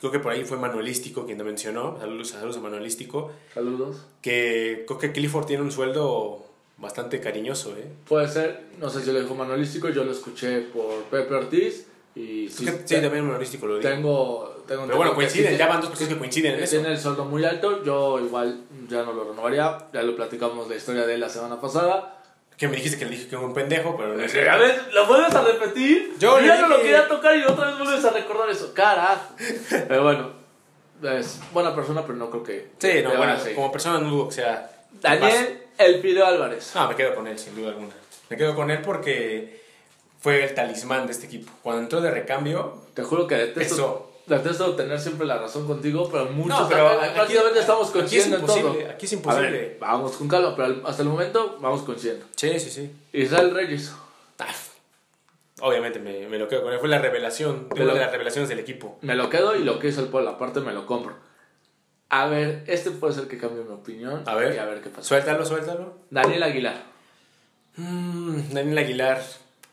creo 0.00 0.12
que 0.12 0.18
por 0.18 0.32
ahí 0.32 0.44
fue 0.44 0.56
Manuelístico 0.56 1.26
quien 1.26 1.36
lo 1.38 1.44
mencionó, 1.44 1.98
saludos, 1.98 2.28
saludos 2.28 2.56
a 2.58 2.60
Manuelístico, 2.60 3.32
Saludos. 3.52 4.06
que 4.22 4.84
creo 4.86 4.98
que 4.98 5.12
Clifford 5.12 5.46
tiene 5.46 5.62
un 5.62 5.72
sueldo 5.72 6.46
bastante 6.76 7.20
cariñoso, 7.20 7.76
¿eh? 7.76 7.90
Puede 8.08 8.28
ser, 8.28 8.66
no 8.78 8.88
sé 8.88 9.02
si 9.02 9.10
lo 9.12 9.20
dijo 9.20 9.34
Manuelístico, 9.34 9.88
yo 9.88 10.04
lo 10.04 10.12
escuché 10.12 10.60
por 10.60 11.02
Pepe 11.10 11.34
Ortiz 11.34 11.87
y 12.18 12.48
sí, 12.48 12.64
que 12.64 12.72
sí, 12.84 13.00
también 13.00 13.24
Manuelístico 13.24 13.66
lo 13.66 13.78
dijo. 13.78 13.88
tengo, 13.88 14.64
tengo 14.66 14.86
Pero 14.86 14.96
bueno, 14.96 15.14
coinciden, 15.14 15.56
ya 15.56 15.68
van 15.68 15.80
dos 15.80 15.90
personas 15.90 16.14
que 16.14 16.18
coinciden 16.18 16.54
en 16.54 16.64
eso. 16.64 16.76
Tiene 16.76 16.90
el 16.90 16.98
sueldo 16.98 17.24
muy 17.24 17.44
alto, 17.44 17.84
yo 17.84 18.18
igual 18.18 18.64
ya 18.88 19.04
no 19.04 19.12
lo 19.12 19.22
renovaría, 19.22 19.78
ya 19.92 20.02
lo 20.02 20.16
platicamos 20.16 20.68
la 20.68 20.74
historia 20.74 21.06
de 21.06 21.14
él 21.14 21.20
la 21.20 21.28
semana 21.28 21.60
pasada. 21.60 22.20
Que 22.56 22.66
me 22.66 22.74
dijiste 22.74 22.98
que 22.98 23.04
le 23.04 23.12
dije 23.12 23.28
que 23.28 23.36
era 23.36 23.44
un 23.44 23.54
pendejo, 23.54 23.96
pero 23.96 24.14
no 24.14 24.20
es 24.20 24.34
A 24.34 24.56
ver, 24.56 24.88
¿lo 24.92 25.06
vuelves 25.06 25.32
a 25.32 25.44
repetir? 25.44 26.14
Yo 26.18 26.40
ya 26.40 26.60
no 26.60 26.66
lo 26.66 26.82
quería 26.82 27.06
tocar 27.06 27.36
y 27.36 27.44
otra 27.44 27.68
vez 27.68 27.78
vuelves 27.78 28.04
a 28.04 28.10
recordar 28.10 28.50
eso. 28.50 28.74
Carajo. 28.74 29.36
Pero 29.86 30.02
bueno, 30.02 30.32
es 31.04 31.38
buena 31.52 31.72
persona, 31.72 32.02
pero 32.02 32.18
no 32.18 32.30
creo 32.30 32.42
que. 32.42 32.70
Sí, 32.78 33.00
no, 33.04 33.16
bueno, 33.16 33.36
como 33.54 33.70
persona 33.70 34.00
no 34.00 34.10
dudo 34.10 34.28
que 34.28 34.34
sea. 34.34 34.68
Daniel 35.00 35.66
El 35.78 36.00
Pideo 36.00 36.26
Álvarez. 36.26 36.72
Ah, 36.74 36.88
me 36.88 36.96
quedo 36.96 37.14
con 37.14 37.28
él, 37.28 37.38
sin 37.38 37.54
duda 37.54 37.68
alguna. 37.68 37.94
Me 38.28 38.36
quedo 38.36 38.56
con 38.56 38.72
él 38.72 38.80
porque 38.82 39.62
fue 40.20 40.44
el 40.44 40.54
talismán 40.54 41.06
de 41.06 41.12
este 41.12 41.26
equipo. 41.26 41.50
Cuando 41.62 41.82
entró 41.82 42.00
de 42.00 42.10
recambio, 42.10 42.82
Te 42.94 43.02
juro 43.04 43.26
que 43.26 43.36
detesto, 43.36 44.12
detesto 44.26 44.74
tener 44.74 44.98
siempre 45.00 45.26
la 45.26 45.38
razón 45.38 45.66
contigo, 45.66 46.08
pero 46.10 46.26
muchos 46.26 46.60
No, 46.60 46.68
pero 46.68 46.88
aquí- 46.88 47.14
prácticamente 47.14 47.60
estamos 47.60 47.88
aquí 47.88 47.98
es 47.98 48.02
coincidiendo 48.02 48.36
en 48.38 48.46
todo. 48.46 48.56
imposible, 48.58 48.90
aquí 48.90 49.06
es 49.06 49.12
A 49.12 49.14
imposible. 49.16 49.50
ver, 49.50 49.76
vamos 49.80 50.16
con 50.16 50.28
calma, 50.28 50.56
pero 50.56 50.86
hasta 50.86 51.02
el 51.02 51.08
momento 51.08 51.58
vamos 51.60 51.82
coincidiendo. 51.82 52.26
sí, 52.36 52.58
sí, 52.58 52.70
sí. 52.70 52.90
Israel 53.12 53.54
Reyes. 53.54 53.92
Ah, 54.40 54.46
obviamente 55.60 55.98
me, 55.98 56.26
me 56.28 56.38
lo 56.38 56.46
quedo 56.48 56.62
con 56.62 56.72
él. 56.72 56.78
Fue 56.80 56.88
la 56.88 56.98
revelación, 56.98 57.66
Pero- 57.70 57.84
una 57.84 57.94
de 57.94 58.00
las 58.00 58.10
revelaciones 58.12 58.48
del 58.48 58.58
equipo. 58.58 58.98
Me 59.02 59.14
lo 59.14 59.30
quedo 59.30 59.54
y 59.56 59.62
lo 59.64 59.78
que 59.78 59.88
hizo 59.88 60.00
el 60.00 60.08
pueblo 60.08 60.30
aparte 60.30 60.60
me 60.60 60.72
lo 60.72 60.86
compro. 60.86 61.14
A 62.10 62.26
ver, 62.26 62.64
este 62.66 62.90
puede 62.90 63.12
ser 63.14 63.28
que 63.28 63.36
cambie 63.38 63.62
mi 63.64 63.72
opinión. 63.72 64.22
A 64.26 64.34
ver, 64.34 64.54
Y 64.54 64.58
a 64.58 64.64
ver 64.64 64.80
qué 64.80 64.88
pasa. 64.88 65.02
Suéltalo, 65.02 65.44
suéltalo. 65.44 65.94
Daniel 66.10 66.42
Aguilar. 66.42 66.82
Mm, 67.76 68.52
Daniel 68.52 68.78
Aguilar. 68.78 69.22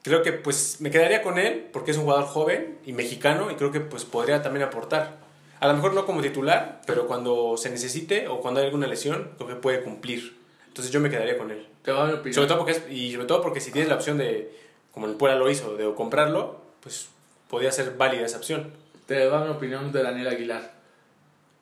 Creo 0.05 0.21
que 0.21 0.33
pues 0.33 0.81
me 0.81 0.91
quedaría 0.91 1.23
con 1.23 1.39
él 1.39 1.67
porque 1.73 1.89
es 1.89 1.97
un 1.97 2.03
jugador 2.03 2.25
joven 2.27 2.77
y 2.85 2.93
mexicano 2.93 3.49
y 3.49 3.55
creo 3.55 3.71
que 3.71 3.79
pues 3.79 4.05
podría 4.05 4.43
también 4.43 4.63
aportar. 4.63 5.17
A 5.59 5.67
lo 5.67 5.73
mejor 5.73 5.95
no 5.95 6.05
como 6.05 6.21
titular, 6.21 6.81
pero 6.85 7.07
cuando 7.07 7.57
se 7.57 7.71
necesite 7.71 8.27
o 8.27 8.39
cuando 8.39 8.59
hay 8.59 8.67
alguna 8.67 8.85
lesión, 8.85 9.31
creo 9.37 9.49
que 9.49 9.55
puede 9.55 9.81
cumplir. 9.81 10.37
Entonces 10.67 10.93
yo 10.93 10.99
me 10.99 11.09
quedaría 11.09 11.39
con 11.39 11.49
él. 11.49 11.67
Te 11.81 11.91
va 11.91 12.07
a. 12.07 12.11
Sobre 12.11 12.47
todo 12.47 12.57
porque 12.59 12.73
es- 12.73 12.83
y 12.91 13.13
sobre 13.13 13.25
todo 13.25 13.41
porque 13.41 13.59
si 13.59 13.71
tienes 13.71 13.89
la 13.89 13.95
opción 13.95 14.19
de, 14.19 14.55
como 14.91 15.07
el 15.07 15.13
Puebla 15.15 15.39
lo 15.39 15.49
hizo, 15.49 15.75
de 15.75 15.91
comprarlo, 15.95 16.61
pues 16.81 17.07
podría 17.49 17.71
ser 17.71 17.97
válida 17.97 18.27
esa 18.27 18.37
opción. 18.37 18.73
Te 19.07 19.25
va 19.25 19.43
mi 19.43 19.49
opinión 19.49 19.91
de 19.91 20.03
Daniel 20.03 20.27
Aguilar. 20.27 20.71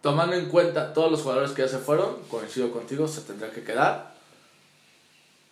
Tomando 0.02 0.36
en 0.36 0.50
cuenta 0.50 0.92
todos 0.94 1.10
los 1.10 1.22
jugadores 1.22 1.52
que 1.52 1.62
ya 1.62 1.70
se 1.70 1.78
fueron, 1.78 2.18
coincido 2.30 2.72
contigo, 2.74 3.08
se 3.08 3.22
tendrá 3.22 3.52
que 3.52 3.64
quedar. 3.64 4.16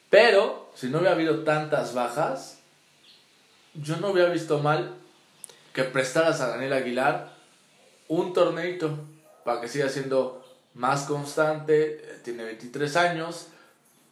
Pero, 0.09 0.69
si 0.75 0.87
no 0.87 0.97
hubiera 0.97 1.15
habido 1.15 1.43
tantas 1.43 1.93
bajas, 1.93 2.57
yo 3.73 3.97
no 3.97 4.09
hubiera 4.09 4.29
visto 4.29 4.59
mal 4.59 4.93
que 5.73 5.83
prestaras 5.83 6.41
a 6.41 6.47
Daniel 6.47 6.73
Aguilar 6.73 7.31
un 8.07 8.33
torneito 8.33 8.97
para 9.45 9.61
que 9.61 9.67
siga 9.67 9.87
siendo 9.89 10.43
más 10.73 11.03
constante. 11.03 12.19
Tiene 12.23 12.43
23 12.43 12.95
años. 12.97 13.47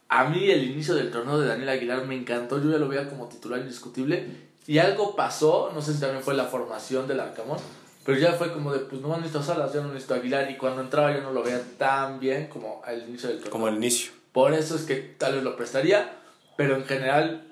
A 0.08 0.24
mí 0.24 0.50
el 0.50 0.64
inicio 0.64 0.94
del 0.94 1.10
torneo 1.10 1.38
de 1.38 1.48
Daniel 1.48 1.68
Aguilar 1.68 2.06
me 2.06 2.16
encantó. 2.16 2.62
Yo 2.62 2.70
ya 2.70 2.78
lo 2.78 2.88
veía 2.88 3.08
como 3.08 3.28
titular 3.28 3.60
indiscutible. 3.60 4.26
Y 4.66 4.78
algo 4.78 5.16
pasó, 5.16 5.70
no 5.74 5.82
sé 5.82 5.94
si 5.94 6.00
también 6.00 6.22
fue 6.22 6.34
la 6.34 6.44
formación 6.44 7.08
del 7.08 7.20
Arcamón, 7.20 7.58
pero 8.04 8.18
ya 8.18 8.34
fue 8.34 8.52
como 8.52 8.72
de, 8.72 8.80
pues 8.80 9.00
no 9.02 9.08
necesito 9.16 9.42
Salas, 9.42 9.72
ya 9.72 9.80
no 9.80 9.88
necesito 9.88 10.14
Aguilar. 10.14 10.50
Y 10.50 10.56
cuando 10.56 10.80
entraba 10.80 11.14
yo 11.14 11.22
no 11.22 11.32
lo 11.32 11.42
veía 11.42 11.60
tan 11.76 12.20
bien 12.20 12.46
como 12.48 12.82
al 12.84 13.08
inicio 13.08 13.28
del 13.28 13.38
torneo. 13.38 13.52
Como 13.52 13.66
al 13.66 13.76
inicio. 13.76 14.12
Por 14.32 14.54
eso 14.54 14.76
es 14.76 14.82
que 14.82 14.96
tal 14.96 15.34
vez 15.34 15.42
lo 15.42 15.56
prestaría, 15.56 16.12
pero 16.56 16.76
en 16.76 16.84
general 16.84 17.49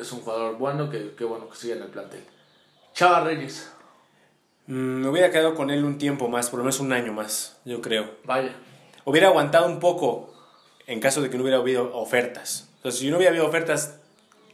es 0.00 0.12
un 0.12 0.20
jugador 0.20 0.56
bueno 0.56 0.88
que, 0.90 1.14
que 1.14 1.24
bueno 1.24 1.48
que 1.48 1.56
sigue 1.56 1.74
en 1.74 1.82
el 1.82 1.88
plantel. 1.88 2.24
Chava 2.94 3.20
Reyes, 3.24 3.70
Mm, 4.70 5.00
me 5.02 5.08
hubiera 5.08 5.32
quedado 5.32 5.56
con 5.56 5.70
él 5.70 5.84
un 5.84 5.98
tiempo 5.98 6.28
más, 6.28 6.48
por 6.48 6.58
lo 6.58 6.64
menos 6.64 6.78
un 6.78 6.92
año 6.92 7.12
más, 7.12 7.56
yo 7.64 7.80
creo. 7.80 8.08
vaya. 8.24 8.52
Hubiera 9.04 9.26
aguantado 9.26 9.66
un 9.66 9.80
poco 9.80 10.32
en 10.86 11.00
caso 11.00 11.20
de 11.22 11.28
que 11.28 11.36
no 11.36 11.42
hubiera 11.42 11.58
habido 11.58 11.92
ofertas. 11.96 12.68
Entonces, 12.76 13.00
si 13.00 13.10
no 13.10 13.16
hubiera 13.16 13.30
habido 13.30 13.46
ofertas 13.48 13.96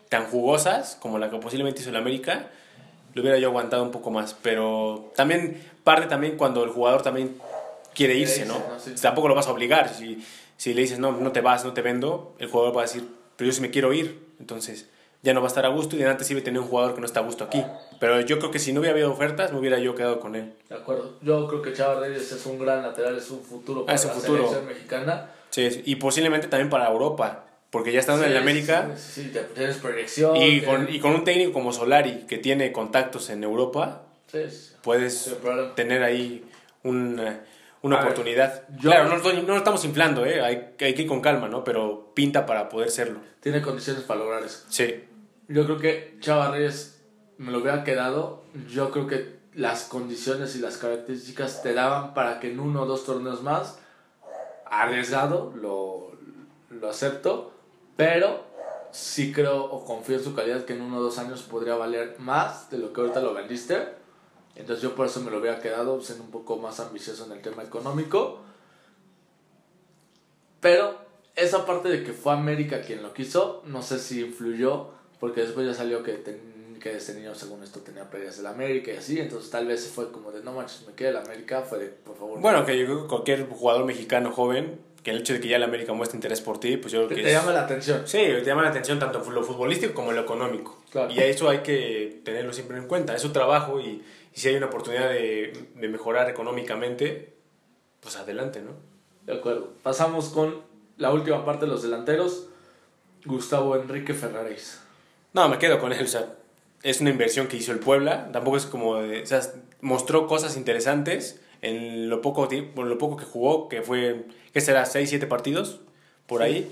tan 0.09 0.26
jugosas 0.26 0.97
como 1.03 1.18
la 1.18 1.28
que 1.28 1.36
posiblemente 1.36 1.82
hizo 1.82 1.90
el 1.90 1.97
América, 1.97 2.49
lo 3.12 3.20
hubiera 3.20 3.38
yo 3.38 3.49
aguantado 3.49 3.82
un 3.82 3.90
poco 3.90 4.11
más. 4.11 4.34
Pero 4.40 5.12
también 5.16 5.62
parte 5.84 6.07
también 6.07 6.38
cuando 6.38 6.64
el 6.64 6.70
jugador 6.70 7.03
también 7.03 7.36
quiere 7.94 8.14
irse, 8.14 8.40
irse, 8.42 8.53
¿no? 8.53 8.59
¿no? 8.59 8.80
Sí. 8.80 8.94
Tampoco 9.01 9.28
lo 9.28 9.34
vas 9.34 9.49
a 9.49 9.53
obligar. 9.53 9.92
Si, 9.92 10.24
si 10.57 10.72
le 10.72 10.80
dices, 10.80 10.99
no, 10.99 11.12
no 11.12 11.32
te 11.32 11.42
vas, 11.42 11.62
no 11.64 11.74
te 11.74 11.82
vendo, 11.82 12.34
el 12.38 12.49
jugador 12.49 12.74
va 12.74 12.80
a 12.82 12.84
decir, 12.84 13.07
pero 13.36 13.49
yo 13.49 13.53
sí 13.53 13.61
me 13.61 13.70
quiero 13.70 13.92
ir. 13.92 14.26
Entonces, 14.40 14.88
ya 15.26 15.34
no 15.34 15.40
va 15.40 15.46
a 15.46 15.48
estar 15.48 15.66
a 15.66 15.68
gusto 15.68 15.96
y 15.96 15.98
de 15.98 16.08
antes 16.08 16.30
iba 16.30 16.40
a 16.40 16.44
tener 16.44 16.60
un 16.60 16.68
jugador 16.68 16.94
que 16.94 17.00
no 17.00 17.06
está 17.06 17.20
a 17.20 17.24
gusto 17.24 17.44
aquí. 17.44 17.62
Pero 18.00 18.20
yo 18.20 18.38
creo 18.38 18.50
que 18.52 18.58
si 18.60 18.72
no 18.72 18.80
hubiera 18.80 18.92
habido 18.94 19.10
ofertas, 19.12 19.52
me 19.52 19.58
hubiera 19.58 19.78
yo 19.80 19.94
quedado 19.96 20.20
con 20.20 20.36
él. 20.36 20.54
De 20.68 20.76
acuerdo. 20.76 21.14
Yo 21.20 21.46
creo 21.48 21.62
que 21.62 21.72
Chava 21.72 22.00
Reyes 22.00 22.30
es 22.32 22.46
un 22.46 22.58
gran 22.58 22.82
lateral, 22.82 23.16
es 23.18 23.28
un 23.30 23.42
futuro 23.42 23.84
para 23.84 23.96
es 23.96 24.04
un 24.04 24.10
la 24.10 24.14
futuro. 24.14 24.36
selección 24.38 24.66
mexicana. 24.66 25.30
Sí, 25.50 25.82
y 25.84 25.96
posiblemente 25.96 26.46
también 26.48 26.70
para 26.70 26.88
Europa, 26.88 27.44
porque 27.70 27.90
ya 27.92 28.00
estando 28.00 28.24
en 28.24 28.36
América 28.36 28.88
Sí, 28.96 29.22
sí, 29.24 29.30
sí, 29.32 29.38
tienes 29.54 29.76
proyección. 29.78 30.36
y, 30.36 30.60
tienes- 30.60 30.64
con, 30.64 30.94
y 30.94 31.00
con 31.00 31.14
un 31.14 31.24
técnico 31.24 31.52
como 31.52 31.72
Solari 31.72 32.24
que 32.28 32.38
tiene 32.38 32.70
contactos 32.72 33.28
en 33.30 33.42
Europa, 33.42 34.02
Sí, 34.30 34.48
sí. 34.50 34.74
puedes 34.82 35.34
tener 35.74 36.02
ahí 36.02 36.44
una, 36.84 37.40
una 37.82 37.96
A 37.96 37.98
ver, 38.00 38.06
oportunidad. 38.12 38.62
yo- 38.78 38.90
Claro, 38.90 39.08
no 39.18 39.42
lo 39.42 39.56
estamos 39.56 39.84
inflando, 39.84 40.24
¿eh? 40.24 40.40
hay, 40.40 40.74
hay 40.80 40.94
que 40.94 41.02
ir 41.02 41.06
con 41.08 41.20
calma, 41.20 41.48
¿no? 41.48 41.64
Pero 41.64 42.12
pinta 42.14 42.46
para 42.46 42.68
poder 42.68 42.90
serlo. 42.90 43.20
Tiene 43.40 43.60
condiciones 43.62 44.02
para 44.04 44.20
lograr 44.20 44.42
eso. 44.44 44.64
Sí, 44.68 45.04
Yo 45.49 45.64
creo 45.64 45.78
que 45.78 46.16
Chava 46.20 46.51
Reyes 46.51 47.01
me 47.38 47.53
lo 47.53 47.59
hubiera 47.59 47.84
quedado. 47.84 48.42
Yo 48.68 48.90
creo 48.90 49.07
que 49.07 49.36
las 49.55 49.84
condiciones 49.84 50.57
y 50.57 50.59
las 50.59 50.76
características 50.76 51.62
te 51.62 51.72
daban 51.72 52.14
para 52.14 52.40
que 52.40 52.53
en 52.53 52.61
uno 52.61 52.82
o 52.82 52.86
dos 52.86 53.05
torneos 53.05 53.42
más, 53.42 53.78
arriesgado, 54.66 55.53
lo, 55.57 56.12
lo 56.70 56.88
acepto, 56.88 57.53
pero 57.97 58.44
sí 58.90 59.32
creo 59.32 59.64
o 59.64 59.84
confío 59.84 60.16
en 60.16 60.24
su 60.24 60.34
calidad 60.34 60.64
que 60.64 60.74
en 60.74 60.82
uno 60.82 60.99
o 60.99 61.03
dos 61.03 61.18
años 61.18 61.42
podría 61.42 61.76
valer 61.76 62.16
más 62.18 62.70
de 62.70 62.78
lo 62.78 62.92
que 62.92 63.01
ahorita 63.01 63.20
lo 63.20 63.34
vendiste. 63.34 63.94
Entonces 64.57 64.82
yo 64.82 64.94
por 64.94 65.07
eso 65.07 65.20
me 65.20 65.30
lo 65.30 65.38
hubiera 65.38 65.61
quedado 65.61 66.01
siendo 66.01 66.24
un 66.24 66.30
poco 66.30 66.57
más 66.57 66.80
ambicioso 66.80 67.26
en 67.26 67.32
el 67.32 67.42
tema 67.42 67.62
económico. 67.62 68.40
Pero 70.61 70.99
esa 71.34 71.66
parte 71.66 71.88
de 71.88 72.03
que 72.03 72.12
fue 72.12 72.32
América 72.32 72.80
quien 72.80 73.03
lo 73.03 73.12
quiso, 73.12 73.62
no 73.66 73.82
sé 73.82 73.99
si 73.99 74.22
influyó, 74.22 74.95
porque 75.20 75.42
después 75.42 75.66
ya 75.66 75.74
salió 75.74 76.02
que, 76.02 76.12
ten- 76.14 76.78
que 76.80 76.96
este 76.96 77.14
niño, 77.14 77.34
según 77.34 77.62
esto, 77.62 77.80
tenía 77.80 78.08
peleas 78.10 78.36
del 78.36 78.46
América 78.46 78.92
y 78.92 78.96
así, 78.96 79.18
entonces 79.18 79.50
tal 79.50 79.66
vez 79.66 79.90
fue 79.94 80.10
como 80.12 80.30
de 80.32 80.42
no 80.42 80.52
manches, 80.52 80.86
me 80.86 80.92
queda 80.94 81.10
el 81.10 81.16
América, 81.16 81.62
fue 81.62 81.78
de 81.78 81.86
por 81.88 82.16
favor. 82.16 82.40
bueno, 82.40 82.64
que 82.66 82.78
yo 82.78 82.84
creo 82.86 83.02
que 83.02 83.08
cualquier 83.08 83.48
jugador 83.48 83.84
mexicano 83.86 84.30
joven, 84.32 84.78
que 85.02 85.12
el 85.12 85.18
hecho 85.20 85.32
de 85.34 85.40
que 85.40 85.48
ya 85.48 85.56
el 85.56 85.62
América 85.62 85.92
muestre 85.92 86.16
interés 86.16 86.40
por 86.40 86.58
ti, 86.58 86.76
pues 86.76 86.92
yo 86.92 86.98
creo 87.00 87.08
que 87.08 87.14
que 87.16 87.22
te 87.22 87.28
es- 87.28 87.34
llama 87.34 87.52
la 87.52 87.62
atención. 87.62 88.02
Sí, 88.06 88.18
te 88.18 88.44
llama 88.44 88.62
la 88.62 88.70
atención 88.70 88.98
tanto 88.98 89.18
lo 89.30 89.42
futbolístico 89.44 89.94
como 89.94 90.12
lo 90.12 90.20
económico. 90.20 90.82
Claro. 90.90 91.12
Y 91.12 91.18
a 91.20 91.26
eso 91.26 91.48
hay 91.48 91.58
que 91.60 92.20
tenerlo 92.24 92.52
siempre 92.52 92.76
en 92.76 92.86
cuenta. 92.88 93.14
Es 93.14 93.22
su 93.22 93.30
trabajo 93.30 93.80
y, 93.80 94.02
y 94.34 94.38
si 94.40 94.48
hay 94.48 94.56
una 94.56 94.66
oportunidad 94.66 95.08
de, 95.10 95.68
de 95.76 95.88
mejorar 95.88 96.28
económicamente, 96.28 97.34
pues 98.00 98.16
adelante, 98.16 98.60
¿no? 98.62 98.72
De 99.26 99.34
acuerdo. 99.38 99.74
Pasamos 99.82 100.28
con 100.30 100.60
la 100.98 101.12
última 101.12 101.44
parte 101.44 101.66
de 101.66 101.70
los 101.72 101.82
delanteros. 101.82 102.48
Gustavo 103.24 103.76
Enrique 103.76 104.12
Ferraréis. 104.14 104.80
No, 105.37 105.49
me 105.49 105.59
quedo 105.59 105.78
con 105.78 105.93
él. 105.93 106.03
O 106.05 106.09
sea, 106.09 106.26
es 106.82 107.01
una 107.01 107.11
inversión 107.11 107.47
que 107.47 107.57
hizo 107.57 107.70
el 107.72 107.78
Puebla. 107.78 108.30
Tampoco 108.32 108.57
es 108.57 108.66
como 108.66 108.97
de. 108.97 109.22
O 109.22 109.26
sea, 109.26 109.41
mostró 109.80 110.26
cosas 110.26 110.57
interesantes 110.57 111.41
en 111.62 112.09
lo 112.11 112.20
poco, 112.22 112.49
tiempo- 112.49 112.82
en 112.82 112.89
lo 112.89 112.99
poco 112.99 113.16
que 113.16 113.24
jugó, 113.24 113.68
que 113.68 113.82
fue. 113.82 114.24
¿Qué 114.53 114.61
será? 114.61 114.84
¿6, 114.84 115.07
7 115.07 115.26
partidos? 115.26 115.80
por 116.26 116.43
ahí. 116.43 116.68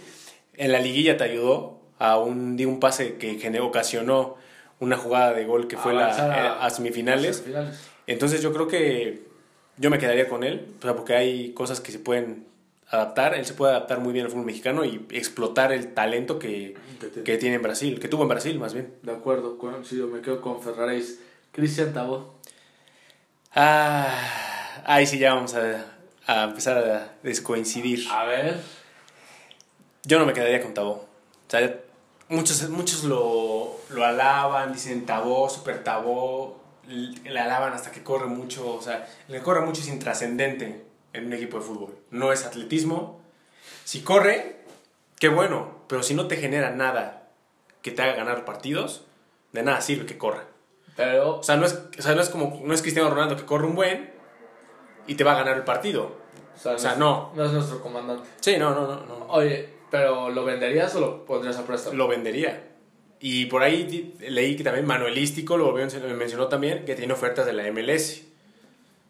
En 0.57 0.73
la 0.73 0.81
liguilla 0.81 1.17
te 1.17 1.23
ayudó 1.23 1.79
a 2.01 2.19
un, 2.19 2.57
di 2.57 2.65
un 2.65 2.81
pase 2.81 3.19
que 3.19 3.37
generó, 3.39 3.67
ocasionó 3.69 4.35
una 4.81 4.97
jugada 4.97 5.33
de 5.33 5.45
gol 5.45 5.69
que 5.69 5.77
fue 5.77 5.93
la, 5.95 6.07
Avanzar 6.07 6.59
a, 6.61 6.71
semifinales. 6.71 7.37
semifinales. 7.37 7.79
Entonces 8.09 8.43
yo 8.43 8.53
creo 8.53 8.67
que 8.67 9.23
yo 9.77 9.91
me 9.91 9.99
quedaría 10.01 10.29
con 10.29 10.43
él, 10.43 10.67
o 10.81 10.83
sea, 10.83 10.97
porque 10.97 11.15
hay 11.15 11.53
cosas 11.53 11.81
que 11.81 11.93
se 11.93 12.01
pueden 12.01 12.47
adaptar. 12.89 13.35
Él 13.35 13.45
se 13.47 13.55
puede 13.55 13.73
adaptar 13.73 14.01
muy 14.01 14.13
bien 14.13 14.25
al 14.27 14.31
fútbol 14.31 14.47
mexicano 14.47 14.85
y 14.85 15.07
explotar 15.11 15.73
el 15.73 15.95
talento 15.95 16.39
que, 16.39 16.77
Que 17.25 17.39
tiene. 17.39 17.57
en 17.57 17.63
Brasil, 17.63 17.99
que 18.01 18.09
tuvo 18.09 18.23
en 18.23 18.29
Brasil 18.29 18.59
más 18.59 18.75
bien. 18.75 18.95
De 19.03 19.13
acuerdo, 19.13 19.59
coincido, 19.59 20.09
me 20.09 20.21
quedo 20.21 20.41
con 20.41 20.63
Ferraréis. 20.63 21.21
Cristian 21.53 21.93
Tabó. 21.93 22.35
Ah, 23.55 24.83
ahí 24.85 25.07
sí 25.07 25.19
ya 25.19 25.35
vamos 25.35 25.55
a, 25.55 25.85
a 26.27 26.45
empezar 26.45 26.79
a 26.79 27.15
descoincidir. 27.23 28.07
A 28.11 28.25
ver. 28.25 28.61
Yo 30.05 30.19
no 30.19 30.27
me 30.27 30.33
quedaría 30.33 30.61
con 30.63 30.75
Tabó. 30.75 30.91
O 31.47 31.51
sea, 31.51 31.81
muchos, 32.29 32.69
muchos 32.71 33.05
lo, 33.05 33.77
lo 33.91 34.05
alaban, 34.05 34.73
dicen 34.73 35.07
Tabó, 35.07 35.49
super 35.49 35.85
Tabó, 35.85 36.61
le 36.89 37.39
alaban 37.39 37.73
hasta 37.73 37.91
que 37.93 38.03
corre 38.03 38.27
mucho. 38.27 38.75
O 38.75 38.83
sea, 38.83 39.07
el 39.29 39.37
que 39.37 39.43
corre 39.43 39.65
mucho 39.65 39.81
es 39.81 39.89
intrascendente 39.89 40.85
en 41.15 41.27
un 41.27 41.33
equipo 41.33 41.59
de 41.59 41.65
fútbol. 41.65 41.95
No 42.11 42.33
es 42.33 42.45
atletismo. 42.45 43.23
Si 43.85 44.03
corre, 44.03 44.57
qué 45.19 45.29
bueno, 45.29 45.79
pero 45.89 46.03
si 46.03 46.13
no 46.15 46.27
te 46.29 46.37
genera 46.37 46.71
nada 46.71 47.31
que 47.81 47.91
te 47.91 48.03
haga 48.03 48.15
ganar 48.15 48.45
partidos, 48.45 49.05
de 49.53 49.63
nada 49.63 49.81
sirve 49.81 50.05
que 50.07 50.19
corra. 50.19 50.45
Pero 50.97 51.39
O 51.39 51.43
sea, 51.43 51.57
no 51.57 51.67
es, 51.67 51.81
o 51.99 52.03
sea, 52.03 52.15
no 52.15 52.21
es 52.21 52.29
como, 52.29 52.61
no 52.63 52.75
es 52.75 52.83
Cristiano 52.83 53.11
Ronaldo 53.11 53.37
que 53.37 53.45
corre 53.45 53.67
un 53.67 53.75
buen 53.75 54.13
y 55.07 55.15
te 55.15 55.25
va 55.25 55.33
a 55.33 55.37
ganar 55.37 55.57
el 55.57 55.65
partido. 55.65 56.17
O 56.55 56.59
sea, 56.59 56.73
O 56.75 56.79
sea, 56.79 56.95
no. 56.97 57.33
es 57.37 57.51
nuestro 57.53 57.81
comandante. 57.81 58.29
Sí, 58.41 58.57
no, 58.59 58.71
no, 58.75 58.87
no, 58.87 59.07
no. 59.07 59.27
Oye, 59.29 59.69
pero 59.91 60.31
¿lo 60.31 60.45
venderías 60.45 60.95
o 60.95 61.01
lo 61.01 61.25
pondrías 61.25 61.57
a 61.57 61.67
préstamo? 61.67 61.97
lo 61.97 62.07
vendería. 62.09 62.71
Y 63.21 63.47
por 63.47 63.63
ahí 63.63 64.15
leí 64.21 64.55
que 64.57 64.65
también 64.65 64.87
Manuelístico 64.87 65.57
lo 65.57 65.73
mencionó 65.73 66.49
también 66.49 66.85
que 66.85 66.95
tiene 66.95 67.13
ofertas 67.13 67.47
de 67.47 67.53
la 67.55 67.71
MLS. 67.73 68.23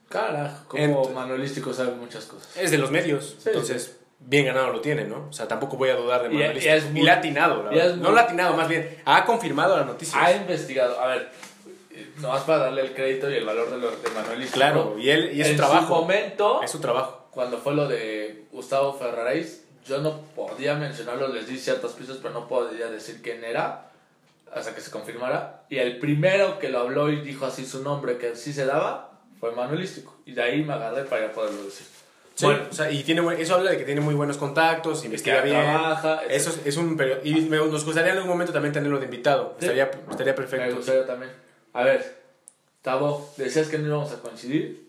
Carajo, 0.09 0.65
como 0.69 1.05
Ent- 1.09 1.13
Manuelístico 1.13 1.73
sabe 1.73 1.93
muchas 1.93 2.25
cosas. 2.27 2.57
Es 2.57 2.71
de 2.71 2.79
los 2.79 2.91
medios, 2.91 3.37
Sí, 3.39 3.49
entonces 3.49 3.99
bien 4.21 4.47
ganado 4.47 4.73
lo 4.73 4.81
tiene, 4.81 5.05
¿no? 5.05 5.27
O 5.29 5.33
sea, 5.33 5.49
tampoco 5.49 5.77
voy 5.77 5.91
a 5.91 5.97
dudar 5.97 6.23
de 6.23 6.29
Y- 6.29 6.39
Manuelístico. 6.39 6.67
y 6.71 6.75
Y, 6.75 6.79
es 6.79 6.91
muy- 6.91 7.03
le 7.03 7.11
ha 7.11 7.15
atinado, 7.15 7.63
la 7.65 7.75
y 7.75 7.79
es 7.79 7.83
verdad. 7.85 7.97
No 7.97 8.03
muy- 8.05 8.15
le 8.15 8.21
ha 8.21 8.25
atinado, 8.25 8.55
más 8.57 8.69
bien, 8.69 8.99
ha 9.05 9.25
confirmado 9.25 9.77
la 9.77 9.85
noticia. 9.85 10.25
Ha 10.25 10.33
investigado, 10.33 11.01
a 11.01 11.07
ver, 11.09 11.31
nomás 12.21 12.43
para 12.43 12.59
darle 12.65 12.83
el 12.83 12.95
crédito 12.95 13.31
y 13.31 13.35
el 13.35 13.45
valor 13.45 13.71
de, 13.71 13.79
lo, 13.79 13.91
de 13.91 14.11
Manuelístico. 14.15 14.57
Claro, 14.57 14.97
y 14.99 15.11
él 15.11 15.31
y 15.35 15.41
es 15.41 15.49
en 15.49 15.53
su 15.55 15.59
trabajo. 15.59 16.01
momento, 16.01 16.63
Es 16.63 16.71
su 16.71 16.81
trabajo. 16.81 17.27
cuando 17.31 17.59
fue 17.59 17.75
lo 17.75 17.89
de 17.89 18.45
Gustavo 18.53 18.95
Ferraréis, 18.95 19.65
yo 19.87 19.99
no 19.99 20.21
podía 20.35 20.75
mencionarlo, 20.77 21.29
les 21.29 21.47
di 21.47 21.59
ciertas 21.59 21.93
pistas, 21.93 22.17
pero 22.23 22.33
no 22.33 22.49
podía 22.49 22.87
decir 22.87 23.21
quién 23.23 23.45
era 23.45 23.91
hasta 24.55 24.75
que 24.75 24.81
se 24.81 24.91
confirmara. 24.91 25.65
Y 25.69 25.79
el 25.79 25.99
primero 25.99 26.59
que 26.59 26.69
lo 26.69 26.79
habló 26.79 27.11
y 27.11 27.21
dijo 27.21 27.45
así 27.47 27.67
su 27.67 27.83
nombre, 27.83 28.17
que 28.17 28.35
sí 28.37 28.53
se 28.53 28.65
daba, 28.65 29.11
fue 29.45 29.53
Manuelístico. 29.55 30.17
Y 30.25 30.33
de 30.33 30.43
ahí 30.43 30.63
me 30.63 30.73
agarré 30.73 31.03
para 31.05 31.27
ya 31.27 31.33
poderlo 31.33 31.65
decir. 31.65 31.87
Sí, 32.35 32.47
Bueno, 32.47 32.63
o 32.71 32.75
sea, 32.75 32.91
y 32.91 33.03
tiene, 33.03 33.23
eso 33.41 33.55
habla 33.57 33.73
de 33.73 33.77
que 33.79 33.85
tiene 33.85 34.01
muy 34.01 34.15
buenos 34.15 34.39
contactos, 34.39 35.05
investiga 35.05 35.43
bien. 35.43 35.61
trabaja, 35.61 36.23
Eso 36.31 36.49
es, 36.51 36.61
es 36.67 36.77
un 36.79 36.97
perio- 36.97 37.21
y 37.23 37.43
me- 37.43 37.59
nos 37.59 37.85
gustaría 37.85 38.11
en 38.13 38.17
algún 38.17 38.31
momento 38.31 38.53
también 38.55 38.73
tenerlo 38.73 38.99
de 38.99 39.05
invitado. 39.05 39.55
Sí. 39.59 39.67
Estaría, 39.67 39.85
estaría 40.11 40.33
me 40.33 40.37
perfecto. 40.37 40.77
gustaría 40.77 41.07
también. 41.07 41.31
A 41.75 41.83
ver, 41.85 42.17
Tavo, 42.83 43.33
decías 43.37 43.69
que 43.69 43.79
no 43.79 43.87
íbamos 43.87 44.11
a 44.13 44.17
coincidir, 44.21 44.83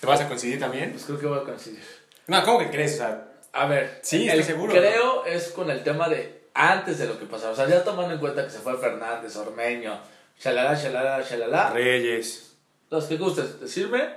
¿Te 0.00 0.06
vas 0.06 0.20
a 0.20 0.28
coincidir 0.28 0.60
también? 0.60 0.92
pues 0.92 1.04
creo 1.04 1.18
que 1.18 1.26
voy 1.26 1.38
a 1.38 1.42
coincidir. 1.44 1.82
No, 2.28 2.44
¿cómo 2.44 2.58
que 2.60 2.70
crees? 2.70 2.94
O 2.94 2.96
sea, 2.98 3.24
A 3.52 3.66
ver, 3.66 3.98
Sí, 4.02 4.28
el 4.28 4.44
seguro. 4.44 4.70
creo 4.72 5.24
es 5.24 5.48
con 5.48 5.70
el 5.70 5.82
tema 5.82 6.08
de 6.10 6.42
antes 6.54 6.98
de 6.98 7.06
lo 7.06 7.18
que 7.18 7.24
pasaba. 7.26 7.52
O 7.52 7.56
sea, 7.56 7.66
ya 7.68 7.82
tomando 7.82 8.12
en 8.14 8.20
cuenta 8.20 8.44
que 8.44 8.50
se 8.50 8.58
fue 8.58 8.76
Fernández, 8.78 9.34
Ormeño, 9.36 9.98
shalala, 10.38 10.74
shalala, 10.74 11.22
shalala. 11.22 11.70
Reyes. 11.70 12.47
Los 12.90 13.04
que 13.04 13.16
gustes 13.16 13.60
decirme, 13.60 14.16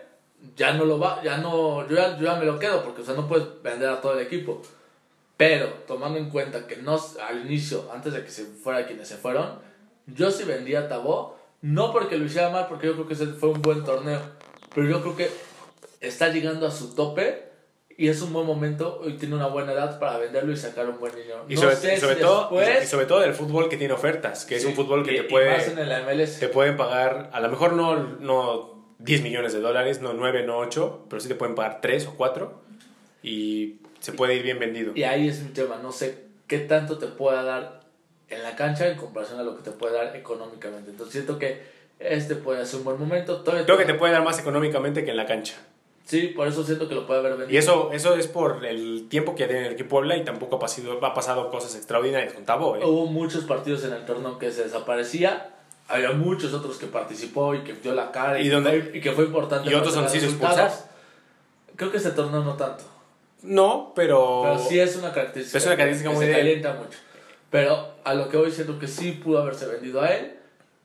ya 0.55 0.74
no 0.74 0.86
lo 0.86 0.99
va, 0.99 1.22
ya 1.24 1.38
no, 1.38 1.88
yo 1.88 1.95
ya, 1.95 2.17
yo 2.17 2.26
ya 2.26 2.36
me 2.36 2.45
lo 2.45 2.57
quedo 2.57 2.84
porque 2.84 3.01
o 3.01 3.05
sea, 3.05 3.15
no 3.15 3.28
puedes 3.28 3.47
vender 3.61 3.89
a 3.89 4.01
todo 4.01 4.13
el 4.13 4.26
equipo. 4.26 4.61
Pero 5.38 5.67
tomando 5.88 6.19
en 6.19 6.30
cuenta 6.30 6.67
que 6.67 6.78
no 6.78 6.99
al 7.28 7.45
inicio, 7.45 7.89
antes 7.93 8.13
de 8.13 8.24
que 8.24 8.30
se 8.30 8.45
fuera 8.45 8.86
quienes 8.86 9.07
se 9.07 9.17
fueron, 9.17 9.59
yo 10.07 10.32
sí 10.32 10.43
vendía 10.43 10.82
a 10.82 10.88
Tabó, 10.88 11.38
no 11.61 11.91
porque 11.91 12.17
lo 12.17 12.26
hiciera 12.26 12.49
mal, 12.49 12.67
porque 12.67 12.88
yo 12.88 12.93
creo 12.93 13.07
que 13.07 13.13
ese 13.13 13.28
fue 13.28 13.49
un 13.49 13.61
buen 13.61 13.84
torneo, 13.84 14.19
pero 14.74 14.88
yo 14.88 15.01
creo 15.01 15.15
que 15.15 15.32
está 15.99 16.30
llegando 16.30 16.67
a 16.67 16.72
su 16.72 16.95
tope 16.95 17.51
y 17.98 18.08
es 18.08 18.22
un 18.22 18.34
buen 18.34 18.46
momento 18.46 19.02
y 19.06 19.14
tiene 19.14 19.36
una 19.36 19.48
buena 19.48 19.74
edad 19.74 20.00
para 20.00 20.18
venderlo 20.18 20.52
y 20.52 20.58
sacar 20.58 20.88
un 20.89 21.00
buen 21.00 21.14
niño. 21.16 21.36
Y 21.48 21.56
no 21.56 21.62
sobre, 21.62 21.76
sé 21.76 21.96
y 21.96 22.00
sobre 22.00 22.16
si 22.16 22.22
todo, 22.22 22.39
después, 22.42 22.84
y 22.84 22.88
sobre 22.88 23.06
todo 23.06 23.20
del 23.20 23.34
fútbol 23.34 23.70
que 23.70 23.78
tiene 23.78 23.94
ofertas, 23.94 24.46
que 24.46 24.56
es 24.56 24.66
un 24.66 24.74
fútbol 24.74 25.04
que 25.06 25.14
y- 25.14 25.18
te 25.18 25.24
puede, 25.24 25.50
más 25.52 25.68
en 25.68 25.80
el 25.80 25.92
MLS. 26.06 26.39
te 26.39 26.48
pueden 26.48 26.78
pagar, 26.78 27.30
a 27.34 27.39
lo 27.39 27.50
mejor 27.50 27.74
no, 27.74 27.96
no 28.20 28.86
10 29.00 29.22
millones 29.24 29.54
de 29.54 29.60
dólares, 29.62 30.02
no 30.02 30.14
9, 30.14 30.44
no 30.46 30.58
8, 30.58 31.06
pero 31.10 31.20
sí 31.20 31.28
te 31.28 31.36
pueden 31.36 31.56
pagar 31.56 31.80
3 31.82 32.08
o 32.08 32.16
4 32.16 32.62
y 33.24 33.78
se 34.00 34.14
puede 34.14 34.36
ir 34.36 34.44
bien 34.44 34.60
vendido. 34.60 34.94
Y 34.96 35.04
ahí 35.04 35.28
es 35.28 35.42
mi 35.42 35.50
tema, 35.52 35.80
no 35.82 35.92
sé 35.92 36.26
qué 36.48 36.60
tanto 36.60 36.98
te 36.98 37.08
pueda 37.08 37.44
dar 37.44 37.82
en 38.30 38.44
la 38.44 38.56
cancha 38.56 38.88
en 38.88 38.98
comparación 38.98 39.39
a 39.39 39.44
lo 39.44 39.58
que 39.58 39.64
te 39.64 39.72
puede 39.72 39.94
dar 39.96 40.16
económicamente. 40.16 40.92
Entonces 40.92 41.14
siento 41.14 41.38
que 41.38 41.62
este 42.00 42.36
puede 42.36 42.66
ser 42.66 42.80
un 42.80 42.86
buen 42.86 43.00
momento. 43.00 43.42
Todavía 43.42 43.66
Creo 43.66 43.78
que 43.78 43.86
te 43.86 43.94
puede 43.94 44.14
dar 44.14 44.24
más 44.24 44.39
económicamente 44.39 45.04
que 45.04 45.12
en 45.12 45.18
la 45.18 45.26
cancha. 45.26 45.56
Sí, 46.06 46.28
por 46.28 46.47
eso 46.47 46.64
siento 46.64 46.89
que 46.89 46.95
lo 46.95 47.06
puede 47.08 47.20
haber 47.22 47.34
vendido. 47.38 47.52
Y 47.54 47.58
eso, 47.58 47.91
eso 47.93 48.16
es 48.16 48.28
por 48.28 48.66
el 48.66 49.08
tiempo 49.10 49.34
que 49.36 49.45
tiene 49.47 49.68
el 49.68 49.74
equipo 49.74 49.89
Puebla 49.89 50.18
y 50.18 50.26
tampoco 50.26 50.58
ha 50.58 50.60
pasado, 50.60 50.99
ha 51.06 51.14
pasado 51.14 51.49
cosas 51.49 51.76
extraordinarias 51.76 52.34
con 52.34 52.43
Tabo. 52.43 52.76
¿eh? 52.76 52.82
Hubo 52.84 53.06
muchos 53.06 53.45
partidos 53.45 53.84
en 53.86 53.93
el 53.93 54.06
torneo 54.06 54.38
que 54.38 54.52
se 54.52 54.64
desaparecía. 54.64 55.52
Había 55.88 56.12
muchos 56.12 56.54
otros 56.54 56.78
que 56.78 56.88
participó 56.88 57.54
y 57.56 57.60
que 57.64 57.74
dio 57.74 57.93
la 57.93 58.12
cara 58.12 58.39
y, 58.39 58.47
Y 58.47 58.49
donde- 58.49 58.82
fue, 58.82 58.97
y 58.97 59.02
que 59.02 59.12
fue 59.12 59.26
importante. 59.26 59.70
y 59.70 59.74
otros 59.74 59.95
han 59.97 60.10
sido 60.10 60.26
expulsados. 60.26 60.86
Creo 61.76 61.91
que 61.91 61.97
este 61.97 62.12
torneo 62.12 62.43
no 62.43 62.54
tanto. 62.56 62.84
No, 63.43 63.91
pero... 63.95 64.41
Pero 64.43 64.60
sí 64.60 64.80
es 64.80 64.95
una 64.97 65.12
característica. 65.14 65.58
Es 65.58 65.66
una 65.66 65.76
característica 65.76 66.10
que 66.12 66.16
muy 66.16 66.26
se 66.26 66.32
calienta 66.32 66.74
mucho. 66.74 66.97
Pero 67.49 67.95
a 68.04 68.14
lo 68.14 68.30
que 68.30 68.38
hoy 68.38 68.52
siento 68.52 68.78
que 68.80 68.88
sí 68.88 69.12
pudo 69.14 69.39
haberse 69.41 69.66
vendido 69.68 70.02
a 70.02 70.10
él. 70.14 70.36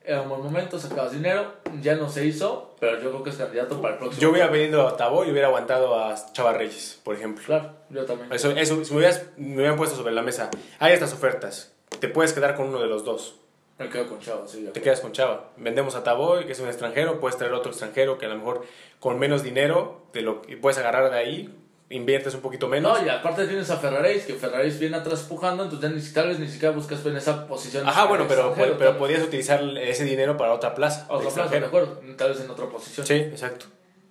Un 0.09 0.29
buen 0.29 0.41
momento, 0.41 0.79
sacabas 0.79 1.11
dinero. 1.11 1.53
Ya 1.81 1.95
no 1.95 2.09
se 2.09 2.25
hizo, 2.25 2.75
pero 2.79 2.93
yo 3.01 3.09
creo 3.09 3.23
que 3.23 3.29
es 3.31 3.35
candidato 3.35 3.81
para 3.81 3.95
el 3.95 3.99
próximo. 3.99 4.21
Yo 4.21 4.29
hubiera 4.31 4.47
venido 4.47 4.87
a 4.87 4.95
Tabo 4.95 5.25
y 5.25 5.31
hubiera 5.31 5.47
aguantado 5.47 5.99
a 5.99 6.15
Chava 6.31 6.53
Reyes, 6.53 6.99
por 7.03 7.15
ejemplo. 7.15 7.43
Claro, 7.45 7.71
yo 7.89 8.05
también. 8.05 8.31
Eso, 8.31 8.51
eso, 8.51 8.85
si 8.85 8.91
me, 8.93 8.99
hubieras- 8.99 9.25
me 9.35 9.55
hubieran 9.55 9.75
puesto 9.75 9.97
sobre 9.97 10.13
la 10.13 10.21
mesa, 10.21 10.49
hay 10.79 10.93
estas 10.93 11.11
ofertas, 11.13 11.73
te 11.99 12.07
puedes 12.07 12.31
quedar 12.31 12.55
con 12.55 12.67
uno 12.67 12.79
de 12.79 12.87
los 12.87 13.03
dos, 13.03 13.35
Me 13.79 13.89
quedo 13.89 14.07
con 14.07 14.19
Chavo, 14.19 14.47
sí. 14.47 14.63
yo 14.63 14.71
te 14.71 14.81
quedas 14.81 15.01
con 15.01 15.11
Chava. 15.11 15.49
Vendemos 15.57 15.95
a 15.95 16.03
Taboy, 16.03 16.45
que 16.45 16.53
es 16.53 16.59
un 16.61 16.67
extranjero, 16.67 17.19
puedes 17.19 17.37
traer 17.37 17.53
otro 17.53 17.71
extranjero 17.71 18.17
que 18.17 18.25
a 18.27 18.29
lo 18.29 18.37
mejor 18.37 18.63
con 19.01 19.19
menos 19.19 19.43
dinero 19.43 20.03
te 20.13 20.21
lo 20.21 20.41
puedes 20.61 20.77
agarrar 20.77 21.11
de 21.11 21.17
ahí, 21.17 21.53
inviertes 21.89 22.33
un 22.33 22.41
poquito 22.41 22.67
menos. 22.67 22.99
No, 22.99 23.05
y 23.05 23.09
aparte 23.09 23.47
tienes 23.47 23.69
a 23.69 23.77
Ferraréis, 23.77 24.25
que 24.25 24.33
Ferraréis 24.33 24.79
viene 24.79 24.97
atrás 24.97 25.21
empujando, 25.23 25.63
entonces 25.63 25.89
ya 25.89 25.95
ni, 25.95 26.13
tal 26.13 26.27
vez 26.29 26.39
ni 26.39 26.47
siquiera 26.47 26.75
buscas 26.75 27.05
en 27.05 27.15
esa 27.15 27.47
posición. 27.47 27.87
Ajá, 27.87 28.05
bueno, 28.05 28.25
pero, 28.27 28.53
pero, 28.55 28.97
podías 28.97 29.23
utilizar 29.23 29.63
ese 29.77 30.03
dinero 30.03 30.37
para 30.37 30.53
otra 30.53 30.75
plaza. 30.75 31.05
Otra 31.09 31.29
plaza, 31.29 31.59
de 31.59 31.65
acuerdo. 31.65 31.99
Tal 32.17 32.29
vez 32.29 32.41
en 32.41 32.49
otra 32.49 32.65
posición. 32.67 33.05
Sí, 33.05 33.13
exacto. 33.13 33.67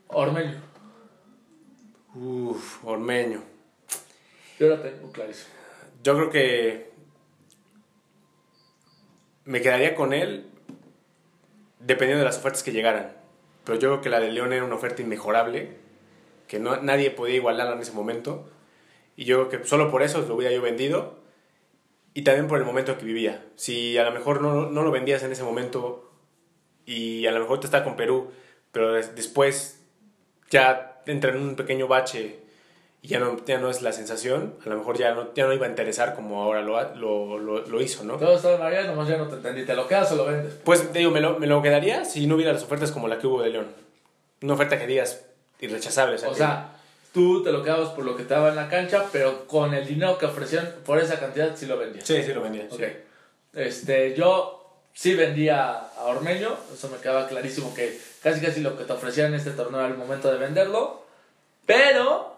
Ormeño. 0.09 0.55
Uf, 2.15 2.85
Ormeño. 2.85 3.43
Yo 4.59 4.69
lo 4.69 4.81
tengo 4.81 5.13
clarísimo. 5.13 5.51
Yo 6.03 6.15
creo 6.15 6.31
que 6.31 6.91
me 9.45 9.61
quedaría 9.61 9.95
con 9.95 10.13
él 10.13 10.47
dependiendo 11.81 12.21
de 12.21 12.25
las 12.25 12.39
ofertas 12.39 12.63
que 12.63 12.73
llegaran. 12.73 13.17
Pero 13.65 13.79
yo 13.79 13.89
creo 13.89 14.01
que 14.01 14.09
la 14.09 14.21
de 14.21 14.31
León 14.31 14.53
era 14.53 14.65
una 14.65 14.77
oferta 14.77 15.03
inmejorable, 15.03 15.77
que 16.47 16.59
no, 16.59 16.77
nadie 16.83 17.11
podía 17.11 17.37
igualarla 17.37 17.75
en 17.75 17.81
ese 17.81 17.93
momento. 17.93 18.49
Y 19.17 19.25
yo 19.25 19.49
creo 19.49 19.63
que 19.63 19.69
solo 19.69 19.91
por 19.91 20.03
eso 20.03 20.21
lo 20.23 20.35
hubiera 20.35 20.55
yo 20.55 20.63
vendido. 20.63 21.17
Y 22.15 22.23
también 22.23 22.49
por 22.49 22.59
el 22.59 22.65
momento 22.65 22.97
que 22.99 23.05
vivía. 23.05 23.45
Si 23.57 23.99
a 23.99 24.05
lo 24.05 24.13
mejor 24.13 24.41
no, 24.41 24.71
no 24.71 24.83
lo 24.83 24.91
vendías 24.91 25.23
en 25.23 25.33
ese 25.33 25.43
momento 25.43 26.11
y 26.87 27.27
a 27.27 27.33
lo 27.33 27.41
mejor 27.41 27.61
te 27.61 27.67
está 27.67 27.85
con 27.85 27.97
Perú, 27.97 28.31
pero 28.73 28.93
des- 28.93 29.15
después 29.15 29.81
ya 30.51 31.03
entra 31.07 31.31
en 31.33 31.41
un 31.43 31.57
pequeño 31.57 31.89
bache 31.89 32.39
y 33.03 33.09
ya 33.09 33.19
no, 33.21 33.37
ya 33.45 33.59
no 33.59 33.69
es 33.71 33.83
la 33.83 33.93
sensación, 33.93 34.55
a 34.65 34.69
lo 34.69 34.79
mejor 34.79 34.97
ya 34.97 35.15
no, 35.15 35.35
ya 35.35 35.45
no 35.47 35.53
iba 35.53 35.67
a 35.67 35.69
interesar 35.69 36.15
como 36.15 36.43
ahora 36.43 36.63
lo, 36.63 36.95
lo, 36.95 37.39
lo, 37.39 37.67
lo 37.67 37.81
hizo, 37.83 38.03
¿no? 38.05 38.17
Todo 38.17 38.37
está 38.37 38.57
María, 38.57 38.85
nomás 38.85 39.09
ya 39.09 39.17
no 39.19 39.29
te 39.29 39.35
entendí. 39.37 39.65
¿Te 39.65 39.75
lo 39.75 39.87
quedas 39.87 40.11
o 40.13 40.17
lo 40.17 40.25
vendes? 40.27 40.55
Pues 40.65 40.91
te 40.93 40.99
digo, 41.01 41.11
me 41.11 41.21
lo, 41.21 41.39
me 41.39 41.47
lo 41.47 41.61
quedaría 41.63 42.05
si 42.05 42.27
no 42.27 42.37
hubiera 42.37 42.53
las 42.53 42.63
ofertas 42.63 42.93
como 42.93 43.09
la 43.09 43.19
que 43.19 43.27
hubo 43.27 43.43
de 43.43 43.51
León. 43.51 43.67
Una 44.43 44.55
oferta 44.55 44.79
que 44.79 44.87
digas 44.87 45.27
irrechazable. 45.61 46.17
O 46.27 46.31
que- 46.31 46.37
sea, 46.37 46.71
tú 47.13 47.43
te 47.43 47.51
lo 47.53 47.63
quedabas 47.63 47.91
por 47.91 48.05
lo 48.05 48.17
que 48.17 48.25
te 48.25 48.35
daba 48.35 48.51
en 48.51 48.57
la 48.57 48.69
cancha, 48.69 49.07
pero 49.13 49.47
con 49.47 49.73
el 49.75 49.87
dinero 49.87 50.19
que 50.19 50.27
ofrecían 50.27 50.75
por 50.85 50.99
esa 50.99 51.19
cantidad 51.19 51.57
sí 51.57 51.67
lo 51.67 51.79
vendías. 51.79 52.07
sí, 52.07 52.23
sí 52.23 52.33
lo 52.35 52.43
vendía. 52.43 52.67
sí. 52.71 52.77
Ok. 52.77 52.83
Este, 53.55 54.15
yo 54.15 54.53
sí 54.93 55.15
vendía 55.15 55.71
a 55.73 56.05
Ormeño, 56.05 56.57
eso 56.73 56.89
me 56.89 56.99
quedaba 56.99 57.27
clarísimo 57.27 57.75
que 57.75 57.99
casi 58.23 58.41
casi 58.41 58.61
lo 58.61 58.77
que 58.77 58.85
te 58.85 58.93
ofrecían 58.93 59.29
en 59.29 59.35
este 59.35 59.51
torneo 59.53 59.81
era 59.81 59.89
el 59.89 59.97
momento 59.97 60.31
de 60.31 60.39
venderlo, 60.39 61.03
pero 61.65 62.35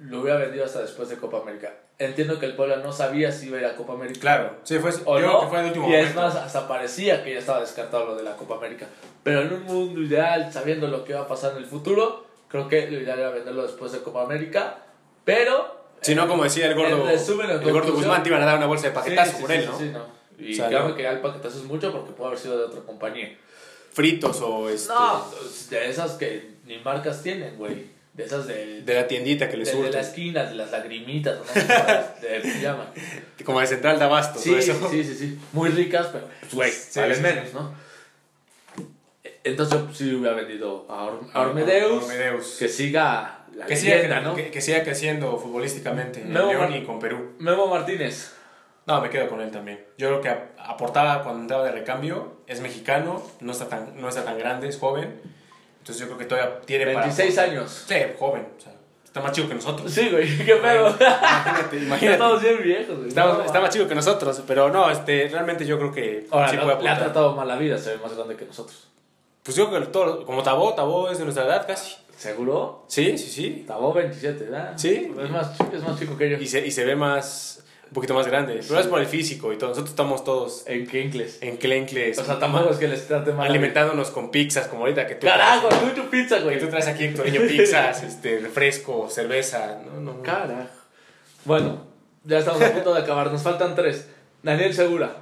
lo 0.00 0.20
hubiera 0.20 0.38
vendido 0.38 0.64
hasta 0.64 0.80
después 0.80 1.08
de 1.08 1.16
Copa 1.16 1.38
América. 1.38 1.72
Entiendo 1.98 2.38
que 2.38 2.46
el 2.46 2.56
Puebla 2.56 2.76
no 2.76 2.92
sabía 2.92 3.30
si 3.30 3.46
iba 3.46 3.58
a 3.58 3.60
ir 3.60 3.66
a 3.66 3.76
Copa 3.76 3.92
América. 3.92 4.20
Claro, 4.20 4.56
sí, 4.64 4.78
fue, 4.78 4.90
O 5.04 5.20
yo 5.20 5.26
no, 5.26 5.32
creo 5.38 5.40
que 5.42 5.46
fue 5.48 5.60
el 5.60 5.66
último 5.66 5.88
y 5.88 5.94
es 5.94 6.14
más, 6.14 6.34
hasta 6.34 6.66
parecía 6.66 7.22
que 7.22 7.32
ya 7.32 7.38
estaba 7.38 7.60
descartado 7.60 8.06
lo 8.06 8.16
de 8.16 8.22
la 8.24 8.36
Copa 8.36 8.56
América. 8.56 8.86
Pero 9.22 9.42
en 9.42 9.52
un 9.52 9.62
mundo 9.64 10.00
ideal, 10.00 10.52
sabiendo 10.52 10.88
lo 10.88 11.04
que 11.04 11.14
va 11.14 11.20
a 11.22 11.28
pasar 11.28 11.52
en 11.52 11.58
el 11.58 11.66
futuro, 11.66 12.26
creo 12.52 12.68
que 12.68 12.88
lo 12.88 13.00
ideal 13.00 13.18
era 13.18 13.30
venderlo 13.30 13.62
después 13.62 13.90
de 13.90 13.98
Copa 14.02 14.22
América. 14.22 14.84
Pero. 15.24 15.82
Si 16.02 16.14
no, 16.14 16.28
como 16.28 16.44
decía 16.44 16.66
el 16.66 16.74
gordo, 16.74 17.00
En 17.02 17.06
resumen, 17.06 17.50
en 17.50 17.62
el 17.62 17.72
gordo 17.72 17.92
Guzmán, 17.92 18.22
te 18.22 18.28
iban 18.28 18.42
a 18.42 18.46
dar 18.46 18.58
una 18.58 18.66
bolsa 18.66 18.86
de 18.88 18.92
paquetazo 18.92 19.30
sí, 19.32 19.36
sí, 19.36 19.42
por 19.42 19.50
sí, 19.50 19.56
él, 19.56 19.62
sí, 19.64 19.68
¿no? 19.70 19.78
sí, 19.78 19.84
no. 19.90 20.22
Y 20.46 20.52
O 20.52 20.56
sea, 20.56 20.70
no. 20.70 20.94
que 20.96 21.02
ya 21.02 21.10
el 21.12 21.20
paquetazo 21.20 21.58
es 21.58 21.64
mucho 21.64 21.90
porque 21.92 22.12
puede 22.12 22.28
haber 22.28 22.38
sido 22.38 22.58
de 22.58 22.64
otra 22.64 22.80
compañía. 22.82 23.36
Fritos 23.92 24.40
o 24.40 24.68
este, 24.68 24.92
No, 24.92 25.26
de 25.70 25.90
esas 25.90 26.12
que 26.12 26.52
ni 26.66 26.78
marcas 26.78 27.22
tienen, 27.22 27.56
güey. 27.56 27.86
De 28.14 28.24
esas 28.24 28.46
del, 28.46 28.84
de 28.84 28.94
la 28.94 29.06
tiendita 29.06 29.48
que 29.48 29.56
le 29.56 29.64
de, 29.64 29.70
de 29.70 29.76
surten. 29.76 29.92
la 29.94 30.00
esquina, 30.00 30.44
de 30.44 30.54
las 30.54 30.70
lagrimitas, 30.70 31.36
o 31.38 31.44
no 31.44 31.46
sé 31.52 31.66
cómo 31.66 32.28
de, 32.28 32.42
se 32.42 32.60
llaman. 32.60 32.88
Como 33.44 33.60
de 33.60 33.66
Central 33.66 33.98
de 33.98 34.04
Abasto, 34.04 34.38
Sí, 34.38 34.50
todo 34.50 34.60
sí, 34.62 34.70
eso. 34.70 34.88
sí, 34.90 35.04
sí, 35.04 35.14
sí. 35.14 35.38
Muy 35.52 35.70
ricas, 35.70 36.08
pero, 36.12 36.26
pues, 36.40 36.52
güey, 36.54 36.70
Sí, 36.72 37.00
valen 37.00 37.16
sí, 37.16 37.22
menos, 37.22 37.44
sí. 37.48 37.54
¿no? 37.54 37.74
Entonces 39.44 39.80
yo 39.80 39.88
sí 39.92 40.14
hubiera 40.14 40.34
vendido 40.36 40.86
a, 40.88 41.04
Or- 41.04 41.20
a 41.32 41.40
Ormedeus, 41.40 42.04
Ormedeus. 42.04 42.56
que 42.58 42.68
siga 42.68 43.44
la 43.54 43.66
Que 43.66 43.76
siga, 43.76 43.96
leyenda, 43.96 44.20
¿no? 44.20 44.34
que, 44.34 44.50
que 44.50 44.60
siga 44.60 44.82
creciendo 44.84 45.36
futbolísticamente 45.36 46.22
en 46.22 46.32
León 46.32 46.72
y 46.74 46.84
con 46.84 46.98
Perú. 47.00 47.32
Memo 47.38 47.66
Martínez. 47.66 48.34
No, 48.86 49.00
me 49.00 49.10
quedo 49.10 49.28
con 49.28 49.40
él 49.40 49.50
también. 49.50 49.84
Yo 49.98 50.08
creo 50.08 50.20
que 50.20 50.28
ap- 50.28 50.58
aportaba 50.58 51.22
cuando 51.22 51.42
entraba 51.42 51.64
de 51.64 51.72
recambio, 51.72 52.38
es 52.46 52.60
mexicano, 52.60 53.22
no 53.40 53.52
está 53.52 53.68
tan, 53.68 54.00
no 54.00 54.08
está 54.08 54.24
tan 54.24 54.38
grande, 54.38 54.68
es 54.68 54.78
joven. 54.78 55.20
Entonces 55.78 55.98
yo 56.00 56.06
creo 56.06 56.18
que 56.18 56.24
todavía 56.24 56.60
tiene 56.62 56.84
26 56.86 57.34
para... 57.34 57.48
años. 57.50 57.84
Sí, 57.88 57.94
joven. 58.18 58.46
O 58.56 58.60
sea, 58.60 58.72
está 59.04 59.20
más 59.20 59.32
chico 59.32 59.48
que 59.48 59.54
nosotros. 59.54 59.90
Sí, 59.92 60.08
güey, 60.10 60.36
qué 60.46 60.54
pedo. 60.56 60.88
Imagínate, 60.88 61.76
imagínate. 61.76 62.06
estamos 62.12 62.42
bien 62.42 62.62
viejos, 62.62 62.96
güey. 62.96 63.08
Está, 63.08 63.24
No, 63.26 63.42
está 63.44 63.60
más 63.60 63.70
chico 63.70 63.86
que 63.88 63.94
nosotros, 63.94 64.42
pero 64.46 64.68
no, 64.70 64.90
este, 64.90 65.28
realmente 65.30 65.64
yo 65.66 65.78
creo 65.78 65.92
que 65.92 66.26
Ahora, 66.30 66.48
sí 66.48 66.56
no, 66.56 66.62
puede 66.64 66.82
le 66.82 66.88
ha 66.88 66.98
tratado 66.98 67.34
mal 67.36 67.46
la 67.46 67.56
vida, 67.56 67.76
se 67.78 67.90
ve 67.90 67.96
más 68.02 68.16
grande 68.16 68.34
que 68.36 68.44
nosotros. 68.46 68.88
Pues 69.42 69.56
yo 69.56 69.68
creo 69.68 69.80
que 69.80 69.86
todo, 69.88 70.24
como 70.24 70.42
Tabó, 70.42 70.74
Tabó 70.74 71.10
es 71.10 71.18
de 71.18 71.24
nuestra 71.24 71.44
edad 71.46 71.66
casi. 71.66 71.96
¿Seguro? 72.16 72.84
Sí, 72.86 73.18
sí, 73.18 73.28
sí. 73.28 73.64
Tabó 73.66 73.92
27, 73.92 74.44
¿verdad? 74.44 74.74
Sí. 74.76 75.12
Es 75.20 75.30
más, 75.30 75.50
es 75.72 75.82
más 75.82 75.98
chico 75.98 76.16
que 76.16 76.30
yo. 76.30 76.36
Y 76.38 76.46
se, 76.46 76.64
y 76.64 76.70
se 76.70 76.84
ve 76.84 76.94
más, 76.94 77.64
un 77.88 77.94
poquito 77.94 78.14
más 78.14 78.28
grande. 78.28 78.60
Pero 78.66 78.78
es 78.78 78.86
por 78.86 79.00
el 79.00 79.06
físico 79.06 79.52
y 79.52 79.58
todo. 79.58 79.70
Nosotros 79.70 79.90
estamos 79.90 80.22
todos 80.22 80.62
En 80.68 80.86
Kinkles. 80.86 81.42
en 81.42 81.56
clencles, 81.56 82.18
O 82.20 82.24
sea, 82.24 82.38
tampoco 82.38 82.78
que 82.78 82.86
les 82.86 83.08
trate 83.08 83.32
mal. 83.32 83.48
alimentándonos 83.48 84.10
con 84.12 84.30
pizzas, 84.30 84.68
como 84.68 84.82
ahorita 84.82 85.08
que 85.08 85.16
tú, 85.16 85.26
Carajo, 85.26 85.68
tú 85.68 85.86
y 85.90 86.00
tu 86.00 86.08
pizza, 86.08 86.36
que 86.38 86.44
güey. 86.44 86.60
tú 86.60 86.68
traes 86.68 86.86
aquí 86.86 87.04
Hectorinho 87.06 87.40
pizzas, 87.48 88.02
este, 88.04 88.38
refresco, 88.38 89.08
cerveza. 89.10 89.80
No, 89.84 90.00
no, 90.00 90.12
no. 90.14 90.22
Carajo. 90.22 90.68
Bueno, 91.44 91.82
ya 92.22 92.38
estamos 92.38 92.62
a 92.62 92.70
punto 92.72 92.94
de 92.94 93.00
acabar. 93.00 93.32
Nos 93.32 93.42
faltan 93.42 93.74
tres. 93.74 94.08
Daniel 94.44 94.72
Segura. 94.74 95.16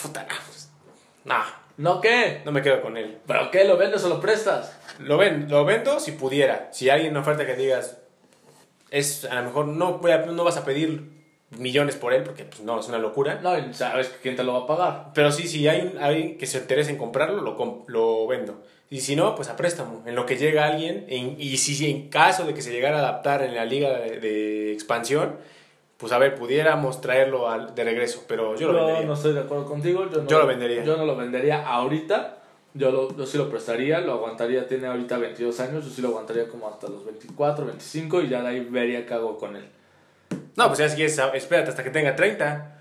Puta, 0.00 0.26
pues, 0.46 0.70
nah, 1.26 1.44
¿No 1.78 2.00
qué? 2.00 2.42
no 2.44 2.52
me 2.52 2.60
quedo 2.60 2.82
con 2.82 2.96
él. 2.96 3.18
¿Pero 3.26 3.50
qué? 3.50 3.64
¿Lo 3.64 3.76
vendes 3.76 4.04
o 4.04 4.08
lo 4.08 4.20
prestas? 4.20 4.76
Lo, 4.98 5.16
ven, 5.16 5.46
lo 5.48 5.64
vendo 5.64 5.98
si 6.00 6.12
pudiera. 6.12 6.68
Si 6.72 6.90
alguien 6.90 7.12
me 7.12 7.20
oferta 7.20 7.46
que 7.46 7.54
digas, 7.54 7.98
es, 8.90 9.24
a 9.24 9.34
lo 9.36 9.44
mejor 9.44 9.66
no, 9.68 9.98
voy 9.98 10.10
a- 10.10 10.26
no 10.26 10.44
vas 10.44 10.56
a 10.56 10.64
pedir 10.64 11.16
millones 11.50 11.96
por 11.96 12.12
él, 12.12 12.24
porque 12.24 12.44
pues, 12.44 12.60
no, 12.62 12.78
es 12.80 12.88
una 12.88 12.98
locura. 12.98 13.38
No, 13.42 13.56
y 13.56 13.72
sabes 13.72 14.12
quién 14.22 14.36
te 14.36 14.42
lo 14.44 14.52
va 14.54 14.60
a 14.60 14.66
pagar. 14.66 15.10
Pero 15.14 15.30
sí, 15.32 15.46
si 15.48 15.66
hay 15.68 15.94
alguien 16.00 16.36
que 16.36 16.46
se 16.46 16.58
interese 16.58 16.90
en 16.90 16.98
comprarlo, 16.98 17.42
lo, 17.42 17.56
com- 17.56 17.84
lo 17.86 18.26
vendo. 18.26 18.62
Y 18.90 19.00
si 19.00 19.14
no, 19.16 19.34
pues 19.34 19.48
a 19.48 19.56
préstamo. 19.56 20.02
En 20.06 20.14
lo 20.14 20.26
que 20.26 20.36
llega 20.36 20.66
alguien, 20.66 21.04
en- 21.08 21.36
y 21.38 21.56
si 21.58 21.88
en 21.90 22.08
caso 22.08 22.44
de 22.44 22.54
que 22.54 22.62
se 22.62 22.72
llegara 22.72 22.96
a 22.96 23.00
adaptar 23.00 23.42
en 23.42 23.54
la 23.54 23.64
liga 23.64 23.90
de, 23.98 24.18
de 24.18 24.72
expansión, 24.72 25.36
pues 25.98 26.12
a 26.12 26.18
ver, 26.18 26.34
pudiéramos 26.36 27.00
traerlo 27.02 27.48
al- 27.50 27.74
de 27.74 27.84
regreso. 27.84 28.24
Pero 28.26 28.56
yo 28.56 28.72
lo 28.72 28.78
Yo 28.78 28.86
vendería. 28.86 29.06
no 29.06 29.14
estoy 29.14 29.34
de 29.34 29.40
acuerdo 29.40 29.66
contigo. 29.66 30.08
Yo, 30.10 30.22
no, 30.22 30.28
Yo 30.28 30.38
lo 30.38 30.46
vendería. 30.46 30.82
Yo 30.84 30.96
no 30.96 31.04
lo 31.04 31.16
vendería 31.16 31.66
ahorita. 31.68 32.36
Yo, 32.74 32.90
lo, 32.92 33.16
yo 33.16 33.26
sí 33.26 33.36
lo 33.36 33.50
prestaría, 33.50 34.00
lo 34.00 34.12
aguantaría. 34.12 34.66
Tiene 34.66 34.86
ahorita 34.86 35.18
22 35.18 35.58
años. 35.60 35.84
Yo 35.84 35.90
sí 35.90 36.00
lo 36.00 36.08
aguantaría 36.08 36.48
como 36.48 36.68
hasta 36.68 36.88
los 36.88 37.04
24, 37.04 37.66
25 37.66 38.22
y 38.22 38.28
ya 38.28 38.40
de 38.42 38.48
ahí 38.48 38.60
vería 38.60 39.04
qué 39.04 39.14
hago 39.14 39.36
con 39.36 39.56
él. 39.56 39.68
No, 40.56 40.66
pues 40.68 40.78
ya 40.78 40.88
si 40.88 40.96
quieres, 40.96 41.18
espérate 41.34 41.70
hasta 41.70 41.82
que 41.82 41.90
tenga 41.90 42.14
30. 42.16 42.77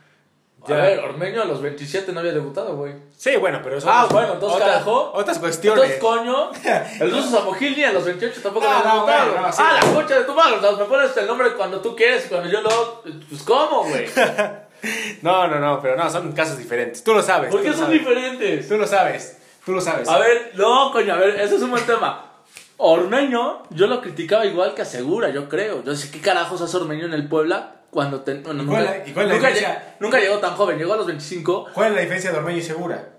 A 0.74 0.78
ver, 0.78 1.00
Ormeño 1.00 1.42
a 1.42 1.46
los 1.46 1.62
27 1.62 2.12
no 2.12 2.20
había 2.20 2.34
debutado, 2.34 2.76
güey. 2.76 2.94
Sí, 3.16 3.36
bueno, 3.38 3.60
pero 3.64 3.78
eso 3.78 3.88
Ah, 3.90 4.06
otras- 4.06 4.14
bueno, 4.14 4.34
entonces, 4.34 4.56
otras, 4.58 4.72
carajo. 4.72 5.12
otras 5.14 5.40
cuestiones. 5.40 5.84
Entonces, 5.84 6.02
coño, 6.02 6.52
el 7.02 7.12
ruso 7.12 7.30
Samogil 7.38 7.76
ni 7.78 7.84
a 7.84 7.92
los 7.94 8.06
28 8.06 8.42
tampoco 8.42 8.66
No, 8.66 8.72
había 8.72 8.84
no, 8.90 8.96
debutado. 8.96 9.26
bueno, 9.32 9.48
no, 9.48 9.54
sí. 9.54 9.62
ah, 9.66 9.80
la 9.82 9.94
concha 9.94 10.20
de 10.20 10.24
tu 10.26 10.34
madre. 10.34 10.56
o 10.58 10.62
sea, 10.62 10.72
me 10.74 10.86
pones 10.86 11.18
el 11.18 11.28
nombre 11.28 11.54
cuando 11.54 11.80
tú 11.82 11.96
quieres 11.96 12.26
y 12.26 12.30
cuando 12.30 12.50
yo 12.50 12.62
no. 12.62 13.02
Pues, 13.30 13.44
¿cómo, 13.44 13.84
güey? 13.86 14.08
No, 15.24 15.48
no, 15.48 15.60
no, 15.60 15.82
pero 15.82 15.96
no, 15.96 16.08
son 16.10 16.32
casos 16.34 16.58
diferentes. 16.58 17.04
Tú 17.04 17.12
lo 17.14 17.24
sabes. 17.24 17.50
¿Por 17.52 17.62
qué 17.64 17.70
son 17.70 17.86
sabes. 17.86 18.00
diferentes? 18.00 18.68
Tú 18.70 18.78
lo 18.78 18.86
sabes. 18.86 19.40
Tú 19.66 19.72
lo 19.74 19.82
sabes. 19.82 20.08
A 20.08 20.20
ver, 20.20 20.52
no, 20.54 20.92
coño, 20.92 21.14
a 21.16 21.18
ver, 21.18 21.32
ese 21.42 21.56
es 21.56 21.62
un 21.64 21.72
buen 21.72 21.84
tema. 21.86 22.27
Ormeño, 22.78 23.64
yo 23.72 23.88
lo 23.88 24.02
criticaba 24.02 24.46
igual 24.46 24.74
que 24.76 24.84
Asegura, 24.84 25.30
yo 25.30 25.50
creo. 25.50 25.84
Yo 25.84 25.96
sé 25.96 26.12
qué 26.12 26.22
carajos 26.22 26.62
hace 26.62 26.78
Ormeño 26.78 27.06
en 27.06 27.14
el 27.14 27.28
Puebla 27.28 27.82
cuando 27.90 28.22
te, 28.22 28.36
bueno, 28.36 28.62
¿Y 28.64 28.66
nunca, 28.66 28.72
cuál 28.72 28.86
la- 28.86 29.08
y 29.08 29.12
cuál 29.14 29.28
la 29.30 29.34
nunca, 30.00 30.20
llegó 30.20 30.38
tan 30.38 30.56
joven, 30.56 30.78
llegó 30.78 30.94
a 30.94 30.98
los 30.98 31.08
25. 31.08 31.68
¿Cuál 31.74 31.88
es 31.90 31.96
la 31.96 32.02
diferencia 32.02 32.32
de 32.32 32.38
Ormeño 32.38 32.60
y 32.60 32.62
Segura? 32.62 33.10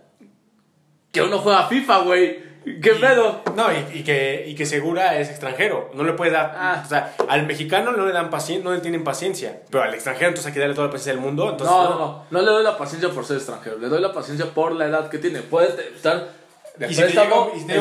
Que 1.11 1.23
uno 1.23 1.39
juega 1.39 1.67
FIFA, 1.67 1.99
güey. 2.03 2.49
¿Qué 2.83 2.91
pedo? 3.01 3.41
No, 3.57 3.67
y, 3.73 3.99
y 4.01 4.05
que, 4.05 4.45
y 4.47 4.55
que 4.55 4.67
Segura 4.67 5.19
es 5.19 5.31
extranjero. 5.31 5.91
No 5.95 6.05
le 6.05 6.13
puede 6.13 6.33
dar. 6.33 6.55
Ah. 6.57 6.83
O 6.85 6.89
sea, 6.89 7.15
al 7.29 7.47
mexicano 7.47 7.93
no 7.93 8.05
le 8.05 8.13
dan 8.13 8.29
paciencia, 8.29 8.63
no 8.69 8.75
le 8.75 8.81
tienen 8.83 9.05
paciencia. 9.05 9.63
Pero 9.71 9.85
al 9.85 9.95
extranjero, 9.95 10.29
entonces 10.29 10.49
hay 10.49 10.53
que 10.53 10.61
darle 10.61 10.75
toda 10.75 10.89
la 10.89 10.93
paciencia 10.93 11.15
del 11.15 11.23
mundo. 11.23 11.49
Entonces, 11.51 11.75
No, 11.75 11.89
no, 11.91 11.99
no. 11.99 12.25
No 12.31 12.41
le 12.43 12.47
doy 12.51 12.63
la 12.63 12.77
paciencia 12.77 13.09
por 13.11 13.25
ser 13.25 13.39
extranjero. 13.39 13.79
Le 13.79 13.89
doy 13.89 14.03
la 14.03 14.13
paciencia 14.13 14.47
por 14.53 14.73
la 14.73 14.87
edad 14.87 15.09
que 15.09 15.17
tiene. 15.19 15.41
Puede 15.41 15.69
estar 15.95 16.29
Y 16.87 16.95
si 16.95 17.01
te 17.01 17.09
llega, 17.09 17.41
un 17.41 17.67
te 17.67 17.73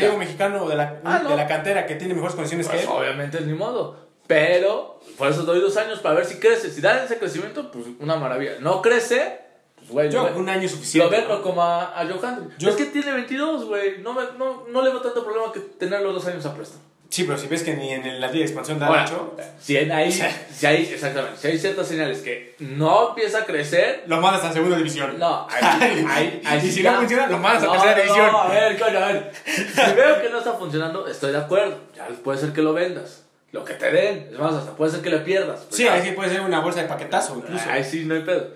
llega 0.00 0.12
un 0.12 0.18
mexicano 0.18 0.68
de 0.68 0.76
la, 0.76 1.00
Ah, 1.04 1.20
no. 1.22 1.30
de 1.30 1.36
la 1.36 1.46
cantera 1.46 1.86
que 1.86 1.94
tiene 1.96 2.14
mejores 2.14 2.34
condiciones 2.34 2.66
Pues, 2.66 2.80
que 2.80 2.84
él. 2.86 2.90
obviamente 2.92 3.38
es 3.38 3.46
ni 3.46 3.52
modo. 3.54 3.96
Pero, 4.26 5.00
por 5.18 5.28
eso 5.28 5.42
doy 5.42 5.60
dos 5.60 5.76
años 5.76 6.00
para 6.00 6.14
ver 6.16 6.24
si 6.24 6.36
crece. 6.38 6.70
Si 6.70 6.80
da 6.80 7.04
ese 7.04 7.18
crecimiento, 7.18 7.70
pues 7.70 7.84
una 8.00 8.16
maravilla. 8.16 8.52
No 8.60 8.80
crece, 8.80 9.40
pues 9.76 9.90
güey. 9.90 10.10
Yo, 10.10 10.30
un 10.34 10.48
año 10.48 10.66
suficiente. 10.68 11.10
Lo 11.14 11.20
vendo 11.20 11.36
¿no? 11.36 11.42
como 11.42 11.62
a, 11.62 12.00
a 12.00 12.06
Johan. 12.06 12.48
Yo- 12.58 12.70
Es 12.70 12.76
que 12.76 12.86
tiene 12.86 13.12
22, 13.12 13.66
güey. 13.66 13.98
No, 14.00 14.14
me- 14.14 14.22
no, 14.38 14.64
no 14.68 14.82
le 14.82 14.90
veo 14.90 15.02
tanto 15.02 15.22
problema 15.24 15.52
que 15.52 15.60
tenerlo 15.60 16.12
dos 16.12 16.26
años 16.26 16.44
a 16.46 16.54
préstamo. 16.54 16.82
Sí, 17.14 17.22
pero 17.22 17.38
si 17.38 17.46
ves 17.46 17.62
que 17.62 17.74
ni 17.74 17.92
en 17.92 18.20
la 18.20 18.26
liga 18.26 18.40
de 18.40 18.42
expansión 18.42 18.80
da 18.80 18.88
Ahora, 18.88 19.02
mucho, 19.02 19.36
si 19.62 19.76
hay, 19.76 20.10
si 20.10 20.66
hay, 20.66 20.82
exactamente, 20.92 21.38
si 21.40 21.46
hay 21.46 21.58
ciertas 21.60 21.86
señales 21.86 22.18
que 22.22 22.56
no 22.58 23.10
empieza 23.10 23.38
a 23.38 23.44
crecer, 23.44 24.02
lo 24.08 24.20
mandas 24.20 24.42
a 24.42 24.52
segunda 24.52 24.76
división. 24.76 25.16
no, 25.16 25.46
ahí, 25.48 26.04
ahí, 26.10 26.42
ahí 26.44 26.66
Y 26.66 26.70
si 26.72 26.82
ya- 26.82 26.90
no 26.90 26.98
funciona, 26.98 27.28
lo 27.28 27.38
mandas 27.38 27.62
a 27.62 27.66
No, 27.66 27.72
tercera 27.74 27.94
no, 27.94 28.02
división. 28.02 28.32
No, 28.32 28.38
a 28.40 28.48
ver, 28.48 28.80
coño, 28.80 28.98
a 28.98 29.06
ver. 29.12 29.32
Si 29.46 29.92
veo 29.94 30.22
que 30.22 30.28
no 30.28 30.38
está 30.38 30.54
funcionando, 30.54 31.06
estoy 31.06 31.30
de 31.30 31.38
acuerdo. 31.38 31.78
Ya 31.94 32.08
puede 32.24 32.40
ser 32.40 32.52
que 32.52 32.62
lo 32.62 32.72
vendas. 32.72 33.22
Lo 33.52 33.64
que 33.64 33.74
te 33.74 33.92
den. 33.92 34.30
Es 34.32 34.38
más, 34.40 34.52
hasta 34.54 34.72
puede 34.72 34.90
ser 34.90 35.00
que 35.00 35.10
le 35.10 35.18
pierdas. 35.18 35.66
Sí, 35.70 35.86
ahí 35.86 36.02
sí 36.02 36.10
puede 36.16 36.30
ser 36.30 36.40
una 36.40 36.58
bolsa 36.58 36.82
de 36.82 36.88
paquetazo 36.88 37.36
incluso. 37.36 37.64
Ahí 37.70 37.84
sí, 37.84 38.04
no 38.06 38.16
hay 38.16 38.22
pedo. 38.22 38.48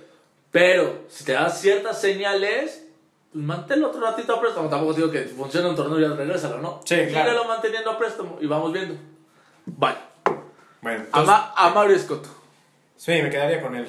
Pero, 0.51 1.05
si 1.09 1.23
te 1.23 1.35
das 1.35 1.61
ciertas 1.61 2.01
señales, 2.01 2.88
pues 3.33 3.45
manténlo 3.45 3.89
otro 3.89 4.01
ratito 4.01 4.35
a 4.35 4.41
préstamo. 4.41 4.69
Tampoco 4.69 4.95
digo 4.95 5.11
que 5.11 5.23
funciona 5.25 5.69
un 5.69 5.77
torneo 5.77 5.99
y 5.99 6.03
ya 6.03 6.15
regrésalo, 6.17 6.59
¿no? 6.59 6.81
Sí, 6.85 6.95
claro. 7.09 7.31
Síguelo 7.31 7.45
manteniendo 7.49 7.91
a 7.91 7.99
préstamo 7.99 8.39
y 8.41 8.47
vamos 8.47 8.73
viendo. 8.73 8.95
Vale. 9.67 9.99
Bueno, 10.81 11.01
A, 11.01 11.05
entonces, 11.05 11.27
Ma- 11.27 11.53
a 11.57 11.71
Mario 11.71 11.97
Escoto. 11.97 12.29
sí, 12.97 13.13
me 13.23 13.31
quedaría 13.31 13.61
con 13.61 13.75
él. 13.75 13.89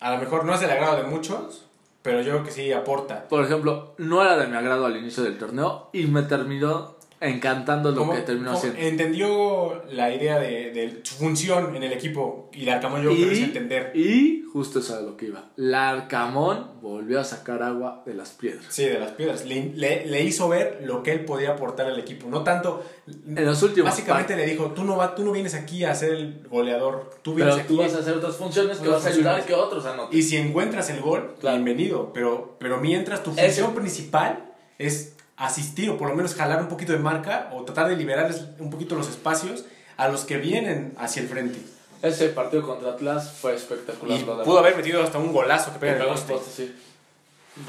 A 0.00 0.12
lo 0.12 0.18
mejor 0.18 0.44
no 0.44 0.54
es 0.54 0.60
del 0.60 0.70
agrado 0.70 0.96
de 0.96 1.02
muchos, 1.04 1.64
pero 2.02 2.20
yo 2.22 2.32
creo 2.32 2.44
que 2.44 2.50
sí 2.50 2.72
aporta. 2.72 3.28
Por 3.28 3.44
ejemplo, 3.44 3.94
no 3.98 4.22
era 4.22 4.36
de 4.36 4.46
mi 4.46 4.56
agrado 4.56 4.86
al 4.86 4.96
inicio 4.96 5.22
del 5.22 5.38
torneo 5.38 5.90
y 5.92 6.06
me 6.06 6.22
terminó 6.22 6.96
encantando 7.22 7.90
lo 7.92 8.10
que 8.10 8.20
terminó 8.20 8.52
haciendo. 8.52 8.78
Entendió 8.80 9.82
la 9.92 10.12
idea 10.14 10.38
de, 10.38 10.70
de 10.72 11.00
su 11.02 11.14
función 11.14 11.74
en 11.76 11.82
el 11.82 11.92
equipo 11.92 12.50
y 12.52 12.64
la 12.64 12.74
Arcamón 12.74 13.02
yo 13.02 13.10
creo 13.14 13.28
que 13.30 13.44
entender. 13.44 13.92
y 13.94 14.42
justo 14.52 14.80
eso 14.80 14.94
es 14.94 14.98
a 15.00 15.02
lo 15.02 15.16
que 15.16 15.26
iba. 15.26 15.44
Larcamón 15.56 16.72
volvió 16.82 17.20
a 17.20 17.24
sacar 17.24 17.62
agua 17.62 18.02
de 18.06 18.14
las 18.14 18.30
piedras. 18.30 18.64
Sí, 18.68 18.84
de 18.84 18.98
las 18.98 19.12
piedras. 19.12 19.44
Le, 19.46 19.72
le- 19.74 20.06
le 20.06 20.22
hizo 20.22 20.48
ver 20.48 20.80
lo 20.84 21.02
que 21.02 21.12
él 21.12 21.24
podía 21.24 21.52
aportar 21.52 21.86
al 21.86 21.98
equipo. 21.98 22.28
No 22.28 22.42
tanto. 22.42 22.84
En 23.26 23.44
los 23.44 23.62
últimos 23.62 23.90
Básicamente 23.90 24.36
le 24.36 24.46
dijo: 24.46 24.72
tú 24.72 24.84
no, 24.84 24.96
va, 24.96 25.14
tú 25.14 25.24
no 25.24 25.32
vienes 25.32 25.54
aquí 25.54 25.84
a 25.84 25.94
ser 25.94 26.12
el 26.14 26.46
goleador. 26.50 27.10
Tú 27.22 27.34
vienes 27.34 27.54
Pero 27.54 27.64
aquí. 27.64 27.74
tú 27.74 27.80
vas 27.80 27.94
a 27.94 27.98
hacer 28.00 28.14
otras 28.14 28.36
funciones 28.36 28.78
que 28.78 28.88
vas 28.88 29.04
a 29.06 29.08
ayudar 29.08 29.44
que 29.44 29.54
otros 29.54 29.84
anoten. 29.86 30.18
Y 30.18 30.22
si 30.22 30.36
encuentras 30.36 30.90
el 30.90 31.00
gol, 31.00 31.34
Claro. 31.40 31.56
bienvenido. 31.56 32.12
Pero, 32.12 32.56
pero 32.58 32.78
mientras 32.78 33.22
tu 33.22 33.32
función 33.32 33.74
principal 33.74 34.52
es 34.78 35.16
asistir 35.46 35.90
o 35.90 35.96
por 35.98 36.08
lo 36.08 36.14
menos 36.14 36.34
jalar 36.34 36.60
un 36.60 36.68
poquito 36.68 36.92
de 36.92 36.98
marca 36.98 37.50
o 37.52 37.62
tratar 37.64 37.88
de 37.88 37.96
liberarles 37.96 38.44
un 38.58 38.70
poquito 38.70 38.94
los 38.94 39.08
espacios 39.08 39.64
a 39.96 40.08
los 40.08 40.24
que 40.24 40.36
vienen 40.38 40.94
hacia 40.98 41.22
el 41.22 41.28
frente. 41.28 41.58
Ese 42.02 42.28
partido 42.30 42.62
contra 42.66 42.90
Atlas 42.92 43.32
fue 43.40 43.54
espectacular. 43.54 44.18
Y 44.18 44.24
pudo 44.24 44.58
haber 44.58 44.76
metido 44.76 45.02
hasta 45.02 45.18
un 45.18 45.32
golazo 45.32 45.72
que 45.72 45.78
pega 45.78 45.96
en 45.96 46.02
el 46.02 46.08
poste. 46.08 46.32
un 46.34 46.40
sí. 46.44 46.74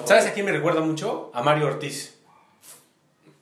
¿Sabes 0.06 0.26
a 0.26 0.34
quién 0.34 0.46
me 0.46 0.52
recuerda 0.52 0.82
mucho? 0.82 1.30
A 1.34 1.42
Mario 1.44 1.68
Ortiz. 1.68 2.16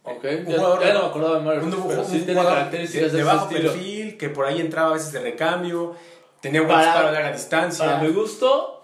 Ok, 0.04 0.24
Un 0.24 0.46
ya, 0.48 0.58
jugador- 0.58 0.84
ya 0.84 0.94
no 0.94 1.02
me 1.02 1.06
acordaba 1.08 1.36
de 1.38 1.42
Mario, 1.46 1.64
Un, 1.64 1.70
pero 1.88 2.02
un 2.02 2.06
sí 2.06 2.12
tiene 2.18 2.34
jugador 2.34 2.54
características 2.54 3.12
de, 3.12 3.18
de, 3.20 3.24
bajo 3.24 3.46
estilo. 3.50 3.72
perfil 3.72 4.18
que 4.18 4.30
por 4.30 4.46
ahí 4.48 4.60
entraba 4.60 4.90
a 4.90 4.94
veces 4.94 5.12
de 5.12 5.20
recambio, 5.22 5.96
tenía 6.42 6.62
buen 6.62 6.72
Para- 6.74 6.86
disparo 6.86 7.08
a 7.10 7.12
larga 7.12 7.32
distancia. 7.34 7.86
Para 7.86 7.98
mi 8.00 8.10
gusto, 8.10 8.84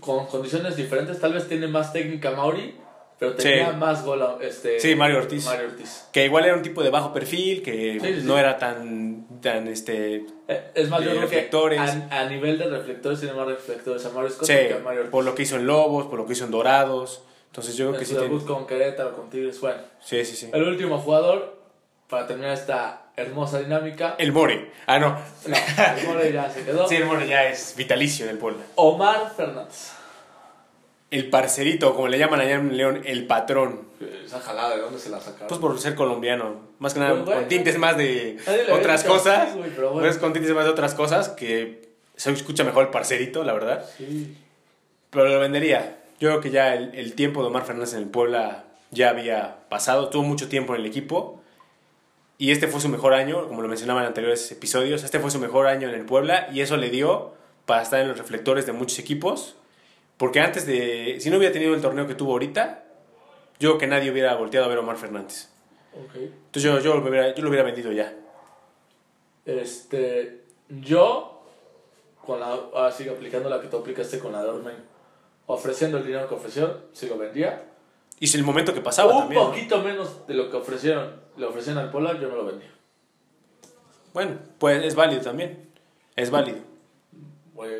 con 0.00 0.26
condiciones 0.26 0.74
diferentes, 0.74 1.20
tal 1.20 1.34
vez 1.34 1.46
tiene 1.48 1.68
más 1.68 1.92
técnica 1.92 2.32
Mauri, 2.32 2.76
pero 3.20 3.34
tenía 3.34 3.70
Sí. 3.70 3.76
más 3.76 4.04
gol 4.04 4.38
este, 4.40 4.80
Sí, 4.80 4.96
Mario 4.96 5.18
Ortiz. 5.18 5.44
Mario 5.44 5.66
Ortiz. 5.68 6.08
Que 6.12 6.24
igual 6.24 6.44
era 6.46 6.54
un 6.56 6.62
tipo 6.62 6.82
de 6.82 6.90
bajo 6.90 7.12
perfil, 7.12 7.62
que 7.62 7.98
Sí, 8.00 8.14
sí, 8.14 8.20
sí. 8.22 8.26
no 8.26 8.36
era 8.38 8.58
tan, 8.58 9.26
tan 9.40 9.68
este... 9.68 10.24
Eh, 10.48 10.70
Es 10.74 10.88
más, 10.88 11.04
yo 11.04 11.10
creo 11.10 11.28
que 11.28 11.48
a, 11.78 12.08
a 12.10 12.24
nivel 12.28 12.58
de 12.58 12.66
reflectores 12.68 13.20
tiene 13.20 13.34
más 13.36 13.46
reflectores 13.46 14.04
a 14.06 14.10
Mario 14.10 14.30
Scott 14.30 14.46
Sí, 14.48 14.54
que 14.54 14.74
a 14.74 14.78
Mario 14.78 15.00
Ortiz. 15.02 15.12
por 15.12 15.24
lo 15.24 15.34
que 15.36 15.42
hizo 15.44 15.54
en 15.56 15.66
Lobos, 15.66 16.06
por 16.06 16.18
lo 16.18 16.26
que 16.26 16.32
hizo 16.32 16.44
en 16.46 16.50
Dorados. 16.50 17.22
Entonces 17.48 17.76
yo 17.76 17.86
creo 17.88 17.98
que 17.98 18.04
en 18.04 18.06
sí 18.06 18.14
su 18.14 18.20
tiene... 18.20 18.32
debut 18.34 18.46
con 18.48 18.66
Querétaro, 18.66 19.14
con 19.14 19.28
Tigres, 19.30 19.60
bueno. 19.60 19.82
Sí, 20.02 20.24
sí, 20.24 20.34
sí. 20.34 20.50
El 20.52 20.62
último 20.64 20.98
jugador, 20.98 21.58
para 22.08 22.26
terminar 22.26 22.52
esta 22.54 23.10
hermosa 23.16 23.58
dinámica. 23.60 24.14
El 24.18 24.32
More. 24.32 24.70
Ah, 24.86 24.98
no. 24.98 25.10
No, 25.46 25.56
el 26.00 26.06
More 26.06 26.32
ya 26.32 26.48
se 26.48 26.64
quedó. 26.64 26.88
Sí, 26.88 26.94
el 26.96 27.04
More 27.04 27.26
ya 27.28 27.44
es 27.50 27.74
vitalicio 27.76 28.24
en 28.24 28.30
el 28.30 28.38
Puebla. 28.38 28.62
Omar 28.76 29.32
Fernández. 29.36 29.92
El 31.10 31.28
parcerito, 31.28 31.94
como 31.96 32.06
le 32.06 32.18
llaman 32.18 32.40
allá 32.40 32.54
en 32.54 32.76
León, 32.76 33.02
el 33.04 33.26
patrón. 33.26 33.88
Esa 34.24 34.38
jalada, 34.40 34.76
¿de 34.76 34.82
dónde 34.82 34.98
se 35.00 35.10
la 35.10 35.20
sacaron? 35.20 35.48
Pues 35.48 35.60
por 35.60 35.78
ser 35.80 35.96
colombiano. 35.96 36.60
Más 36.78 36.94
que 36.94 37.00
nada, 37.00 37.12
Pues, 37.14 37.24
bueno. 37.24 37.40
con 37.40 37.48
tintes 37.48 37.78
más 37.78 37.96
de 37.96 38.38
otras 38.72 39.02
cosas. 39.04 39.48
pero 39.74 39.90
bueno. 39.90 40.06
Pues 40.06 40.18
con 40.18 40.32
tintes 40.32 40.52
más 40.52 40.64
de 40.64 40.70
otras 40.70 40.94
cosas 40.94 41.28
que 41.30 41.88
se 42.14 42.30
escucha 42.30 42.62
mejor 42.62 42.84
el 42.84 42.90
parcerito, 42.90 43.42
la 43.42 43.52
verdad. 43.52 43.84
Sí. 43.98 44.36
Pero 45.10 45.26
lo 45.26 45.40
vendería. 45.40 45.96
Yo 46.20 46.28
creo 46.28 46.40
que 46.40 46.50
ya 46.50 46.74
el, 46.74 46.94
el 46.94 47.14
tiempo 47.14 47.40
de 47.42 47.48
Omar 47.48 47.64
Fernández 47.64 47.92
en 47.94 48.00
el 48.02 48.08
Puebla 48.08 48.64
ya 48.92 49.10
había 49.10 49.56
pasado. 49.68 50.10
Tuvo 50.10 50.22
mucho 50.22 50.48
tiempo 50.48 50.74
en 50.76 50.82
el 50.82 50.86
equipo. 50.86 51.42
Y 52.38 52.52
este 52.52 52.68
fue 52.68 52.80
su 52.80 52.88
mejor 52.88 53.14
año, 53.14 53.48
como 53.48 53.62
lo 53.62 53.68
mencionaba 53.68 54.00
en 54.02 54.06
anteriores 54.06 54.50
episodios. 54.52 55.02
Este 55.02 55.18
fue 55.18 55.30
su 55.32 55.40
mejor 55.40 55.66
año 55.66 55.88
en 55.88 55.94
el 55.94 56.06
Puebla. 56.06 56.48
Y 56.52 56.60
eso 56.60 56.76
le 56.76 56.88
dio 56.88 57.34
para 57.66 57.82
estar 57.82 58.00
en 58.00 58.06
los 58.08 58.16
reflectores 58.16 58.64
de 58.66 58.72
muchos 58.72 58.98
equipos. 59.00 59.56
Porque 60.20 60.38
antes 60.38 60.66
de. 60.66 61.16
Si 61.18 61.30
no 61.30 61.38
hubiera 61.38 61.50
tenido 61.50 61.74
el 61.74 61.80
torneo 61.80 62.06
que 62.06 62.14
tuvo 62.14 62.32
ahorita, 62.32 62.84
yo 63.58 63.70
creo 63.70 63.78
que 63.78 63.86
nadie 63.86 64.10
hubiera 64.10 64.34
volteado 64.34 64.66
a 64.66 64.68
ver 64.68 64.76
a 64.76 64.82
Omar 64.82 64.98
Fernández. 64.98 65.48
Ok. 65.94 66.14
Entonces 66.16 66.62
yo, 66.62 66.78
yo, 66.80 66.94
lo, 66.94 67.08
hubiera, 67.08 67.34
yo 67.34 67.42
lo 67.42 67.48
hubiera 67.48 67.64
vendido 67.64 67.90
ya. 67.90 68.14
Este, 69.46 70.42
yo, 70.68 71.42
con 72.22 72.38
la, 72.38 72.48
ahora 72.48 72.92
sigo 72.92 73.14
aplicando 73.14 73.48
la 73.48 73.62
que 73.62 73.68
tú 73.68 73.78
aplicaste 73.78 74.18
con 74.18 74.32
la 74.32 74.42
de 74.42 74.50
Ormeño. 74.50 74.84
Ofreciendo 75.46 75.96
el 75.96 76.04
dinero 76.04 76.28
que 76.28 76.34
ofrecieron, 76.34 76.84
sí 76.92 77.06
lo 77.08 77.16
vendía. 77.16 77.64
Y 78.18 78.26
es 78.26 78.34
el 78.34 78.44
momento 78.44 78.74
que 78.74 78.82
pasaba 78.82 79.14
Un 79.14 79.20
también. 79.20 79.40
¿no? 79.40 79.48
poquito 79.48 79.80
menos 79.80 80.26
de 80.26 80.34
lo 80.34 80.50
que 80.50 80.56
ofrecieron, 80.58 81.18
le 81.38 81.46
ofrecieron 81.46 81.82
al 81.82 81.90
Polar, 81.90 82.20
yo 82.20 82.28
me 82.28 82.36
lo 82.36 82.44
vendía. 82.44 82.70
Bueno, 84.12 84.36
pues 84.58 84.84
es 84.84 84.94
válido 84.94 85.22
también. 85.22 85.70
Es 86.14 86.30
válido. 86.30 86.58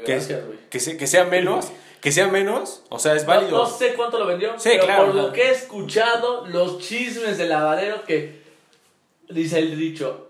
Que, 0.07 0.13
gracias, 0.13 0.47
güey. 0.47 0.59
que, 0.71 0.97
que 0.97 1.07
sea 1.07 1.25
menos, 1.27 1.71
que 2.01 2.13
sea 2.13 2.29
menos, 2.29 2.83
o 2.89 2.99
sea, 2.99 3.15
es 3.15 3.27
válido. 3.27 3.59
no 3.59 3.67
sé 3.67 3.95
cuánto 3.95 4.19
lo 4.19 4.27
vendió, 4.27 4.59
Sí, 4.59 4.71
pero 4.73 4.85
claro, 4.87 5.07
por 5.07 5.15
lo 5.15 5.33
que 5.33 5.43
he 5.43 5.51
escuchado, 5.51 6.47
los 6.47 6.79
chismes 6.79 7.37
del 7.39 7.51
lavadero 7.51 8.05
que 8.05 8.41
dice 9.29 9.59
el 9.59 9.79
dicho, 9.79 10.29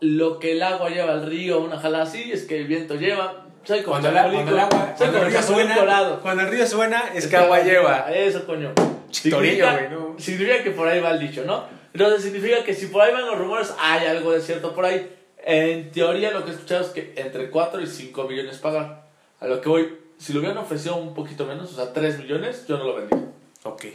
lo 0.00 0.38
que 0.38 0.52
el 0.52 0.62
agua 0.62 0.88
lleva 0.88 1.12
al 1.12 1.26
río, 1.26 1.60
una 1.60 1.78
jala 1.78 2.02
así, 2.02 2.32
es 2.32 2.44
que 2.44 2.58
el 2.58 2.66
viento 2.66 2.94
lleva. 2.94 3.46
Soy 3.64 3.82
como 3.82 4.00
Cuando, 4.00 4.10
cuando 4.18 4.52
el 4.52 4.58
agua, 4.58 4.94
cuando 4.96 5.18
el 5.18 5.30
río 5.30 5.42
suena, 5.42 5.74
Colorado. 5.74 6.20
cuando 6.22 6.42
el 6.44 6.48
río 6.48 6.66
suena, 6.66 7.10
es 7.14 7.26
que 7.26 7.36
agua 7.36 7.60
lleva. 7.60 8.10
Eso, 8.10 8.46
coño. 8.46 8.72
Chitorillo, 9.10 9.70
güey, 9.70 9.88
no. 9.90 10.14
Significa 10.18 10.62
que 10.62 10.70
por 10.70 10.88
ahí 10.88 11.00
va 11.00 11.10
el 11.10 11.18
dicho, 11.18 11.44
¿no? 11.44 11.64
Entonces 11.92 12.22
significa 12.22 12.64
que 12.64 12.72
si 12.72 12.86
por 12.86 13.02
ahí 13.02 13.12
van 13.12 13.26
los 13.26 13.36
rumores, 13.36 13.74
hay 13.78 14.06
algo 14.06 14.32
de 14.32 14.40
cierto 14.40 14.74
por 14.74 14.86
ahí. 14.86 15.14
En 15.44 15.90
teoría 15.90 16.30
lo 16.30 16.44
que 16.44 16.52
he 16.52 16.54
escuchado 16.54 16.82
es 16.82 16.88
que 16.88 17.12
entre 17.16 17.50
4 17.50 17.82
y 17.82 17.86
5 17.86 18.24
millones 18.24 18.56
pagar. 18.58 19.06
A 19.40 19.46
lo 19.46 19.60
que 19.60 19.68
voy, 19.68 19.98
si 20.20 20.32
lo 20.32 20.40
hubieran 20.40 20.58
ofrecido 20.58 20.96
un 20.96 21.14
poquito 21.14 21.46
menos, 21.46 21.72
o 21.72 21.74
sea, 21.76 21.92
3 21.92 22.18
millones, 22.18 22.66
yo 22.68 22.76
no 22.78 22.84
lo 22.84 22.94
vendía. 22.96 23.18
Ok. 23.64 23.86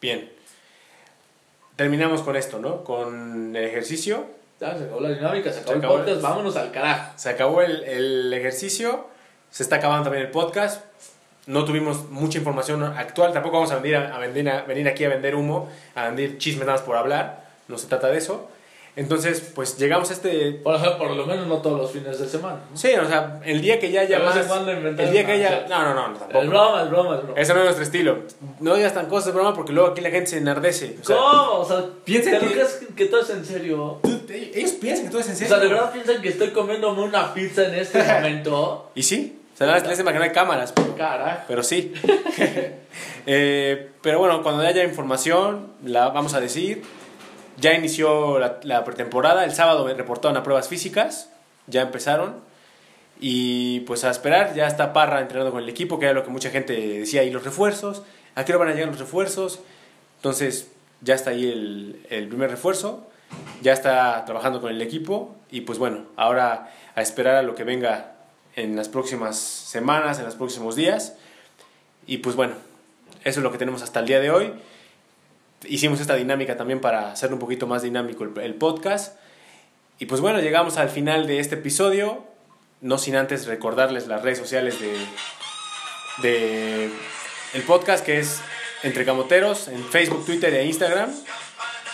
Bien. 0.00 0.30
Terminamos 1.76 2.22
con 2.22 2.36
esto, 2.36 2.58
¿no? 2.58 2.84
Con 2.84 3.56
el 3.56 3.64
ejercicio. 3.64 4.26
Ya, 4.60 4.76
se 4.76 4.84
acabó 4.84 5.00
la 5.00 5.08
dinámica, 5.10 5.50
se 5.52 5.60
acabó 5.60 5.68
Se 5.68 5.72
el 5.72 5.78
acabó 5.78 5.94
podcast, 5.96 6.16
el- 6.16 6.22
vámonos 6.22 6.56
al 6.56 6.70
carajo. 6.72 7.12
Se 7.16 7.30
acabó 7.30 7.62
el, 7.62 7.82
el 7.84 8.32
ejercicio. 8.34 9.06
Se 9.50 9.62
está 9.62 9.76
acabando 9.76 10.04
también 10.04 10.26
el 10.26 10.30
podcast. 10.30 10.84
No 11.46 11.64
tuvimos 11.64 12.10
mucha 12.10 12.38
información 12.38 12.82
actual. 12.82 13.32
Tampoco 13.32 13.56
vamos 13.56 13.72
a 13.72 13.76
venir, 13.78 13.96
a, 13.96 14.14
a 14.14 14.18
venir, 14.18 14.48
a 14.50 14.62
venir 14.62 14.86
aquí 14.88 15.04
a 15.04 15.08
vender 15.08 15.34
humo, 15.34 15.70
a 15.94 16.04
vender 16.06 16.36
chismes 16.38 16.66
nada 16.66 16.78
más 16.78 16.86
por 16.86 16.96
hablar. 16.96 17.48
No 17.68 17.78
se 17.78 17.86
trata 17.86 18.08
de 18.08 18.18
eso. 18.18 18.50
Entonces, 19.00 19.40
pues 19.54 19.78
llegamos 19.78 20.10
a 20.10 20.12
este 20.12 20.52
Por 20.62 21.10
lo 21.16 21.24
menos 21.24 21.46
no 21.46 21.56
todos 21.62 21.80
los 21.80 21.90
fines 21.90 22.18
de 22.18 22.28
semana. 22.28 22.60
¿no? 22.70 22.76
Sí, 22.76 22.88
o 22.92 23.08
sea, 23.08 23.40
el 23.46 23.62
día 23.62 23.80
que 23.80 23.90
ya 23.90 24.02
en 24.02 24.22
más. 24.22 24.36
El 24.98 25.10
día 25.10 25.24
que 25.24 25.32
haya. 25.32 25.66
No, 25.70 25.82
no, 25.82 25.94
no, 25.94 26.08
no, 26.08 26.18
tampoco. 26.18 26.42
Es 26.42 26.48
broma, 26.50 26.82
es 26.82 26.90
broma, 26.90 27.14
es 27.16 27.22
broma. 27.22 27.40
Eso 27.40 27.54
no 27.54 27.60
es 27.60 27.64
nuestro 27.64 27.84
estilo. 27.84 28.18
No 28.60 28.74
digas 28.74 28.92
tan 28.92 29.06
cosas 29.06 29.26
de 29.26 29.32
broma 29.32 29.54
porque 29.54 29.72
luego 29.72 29.88
aquí 29.88 30.02
la 30.02 30.10
gente 30.10 30.26
se 30.30 30.36
enardece. 30.36 30.98
O 31.02 31.04
sea, 31.06 31.16
¿Cómo? 31.16 31.52
O 31.60 31.64
sea, 31.66 31.82
piensa 32.04 32.30
¿te 32.30 32.38
que- 32.40 32.52
crees 32.52 32.80
que, 32.94 33.06
todo 33.06 33.22
es 33.22 33.30
en 33.30 33.44
serio? 33.46 34.00
ellos 34.28 34.72
piensan 34.72 35.06
que 35.06 35.10
todo 35.10 35.20
es 35.22 35.28
en 35.28 35.32
O 35.32 35.36
serio. 35.36 35.54
sea, 35.54 35.64
¿de 35.64 35.68
verdad 35.68 35.92
piensan 35.92 36.20
que 36.20 36.28
estoy 36.28 36.50
comiéndome 36.50 37.02
una 37.02 37.32
pizza 37.32 37.64
en 37.66 37.76
este 37.76 38.02
momento? 38.14 38.90
Y 38.94 39.02
sí, 39.02 39.40
o 39.54 39.56
sea, 39.56 39.78
les 39.78 39.98
hay 39.98 40.30
cámaras, 40.32 40.72
pero, 40.72 40.94
Carajo. 40.94 41.40
pero 41.48 41.62
sí. 41.62 41.94
Eh, 43.26 43.90
pero 44.02 44.18
bueno, 44.18 44.42
cuando 44.42 44.62
haya 44.62 44.82
información, 44.82 45.68
la 45.84 46.08
vamos 46.08 46.34
a 46.34 46.40
decir. 46.40 46.82
Ya 47.60 47.74
inició 47.74 48.38
la, 48.38 48.84
pretemporada. 48.84 49.44
El 49.44 49.52
sábado 49.52 49.84
me 49.84 49.94
reportaron 49.94 50.36
a 50.36 50.42
pruebas 50.42 50.68
físicas. 50.68 51.30
Ya 51.66 51.82
empezaron. 51.82 52.36
Y 53.20 53.80
pues 53.80 54.04
a 54.04 54.10
esperar. 54.10 54.54
Ya 54.54 54.66
está 54.66 54.92
Parra 54.92 55.20
entrenando 55.20 55.52
con 55.52 55.62
el 55.62 55.68
equipo, 55.68 55.98
que 55.98 56.06
era 56.06 56.14
lo 56.14 56.24
que 56.24 56.30
mucha 56.30 56.50
gente 56.50 56.74
decía. 56.74 57.22
¿Y 57.24 57.30
los 57.30 57.44
refuerzos? 57.44 58.02
¿A 58.34 58.44
qué 58.44 58.54
van 58.54 58.68
a 58.68 58.72
llegar 58.72 58.88
los 58.88 58.98
refuerzos? 58.98 59.60
Entonces, 60.16 60.70
ya 61.00 61.14
está 61.14 61.30
ahí 61.30 61.46
el 62.08 62.28
primer 62.28 62.50
refuerzo. 62.50 63.06
Ya 63.62 63.72
está 63.72 64.24
trabajando 64.24 64.60
con 64.60 64.70
el 64.70 64.80
equipo. 64.80 65.36
Y 65.50 65.62
pues 65.62 65.78
bueno, 65.78 66.06
ahora 66.16 66.72
a 66.94 67.02
esperar 67.02 67.36
a 67.36 67.42
lo 67.42 67.54
que 67.54 67.64
venga 67.64 68.12
en 68.56 68.76
las 68.76 68.88
próximas 68.88 69.38
semanas, 69.38 70.18
en 70.18 70.24
los 70.24 70.34
próximos 70.34 70.76
días. 70.76 71.14
Y 72.06 72.18
pues 72.18 72.36
bueno, 72.36 72.54
eso 73.24 73.40
es 73.40 73.44
lo 73.44 73.52
que 73.52 73.58
tenemos 73.58 73.82
hasta 73.82 74.00
el 74.00 74.06
día 74.06 74.20
de 74.20 74.30
hoy. 74.30 74.52
Hicimos 75.68 76.00
esta 76.00 76.14
dinámica 76.16 76.56
también 76.56 76.80
para 76.80 77.12
hacer 77.12 77.32
un 77.32 77.38
poquito 77.38 77.66
más 77.66 77.82
dinámico 77.82 78.24
el, 78.24 78.38
el 78.42 78.54
podcast. 78.54 79.16
Y 79.98 80.06
pues 80.06 80.20
bueno, 80.20 80.40
llegamos 80.40 80.78
al 80.78 80.88
final 80.88 81.26
de 81.26 81.40
este 81.40 81.56
episodio. 81.56 82.24
No 82.80 82.96
sin 82.96 83.16
antes 83.16 83.46
recordarles 83.46 84.06
las 84.06 84.22
redes 84.22 84.38
sociales 84.38 84.80
de, 84.80 84.96
de 86.22 86.90
el 87.52 87.62
podcast 87.62 88.04
que 88.04 88.18
es 88.18 88.40
Entre 88.82 89.04
Camoteros 89.04 89.68
en 89.68 89.84
Facebook, 89.84 90.24
Twitter 90.24 90.54
e 90.54 90.64
Instagram. 90.64 91.10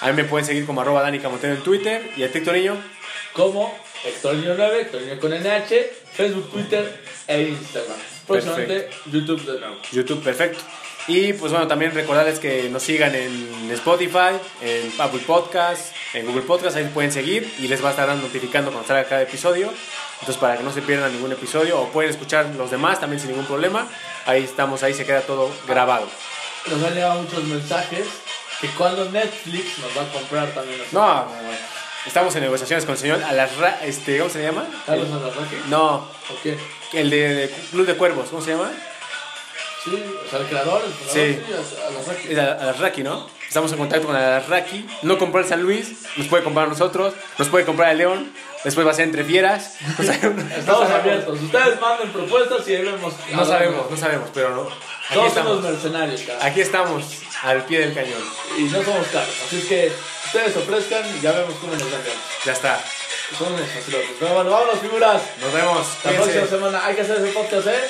A 0.01 0.09
mí 0.09 0.13
me 0.13 0.25
pueden 0.25 0.47
seguir 0.47 0.67
como 0.67 0.83
arroba 0.83 1.03
Dani 1.03 1.19
Camotero 1.19 1.55
en 1.55 1.63
Twitter 1.63 2.11
y 2.17 2.23
a 2.23 2.31
ti, 2.31 2.41
Niño. 2.41 2.77
Como 3.33 3.77
Héctor 4.05 4.37
Niño 4.37 4.55
9, 4.57 4.81
Héctor 4.83 5.03
Niño 5.03 5.19
con 5.19 5.33
NH, 5.33 5.75
Facebook, 6.13 6.51
Twitter 6.51 7.03
e 7.27 7.43
Instagram. 7.43 7.97
Próximamente 8.27 8.91
YouTube 9.07 9.45
de 9.45 9.59
nuevo. 9.59 9.77
YouTube, 9.91 10.23
perfecto. 10.23 10.61
Y 11.09 11.35
pues 11.35 11.53
bueno, 11.53 11.69
también 11.69 11.93
recordarles 11.93 12.41
que 12.41 12.69
nos 12.69 12.83
sigan 12.83 13.15
en 13.15 13.71
Spotify, 13.73 14.39
en 14.61 14.93
Apple 14.99 15.21
Podcast, 15.25 15.95
en 16.15 16.27
Google 16.27 16.43
Podcast, 16.43 16.77
ahí 16.77 16.91
pueden 16.93 17.13
seguir 17.13 17.53
y 17.59 17.69
les 17.69 17.83
va 17.83 17.89
a 17.89 17.91
estar 17.93 18.09
notificando 18.09 18.73
cuando 18.73 18.89
salga 18.89 19.05
cada 19.05 19.23
episodio. 19.23 19.73
Entonces 20.15 20.37
para 20.39 20.57
que 20.57 20.65
no 20.65 20.73
se 20.73 20.83
pierdan 20.83 21.13
ningún 21.13 21.31
episodio 21.31 21.81
o 21.81 21.89
pueden 21.89 22.11
escuchar 22.11 22.47
los 22.57 22.71
demás 22.71 22.99
también 22.99 23.21
sin 23.21 23.31
ningún 23.31 23.47
problema. 23.47 23.87
Ahí 24.25 24.43
estamos, 24.43 24.83
ahí 24.83 24.95
se 24.95 25.07
queda 25.07 25.21
todo 25.21 25.51
grabado. 25.69 26.09
Nos 26.67 26.83
han 26.83 26.95
llegado 26.95 27.23
muchos 27.23 27.45
mensajes 27.45 28.07
que 28.61 28.67
cuando 28.69 29.09
Netflix 29.11 29.79
nos 29.79 29.97
va 29.97 30.09
a 30.09 30.13
comprar 30.13 30.49
también. 30.49 30.81
No, 30.91 31.27
estamos 32.05 32.35
en 32.35 32.43
negociaciones 32.43 32.85
con 32.85 32.95
el 32.95 32.99
señor 32.99 33.23
Alarra, 33.23 33.79
este, 33.85 34.19
¿cómo 34.19 34.31
se 34.31 34.43
llama? 34.43 34.67
¿Carlos 34.87 35.09
Alarraqui? 35.13 35.57
No, 35.69 35.97
¿O 35.97 36.43
qué? 36.43 36.57
el 36.95 37.11
de, 37.11 37.35
de 37.35 37.51
Club 37.71 37.87
de 37.87 37.95
Cuervos, 37.95 38.29
¿cómo 38.31 38.43
se 38.43 38.53
llama? 38.53 38.73
Sí, 39.87 40.03
o 40.27 40.31
sea, 40.31 40.41
el 40.41 40.47
creador, 40.47 40.83
el 40.85 40.93
Sí. 40.93 41.41
creador, 41.47 41.65
sí, 41.65 41.77
Alarraqui. 41.89 42.33
Es 42.33 42.39
Alarraqui, 42.39 43.03
¿no? 43.03 43.29
Estamos 43.47 43.71
en 43.73 43.79
contacto 43.79 44.07
con 44.09 44.17
Alarraqui. 44.17 44.87
No 45.03 45.17
compró 45.19 45.41
el 45.41 45.47
San 45.47 45.63
Luis, 45.63 45.93
nos 46.17 46.27
puede 46.27 46.43
comprar 46.43 46.67
a 46.67 46.69
nosotros, 46.71 47.15
nos 47.39 47.49
puede 47.49 47.65
comprar 47.65 47.91
el 47.93 47.99
León, 47.99 48.33
después 48.65 48.85
va 48.87 48.91
a 48.91 48.95
ser 48.95 49.05
entre 49.05 49.23
fieras. 49.25 49.77
O 49.99 50.03
sea, 50.03 50.19
no 50.23 50.43
Estamos 50.57 50.91
abiertos. 50.91 51.41
Ustedes 51.41 51.81
manden 51.81 52.11
propuestas 52.13 52.67
y 52.69 52.75
ahí 52.75 52.83
vemos. 52.83 53.15
No 53.33 53.45
sabemos, 53.45 53.91
no 53.91 53.97
sabemos, 53.97 54.29
pero 54.35 54.51
no. 54.51 54.63
Aquí 54.63 55.15
Todos 55.15 55.33
somos 55.33 55.57
estamos. 55.59 55.63
mercenarios, 55.63 56.21
cara. 56.23 56.45
Aquí 56.45 56.61
estamos, 56.61 57.05
al 57.45 57.65
pie 57.65 57.79
del 57.79 57.95
cañón. 57.95 58.23
Y 58.59 58.63
no 58.65 58.83
somos 58.83 59.07
caros. 59.07 59.35
Así 59.47 59.59
es 59.59 59.65
que 59.67 59.93
ustedes 60.27 60.57
ofrezcan 60.57 61.03
y 61.17 61.21
ya 61.21 61.31
vemos 61.31 61.55
cómo 61.61 61.73
nos 61.75 61.83
vendemos. 61.85 62.19
Ya 62.45 62.53
está. 62.53 62.81
Son 63.39 63.53
unos 63.53 63.69
facilotes. 63.71 64.09
Pero 64.19 64.35
bueno, 64.35 64.51
vámonos, 64.51 64.81
figuras. 64.81 65.23
Nos 65.41 65.53
vemos. 65.53 65.87
La 66.05 66.11
próxima 66.13 66.47
semana 66.47 66.85
hay 66.85 66.95
que 66.97 67.03
hacer 67.03 67.17
ese 67.19 67.33
podcast, 67.33 67.67
¿eh? 67.69 67.81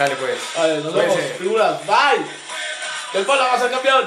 Sale 0.00 0.16
pues. 0.16 0.38
Vale, 0.56 0.80
nos 0.80 0.94
vemos, 0.94 1.18
figuras. 1.36 1.86
Bye. 1.86 2.24
El 3.12 3.26
Puebla 3.26 3.48
va 3.48 3.52
a 3.52 3.60
ser 3.60 3.70
campeón. 3.70 4.04